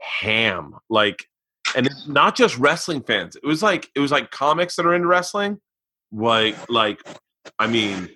[0.00, 1.24] ham like
[1.76, 5.06] and not just wrestling fans it was like it was like comics that are into
[5.08, 5.60] wrestling
[6.12, 7.00] like like
[7.58, 8.08] i mean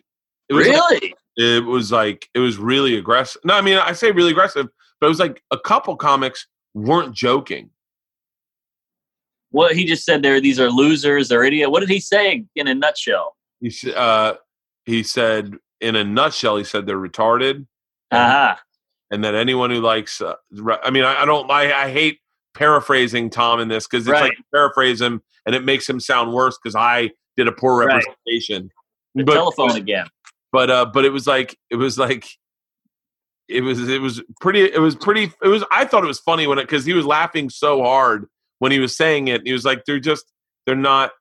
[0.49, 1.15] it was like- Really?
[1.37, 4.67] it was like it was really aggressive no i mean i say really aggressive
[5.01, 7.71] but it was like a couple comics weren't joking
[9.51, 11.71] What he just said there these are losers or idiot.
[11.71, 13.37] What did he say in a nutshell?
[13.61, 14.35] he, uh,
[14.85, 17.67] he said in a nutshell he said they're retarded
[18.13, 18.61] Aha.
[19.11, 20.35] and that anyone who likes uh,
[20.85, 22.19] i mean i, I don't I, I hate
[22.59, 24.23] paraphrasing tom in this because it's Right.
[24.31, 27.79] like you paraphrase him and it makes him sound worse because i did a poor
[27.79, 27.95] Right.
[27.95, 28.71] representation
[29.15, 30.07] The but, telephone again.
[30.53, 32.27] but uh but it was like it was like
[33.49, 36.47] it was it was pretty it was pretty it was i thought it was funny
[36.47, 38.27] when it because he was laughing so hard
[38.59, 40.25] when he was saying it he was like they're just
[40.67, 41.13] they're not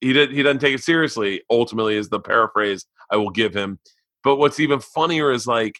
[0.00, 3.78] he did he doesn't take it seriously ultimately is the paraphrase i will give him
[4.24, 5.74] but what's even funnier is like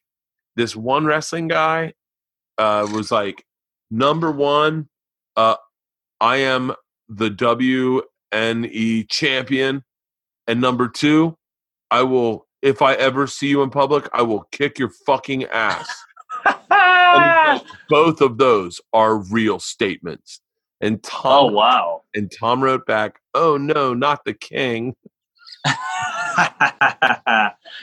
[0.56, 1.92] this one wrestling guy
[2.58, 3.44] uh was like
[3.90, 4.88] number one
[5.36, 5.56] uh
[6.20, 6.74] i am
[7.08, 9.84] the wne champion.
[10.48, 11.36] And number two
[11.90, 15.88] i will if i ever see you in public i will kick your fucking ass.
[17.88, 20.40] Both of those are real statements.
[20.80, 22.02] And Tom, oh wow.
[22.14, 24.94] and tom wrote back oh no not the king.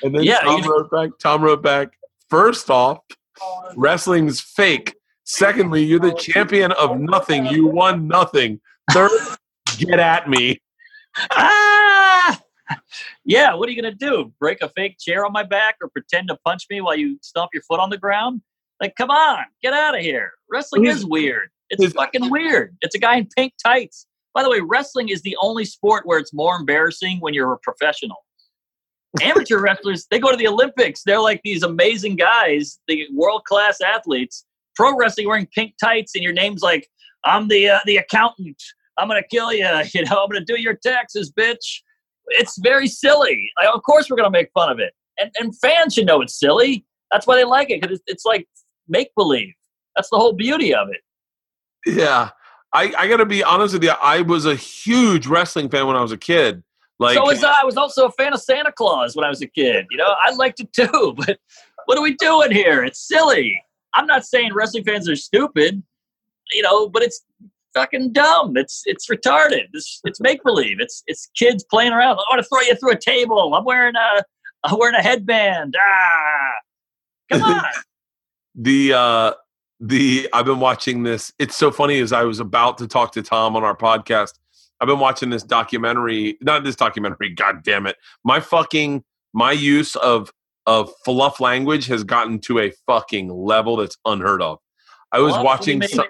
[0.03, 1.97] And then Yeah, tom wrote back tom wrote back
[2.29, 2.99] first off
[3.75, 4.95] wrestling's fake
[5.33, 8.59] secondly you're the champion of nothing you won nothing
[8.91, 9.11] third
[9.77, 10.59] get at me
[11.31, 12.39] ah!
[13.25, 14.33] Yeah, what are you gonna do?
[14.39, 17.51] Break a fake chair on my back or pretend to punch me while you stomp
[17.53, 18.41] your foot on the ground?
[18.81, 20.31] Like, come on, get out of here.
[20.49, 21.49] Wrestling is weird.
[21.69, 22.75] It's fucking weird.
[22.81, 24.07] It's a guy in pink tights.
[24.33, 27.57] By the way, wrestling is the only sport where it's more embarrassing when you're a
[27.59, 28.17] professional.
[29.21, 31.03] Amateur wrestlers, they go to the Olympics.
[31.03, 34.45] They're like these amazing guys, the world class athletes.
[34.75, 36.87] Pro wrestling wearing pink tights, and your name's like,
[37.25, 38.61] I'm the uh, the accountant.
[38.97, 39.67] I'm gonna kill you.
[39.93, 41.81] You know, I'm gonna do your taxes, bitch.
[42.29, 43.49] It's very silly.
[43.61, 46.39] Like, of course, we're gonna make fun of it, and and fans should know it's
[46.39, 46.85] silly.
[47.11, 48.47] That's why they like it because it's, it's like
[48.87, 49.53] make believe.
[49.95, 51.01] That's the whole beauty of it.
[51.85, 52.31] yeah
[52.73, 56.01] I, I gotta be honest with you i was a huge wrestling fan when i
[56.01, 56.63] was a kid
[56.99, 57.61] like so was I.
[57.61, 59.87] I was also a fan of Santa Claus when I was a kid.
[59.89, 61.15] You know, I liked it too.
[61.17, 61.37] But
[61.85, 62.83] what are we doing here?
[62.83, 63.61] It's silly.
[63.95, 65.83] I'm not saying wrestling fans are stupid.
[66.51, 67.23] You know, but it's
[67.73, 68.57] fucking dumb.
[68.57, 69.67] It's it's retarded.
[69.73, 70.77] It's it's make believe.
[70.79, 72.17] It's it's kids playing around.
[72.17, 73.53] I want to throw you through a table.
[73.55, 74.23] I'm wearing a
[74.63, 75.75] I'm wearing a headband.
[75.79, 76.51] Ah,
[77.31, 77.63] come on.
[78.55, 79.33] the uh
[79.79, 83.21] the i've been watching this it's so funny as i was about to talk to
[83.21, 84.33] tom on our podcast
[84.79, 89.03] i've been watching this documentary not this documentary god damn it my fucking
[89.33, 90.31] my use of
[90.65, 94.59] of fluff language has gotten to a fucking level that's unheard of.
[95.11, 96.07] I was watching What do you some,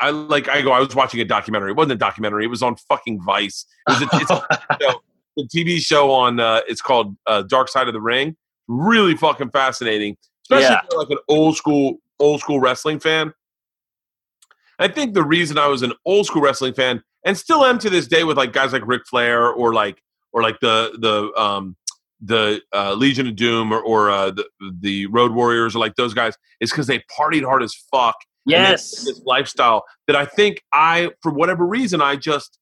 [0.00, 1.70] i like i go i was watching a documentary.
[1.70, 2.44] It wasn't a documentary.
[2.44, 3.64] It was on fucking vice.
[3.88, 4.96] It was a, it's a
[5.36, 8.36] the tv show on uh it's called uh dark side of the ring.
[8.68, 10.80] Really fucking fascinating especially Yeah.
[10.82, 13.32] if you're like an old school old school wrestling fan.
[14.78, 17.90] I think the reason I was an old school wrestling fan and still am to
[17.90, 20.02] this day with like guys like Ric Flair or like
[20.32, 21.76] or like the the um
[22.20, 24.44] the uh, Legion of Doom or, or uh, the
[24.80, 28.16] the Road Warriors or like those guys is because they partied hard as fuck.
[28.46, 29.04] and Yes.
[29.04, 32.58] this lifestyle that I think I for whatever reason I just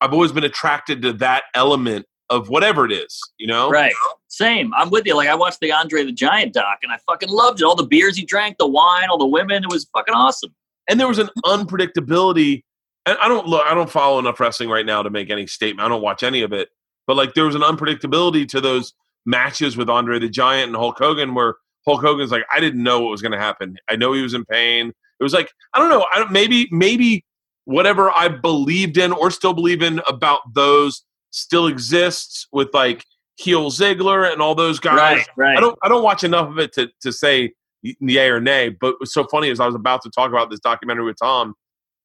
[0.00, 3.68] I've always been attracted to that element of whatever it is, you know?
[3.70, 3.92] Right.
[4.28, 4.72] Same.
[4.74, 5.14] I'm with you.
[5.14, 7.64] Like I watched the Andre the Giant doc and I fucking loved it.
[7.64, 9.62] All the beers he drank, the wine, all the women.
[9.64, 10.54] It was fucking awesome.
[10.88, 12.62] and there was an unpredictability
[13.06, 15.84] and i don't look i don't follow enough wrestling right now to make any statement
[15.84, 16.68] i don't watch any of it
[17.06, 18.92] but like there was an unpredictability to those
[19.26, 21.54] matches with andre the giant and hulk hogan where
[21.86, 24.34] hulk hogan's like i didn't know what was going to happen i know he was
[24.34, 27.24] in pain it was like i don't know i don't maybe maybe
[27.64, 33.04] whatever i believed in or still believe in about those still exists with like
[33.36, 35.26] heel ziggler and all those guys Right.
[35.36, 35.58] Right.
[35.58, 37.52] I don't I don't watch enough of it to to say
[37.82, 38.70] yay or nay.
[38.70, 41.54] But what's so funny is I was about to talk about this documentary with Tom,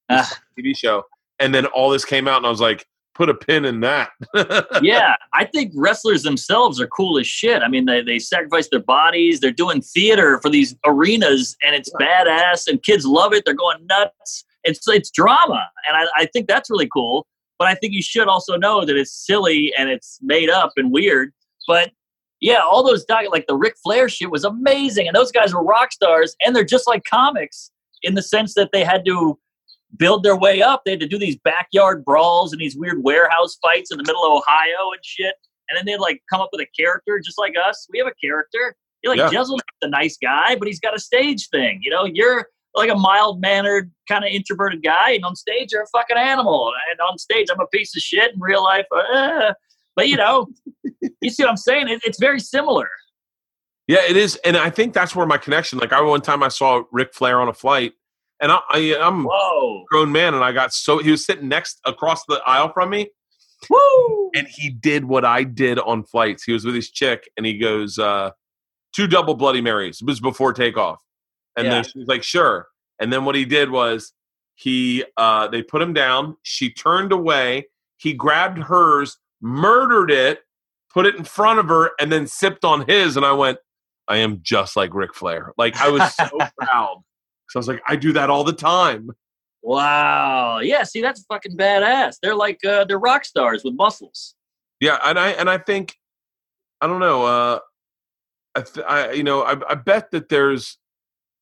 [0.09, 0.39] this Ah.
[0.57, 1.03] TV show,
[1.39, 2.85] and then all this came out, and I was like,
[3.19, 4.11] put a pin in that.
[4.81, 7.61] yeah, I think wrestlers themselves are cool as shit.
[7.61, 9.41] I mean, they, they sacrifice their bodies.
[9.41, 13.43] They're doing theater for these arenas, and it's badass, and kids love it.
[13.43, 14.45] They're going nuts.
[14.63, 17.27] It's it's drama, and I, I think that's really cool.
[17.57, 20.89] But I think you should also know that it's silly and it's made up and
[20.89, 21.33] weird.
[21.67, 21.91] But
[22.39, 25.63] yeah, all those doc like the Ric Flair shit was amazing, and those guys were
[25.63, 27.69] rock stars, and they're just like comics
[28.01, 29.37] in the sense that they had to
[29.97, 30.83] build their way up.
[30.85, 34.23] They had to do these backyard brawls and these weird warehouse fights in the middle
[34.23, 35.35] of Ohio and shit.
[35.69, 37.87] And then they'd like come up with a character just like us.
[37.91, 38.75] We have a character.
[39.03, 39.39] You're like Yeah.
[39.39, 41.79] Jeselnik's a nice guy, but he's got a stage thing.
[41.81, 45.83] You know, you're like a mild mannered, kind of introverted guy, and on stage you're
[45.83, 46.71] a fucking animal.
[46.91, 48.33] And on stage I'm a piece of shit.
[48.33, 49.53] In real life, uh,
[49.95, 50.47] but you know,
[51.21, 51.89] you see what I'm saying?
[51.89, 52.89] It, it's very similar.
[53.87, 55.79] Yeah, it is, and I think that's where my connection.
[55.79, 57.93] Like, I one time I saw Ric Flair on a flight,
[58.41, 61.79] and I, I I'm a grown man, and I got so he was sitting next
[61.85, 63.09] across the aisle from me,
[63.69, 64.31] woo!
[64.35, 66.43] and he did what I did on flights.
[66.43, 68.31] He was with his chick, and he goes, uh,
[68.95, 70.01] two double Bloody Marys.
[70.01, 71.01] It was before takeoff.
[71.55, 71.71] And Yeah.
[71.75, 72.67] then she was like, sure.
[72.99, 74.13] And then what he did was
[74.55, 76.35] he uh, they put him down.
[76.43, 77.67] She turned away.
[77.97, 80.41] He grabbed hers, murdered it,
[80.93, 83.15] put it in front of her, and then sipped on his.
[83.17, 83.57] And I went,
[84.07, 85.53] I am just like Ric Flair.
[85.57, 86.29] Like I was so
[86.59, 87.03] proud.
[87.49, 89.09] So I was like, I do that all the time.
[89.61, 90.59] Wow.
[90.59, 90.83] Yeah.
[90.83, 92.17] See, that's fucking badass.
[92.21, 94.35] They're like uh, they're rock stars with muscles.
[94.79, 95.95] Yeah, and I and I think
[96.79, 97.25] I don't know.
[97.25, 97.59] Uh,
[98.55, 100.77] I, th- I you know I, I bet that there's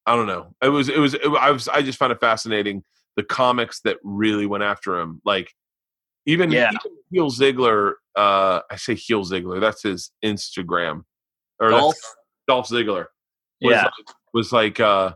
[0.05, 0.55] I don't know.
[0.63, 2.83] It was it was it, I was I just found it fascinating
[3.15, 5.21] the comics that really went after him.
[5.25, 5.51] Like
[6.25, 6.69] even, Yeah.
[6.69, 7.93] even Heel Ziggler.
[8.15, 9.59] Uh, I say Heel Ziggler.
[9.61, 11.03] That's his Instagram.
[11.59, 11.95] Or Dolph?
[12.47, 13.05] Dolph Ziggler.
[13.61, 13.83] Was Yeah.
[13.83, 15.13] like, was like uh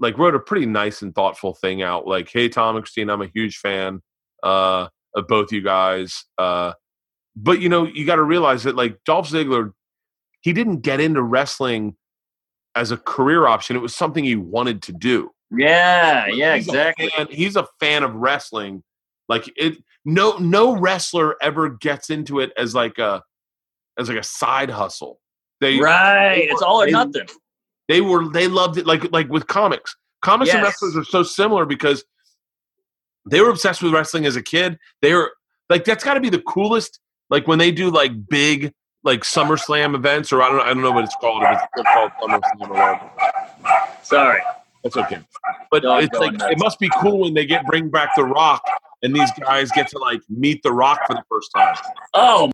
[0.00, 2.06] like wrote a pretty nice and thoughtful thing out.
[2.06, 4.00] Like, hey Tom and Christine, I'm a huge fan
[4.42, 6.24] uh of both you guys.
[6.38, 6.72] Uh
[7.36, 9.72] but you know, you got to realize that like Dolph Ziggler,
[10.40, 11.96] he didn't get into wrestling
[12.74, 13.76] as a career option.
[13.76, 15.30] It was something he wanted to do.
[15.50, 16.26] Yeah.
[16.26, 16.56] Yeah.
[16.56, 17.08] He's a Exactly.
[17.10, 18.82] fan- he's a fan of wrestling.
[19.28, 23.22] Like it, no no wrestler ever gets into it as like a
[23.98, 25.20] as like a side hustle.
[25.60, 26.48] They Right.
[26.50, 27.26] It's all or they- nothing.
[27.88, 29.96] They were they loved it like like with comics.
[30.22, 30.66] Comics and Yes.
[30.82, 32.04] wrestlers are so similar because
[33.26, 34.78] they were obsessed with wrestling as a kid.
[35.02, 35.32] They were
[35.68, 37.00] like that's got to be the coolest.
[37.30, 38.72] Like when they do like big
[39.04, 41.42] like SummerSlam events or I don't I don't know what it's called.
[41.44, 43.10] If it's called SummerSlam or whatever.
[44.02, 44.40] Sorry.
[44.82, 45.18] That's okay.
[45.70, 46.52] But Dog it's like nuts.
[46.52, 48.62] it must be cool when they get bring back The Rock
[49.02, 51.76] and these guys get to like meet The Rock for the first time.
[52.14, 52.50] Oh.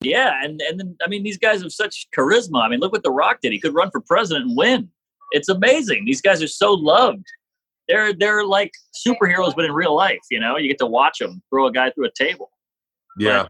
[0.00, 0.32] Yeah.
[0.42, 2.62] And and then I mean these guys have such charisma.
[2.62, 3.52] I mean look what The Rock did.
[3.52, 4.88] He could run for president and win.
[5.32, 6.04] It's amazing.
[6.06, 7.26] These guys are so loved.
[7.88, 8.72] They're they're like
[9.06, 10.20] superheroes, but in real life.
[10.30, 12.50] You know, you get to watch them throw a guy through a table.
[13.18, 13.46] Yeah.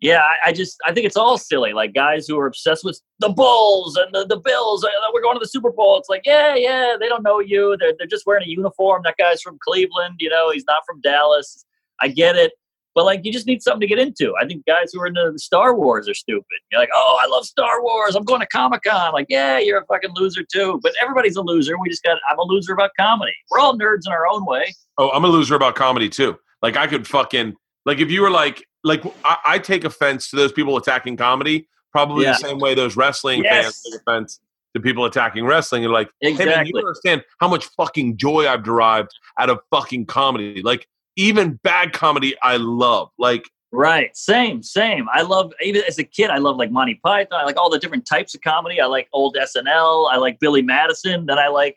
[0.00, 1.74] Yeah, I, I just I think it's all silly.
[1.74, 4.82] Like guys who are obsessed with the Bulls and the, the Bills.
[4.82, 5.98] uh, We're going to the Super Bowl.
[5.98, 7.76] It's like, yeah, yeah, they don't know you.
[7.78, 9.02] They're they're just wearing a uniform.
[9.04, 10.16] That guy's from Cleveland.
[10.18, 11.66] You know, he's not from Dallas.
[12.00, 12.52] I get it,
[12.94, 14.34] but like, you just need something to get into.
[14.40, 16.44] I think guys who are into Star Wars are stupid.
[16.72, 18.14] You're like, oh, I love Star Wars.
[18.16, 19.12] I'm going to Comic Con.
[19.12, 20.80] Like, yeah, you're a fucking loser too.
[20.82, 21.78] But everybody's a loser.
[21.78, 22.18] We just got.
[22.28, 23.32] I'm a loser about comedy.
[23.50, 24.74] We're all nerds in our own way.
[24.98, 26.36] Oh, I'm a loser about comedy too.
[26.62, 27.54] Like I could fucking
[27.86, 31.68] like if you were like like I, I take offense to those people attacking comedy
[31.92, 32.32] probably Yeah.
[32.32, 33.64] the same way those wrestling Yes.
[33.64, 34.40] fans take offense
[34.76, 35.84] to people attacking wrestling.
[35.84, 40.06] And like, hey man, you understand how much fucking joy I've derived out of fucking
[40.06, 40.60] comedy.
[40.62, 40.86] Like
[41.20, 43.10] even bad comedy, I love.
[43.18, 44.16] Like Right.
[44.16, 45.06] Same, same.
[45.12, 47.40] I love even as a kid, I love like Monty Python.
[47.40, 48.80] I like all the different types of comedy.
[48.80, 50.10] I like old SNL.
[50.10, 51.26] I like Billy Madison.
[51.26, 51.76] Then I like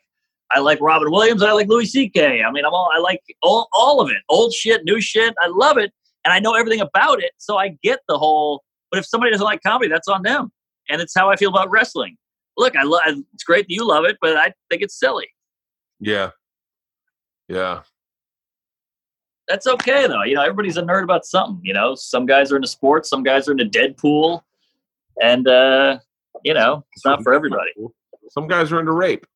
[0.50, 1.42] I like Robin Williams.
[1.42, 2.42] I like Louis C.K.
[2.42, 4.16] I mean, I'm all I like all, all of it.
[4.28, 5.34] Old shit, new shit.
[5.40, 5.92] I love it.
[6.24, 7.32] And I know everything about it.
[7.38, 10.52] So I get the whole but if somebody doesn't like comedy, that's on them.
[10.88, 12.16] And it's how I feel about wrestling.
[12.56, 13.02] Look, I love
[13.32, 15.28] it's great that you love it, but I think it's silly.
[16.00, 16.30] yeah,
[17.48, 17.82] yeah,
[19.48, 20.22] That's okay though.
[20.22, 21.60] You know, everybody's a nerd about something.
[21.62, 24.42] You know, some guys are into sports, some guys are into Deadpool,
[25.22, 25.98] and uh,
[26.42, 27.72] you know, it's not for everybody.
[28.30, 29.26] Some guys are into rape.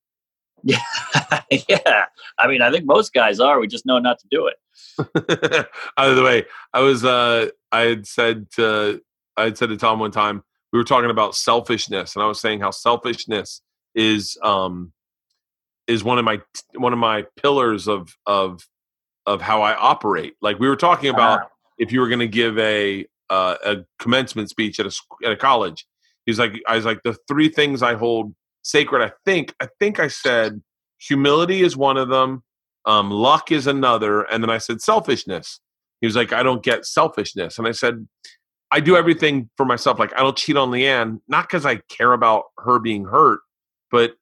[0.63, 0.81] yeah,
[1.69, 2.07] yeah.
[2.39, 3.61] I mean, I think most guys are.
[3.61, 4.57] We just know not to do it.
[5.97, 9.01] By the way, I was uh I had said to
[9.37, 12.41] I had said to Tom one time we were talking about selfishness and I was
[12.41, 13.63] saying how selfishness
[13.95, 14.93] is um
[15.87, 16.41] is one of my
[16.75, 18.67] one of my pillars of of
[19.29, 20.35] of how I operate.
[20.41, 21.49] Like we were talking about Ah.
[21.79, 24.93] if you were going to give a uh, a commencement speech at a
[25.25, 25.87] at a college.
[26.27, 29.03] He's like I was like the three things I hold sacred.
[29.05, 30.63] I think I think I said
[30.99, 32.43] humility is one of them.
[32.87, 35.61] Um, luck is another, and then I said selfishness.
[36.01, 38.07] He was like, I don't get selfishness, and I said,
[38.71, 39.99] I do everything for myself.
[39.99, 43.41] Like I don't cheat on LeeAnn, not because I care about her being hurt,
[43.91, 44.13] but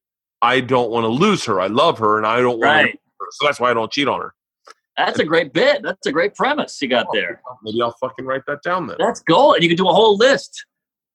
[0.42, 1.60] I don't want to lose her.
[1.60, 2.92] I love her, and I don't want Right.
[2.92, 3.26] to.
[3.32, 4.34] So that's why I don't cheat on her.
[4.96, 5.82] That's a great bit.
[5.82, 7.42] That's a great premise you got oh, there.
[7.62, 8.96] Maybe I'll fucking write that down then.
[8.98, 9.56] That's gold.
[9.56, 10.64] And you can do a whole list.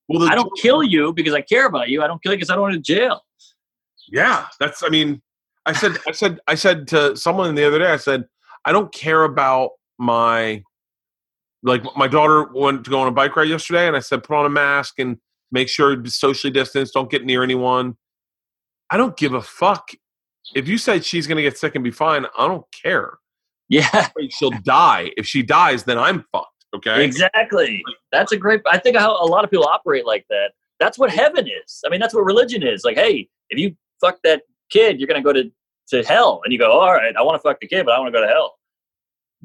[0.07, 2.03] Well, I don't kill you because I care about you.
[2.03, 3.21] I don't kill you because I don't want to jail.
[4.09, 4.83] Yeah, that's.
[4.83, 5.21] I mean,
[5.65, 7.91] I said, I said, I said to someone the other day.
[7.91, 8.25] I said,
[8.65, 10.63] I don't care about my
[11.63, 14.35] like my daughter went to go on a bike ride yesterday, and I said put
[14.35, 15.17] on a mask and
[15.51, 17.97] make sure socially distance, don't get near anyone.
[18.89, 19.91] I don't give a fuck
[20.55, 22.25] if you said she's going to get sick and be fine.
[22.37, 23.13] I don't care.
[23.71, 25.11] Yeah, She'll die.
[25.15, 26.47] If she dies, then I'm fucked.
[26.73, 27.03] Okay.
[27.03, 27.83] exactly.
[28.11, 28.61] That's a great.
[28.69, 30.51] I think how a lot of people operate like that.
[30.79, 31.81] That's what heaven is.
[31.85, 32.83] I mean, that's what religion is.
[32.83, 35.49] Like, hey, if you fuck that kid, you're gonna go to
[35.89, 37.99] to hell, and you go, all right, I want to fuck the kid, but I
[37.99, 38.57] want to go to hell.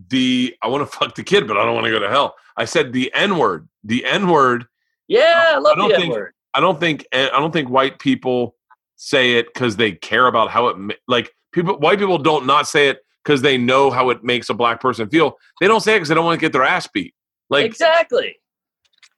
[0.09, 2.35] The I want to fuck the kid, but I don't want to go to hell.
[2.57, 3.69] I said the N word.
[3.85, 4.67] The N word.
[5.07, 6.33] Yeah, I love don't the N word.
[6.53, 8.57] I don't think eh, I don't think white people
[8.97, 11.79] say it because they care about how it like people.
[11.79, 15.09] White people don't not say it because they know how it makes a black person
[15.09, 15.37] feel.
[15.61, 17.13] They don't say it because they don't want to get their ass beat.
[17.51, 18.37] Like exactly.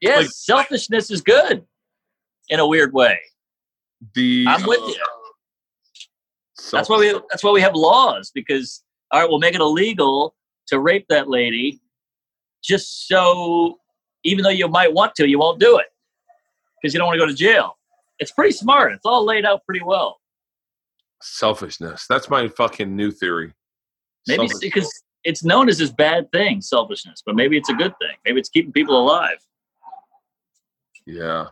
[0.01, 1.65] Yes, like- selfishness is good
[2.49, 3.19] in a weird way.
[4.15, 4.47] the.
[4.49, 5.05] I'm with uh, you.
[6.73, 10.35] That's why we that's why we have laws because all right, we'll make it illegal
[10.69, 11.81] to rape that lady,
[12.63, 13.79] just so
[14.25, 15.87] even though you might want to, you won't do it
[16.81, 17.77] because you don't want to go to jail.
[18.19, 18.93] It's pretty smart.
[18.93, 20.19] It's all laid out pretty well.
[21.23, 22.07] selfishness.
[22.09, 23.53] That's my fucking new theory.
[24.29, 24.91] Maybe because
[25.25, 28.17] it's known as this bad thing, selfishness, but maybe it's a good thing.
[28.25, 29.39] Maybe it's keeping people alive.
[31.07, 31.47] Yeah.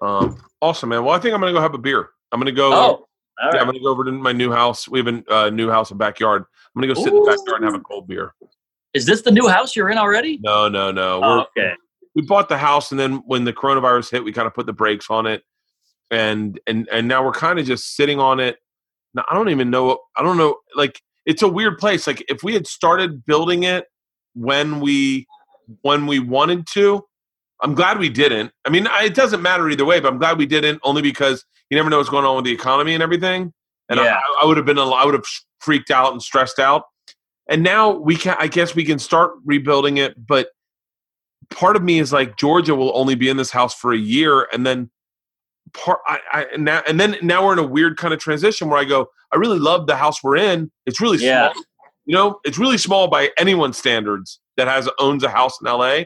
[0.00, 0.38] Um.
[0.60, 1.04] Awesome, man.
[1.04, 2.10] Well, I think I'm gonna go have a beer.
[2.32, 2.72] I'm gonna go.
[2.72, 3.08] Oh, all
[3.54, 4.88] yeah, I'm gonna go over to my new house.
[4.88, 6.44] We have a uh, new house and backyard.
[6.74, 8.34] I'm gonna go sit in the backyard and have a cold beer.
[8.94, 10.38] Is this the new house you're in already?
[10.42, 11.20] No, no, no.
[11.22, 11.74] Oh, We're, okay.
[12.14, 14.72] we bought the house and then when the coronavirus hit we kind of put the
[14.72, 15.42] brakes on it
[16.10, 18.58] and and and now we're kind of just sitting on it
[19.14, 22.42] now i don't even know i don't know like it's a weird place like if
[22.42, 23.86] we had started building it
[24.34, 25.26] when we
[25.82, 27.02] when we wanted to
[27.62, 28.50] i'm glad we didn't.
[28.64, 31.44] I mean I, it doesn't matter either way but i'm glad we didn't only because
[31.70, 33.52] you never know what's going on with the economy and everything.
[33.88, 34.18] And Yeah.
[34.18, 35.24] I, I would have been i would have
[35.60, 36.84] freaked out and stressed out.
[37.48, 40.48] And now we can i guess we can start rebuilding it but
[41.50, 44.48] part of me is like Georgia will only be in this house for a year,
[44.52, 44.90] and then
[45.74, 48.68] part I, I and now and then now we're in a weird kind of transition
[48.68, 50.70] where I go, I really love the house we're in.
[50.86, 51.52] It's really Yeah.
[51.52, 51.64] small,
[52.06, 56.04] you know, it's really small by anyone's standards that has owns a house in LA.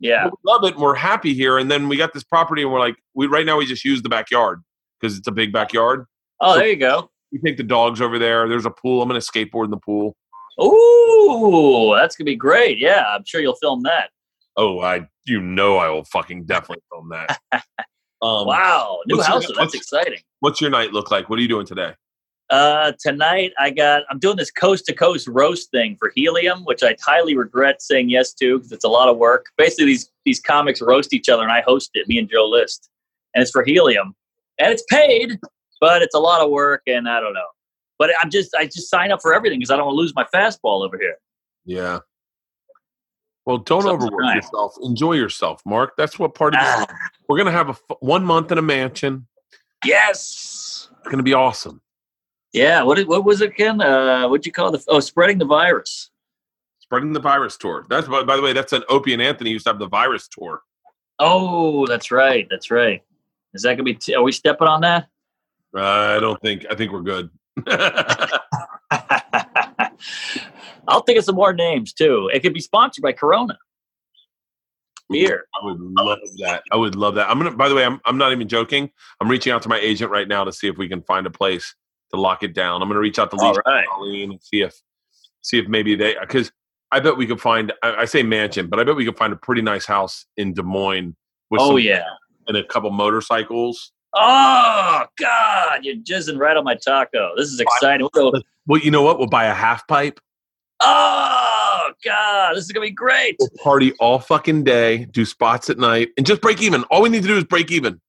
[0.00, 0.26] Yeah.
[0.26, 1.56] We love it, and we're happy here.
[1.56, 4.02] And then we got this property, and we're like, we right now we just use
[4.02, 4.62] the backyard
[5.00, 6.04] because it's a big backyard.
[6.40, 7.10] Oh, there you go.
[7.32, 8.46] We take the dogs over there.
[8.48, 9.00] There's a pool.
[9.02, 10.14] I'm gonna skateboard in the pool.
[10.62, 12.78] Ooh, that's gonna be great.
[12.78, 14.10] Yeah, I'm sure you'll film that.
[14.56, 17.38] Oh, I you know I will fucking definitely film that.
[18.22, 19.46] Um, Wow, new house.
[19.56, 20.20] That's exciting.
[20.40, 21.28] What's your night look like?
[21.28, 21.94] What are you doing today?
[22.48, 26.82] Uh, tonight I got I'm doing this coast to coast roast thing for Helium, which
[26.82, 29.46] I highly regret saying yes to because it's a lot of work.
[29.58, 32.06] Basically, these these comics roast each other, and I host it.
[32.06, 32.88] Me and Joe List,
[33.34, 34.14] and it's for Helium,
[34.58, 35.40] and it's paid,
[35.80, 37.48] but it's a lot of work, and I don't know.
[37.98, 40.14] But I'm just I just sign up for everything because I don't want to lose
[40.14, 41.16] my fastball over here.
[41.64, 41.98] Yeah.
[43.46, 44.74] Well, don't overwork yourself.
[44.82, 45.94] Enjoy yourself, Mark.
[45.96, 46.60] That's what part of.
[46.62, 46.86] Ah,
[47.28, 49.26] We're gonna have a f- one month in a mansion.
[49.84, 50.88] yes.
[50.98, 51.80] It's gonna be awesome.
[52.52, 52.82] Yeah.
[52.82, 53.80] What what was it again?
[53.80, 54.82] Uh, what'd you call the?
[54.88, 56.10] Oh, spreading the virus.
[56.80, 57.86] Spreading the virus tour.
[57.88, 60.26] That's by, by the way, that's an Opie and Anthony used to have the virus
[60.28, 60.62] tour.
[61.20, 62.46] Oh, that's right.
[62.50, 63.02] That's right.
[63.54, 63.94] Is that gonna be?
[63.94, 65.06] T- are we stepping on that?
[65.72, 66.66] Uh, I don't think.
[66.68, 67.30] I think we're good.
[70.88, 72.30] I'll think of some more names too.
[72.32, 73.58] It could be sponsored by Corona.
[75.08, 75.46] Beer.
[75.54, 76.62] I would love that.
[76.72, 77.30] I would love that.
[77.30, 77.52] I'm gonna.
[77.52, 78.00] By the way, I'm.
[78.04, 78.90] I'm not even joking.
[79.20, 81.30] I'm reaching out to my agent right now to see if we can find a
[81.30, 81.74] place
[82.12, 82.82] to lock it down.
[82.82, 83.78] I'm gonna reach out to Lisa right.
[83.80, 84.74] and Colleen and see if
[85.42, 86.50] see if maybe they because
[86.90, 87.72] I bet we could find.
[87.84, 90.54] I, I say mansion, but I bet we could find a pretty nice house in
[90.54, 91.14] Des Moines
[91.50, 92.02] with Oh some, yeah.
[92.48, 93.92] and a couple motorcycles.
[94.14, 97.32] Oh God, you're jizzing right on my taco.
[97.36, 98.08] This is exciting.
[98.14, 99.18] Well, you know what?
[99.18, 100.18] We'll buy a half pipe.
[100.80, 103.36] Oh God, this is gonna be great.
[103.38, 106.84] We'll party all fucking day, do spots at night, and just break even.
[106.84, 108.00] All we need to do is break even.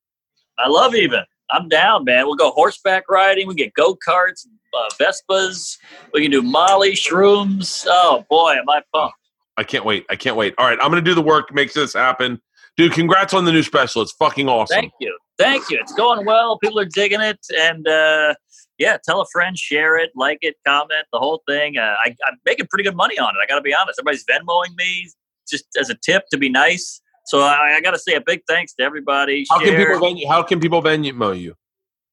[0.60, 1.22] I love even.
[1.50, 2.26] I'm down, man.
[2.26, 3.48] We'll go horseback riding.
[3.48, 5.78] We get go karts, uh, Vespas.
[6.14, 7.86] We can do Molly shrooms.
[7.90, 9.16] Oh boy, am I pumped.
[9.58, 10.06] I can't wait.
[10.10, 10.54] I can't wait.
[10.58, 12.42] All right, I'm gonna do the work, make this happen.
[12.78, 14.04] Dude, congrats on the new special.
[14.04, 14.76] It's fucking awesome.
[14.76, 15.18] Thank you.
[15.40, 15.80] Thank you.
[15.82, 16.60] It's going well.
[16.60, 17.40] People are digging it.
[17.60, 18.36] And uh,
[18.78, 21.78] yeah, tell a friend, share it, like it, comment, the whole thing.
[21.78, 23.40] Uh, I, I'm making pretty good money on it.
[23.44, 24.00] I got to be honest.
[24.00, 25.10] Everybody's Venmoing me
[25.50, 27.02] just as a tip to be nice.
[27.26, 29.46] So I, I got to say a big thanks to everybody.
[29.50, 30.28] How can people Venmo?
[30.28, 31.56] how can people venue you?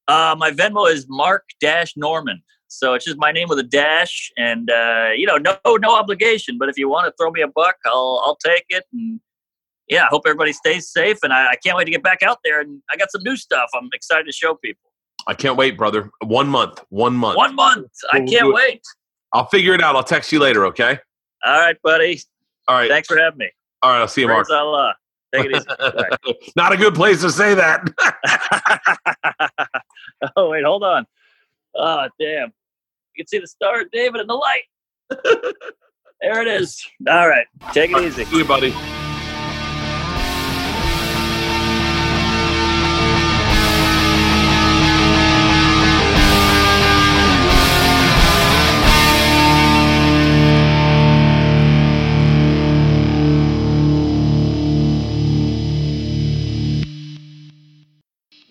[0.08, 2.40] Uh, my Venmo is Mark Dash Normand.
[2.68, 6.58] So it's just my name with a dash, and uh, you know, no no obligation.
[6.58, 8.84] But if you want to throw me a buck, I'll I'll take it.
[8.92, 9.20] And
[9.88, 11.18] yeah, I hope everybody stays safe.
[11.22, 12.60] And I, I can't wait to get back out there.
[12.60, 13.68] And I got some new stuff.
[13.74, 14.90] I'm excited to show people.
[15.26, 16.10] I can't wait, brother.
[16.22, 16.80] One month.
[16.90, 17.36] One month.
[17.36, 17.90] One month.
[18.12, 18.82] I can't wait.
[19.32, 19.96] I'll figure it out.
[19.96, 20.66] I'll text you later.
[20.66, 20.98] Okay.
[21.44, 22.20] All right, buddy.
[22.68, 22.90] All right.
[22.90, 23.50] Thanks for having me.
[23.82, 24.00] All right.
[24.00, 24.48] I'll see you, Mark.
[24.50, 24.94] Allah.
[25.34, 26.52] Take it easy.
[26.56, 27.82] Not a good place to say that.
[30.36, 31.06] oh wait, hold on.
[31.74, 32.52] Oh damn!
[33.14, 34.62] You can see the star, David, in the light.
[36.20, 36.86] there it is.
[37.08, 38.24] All right, take it easy.
[38.24, 38.72] See you, buddy.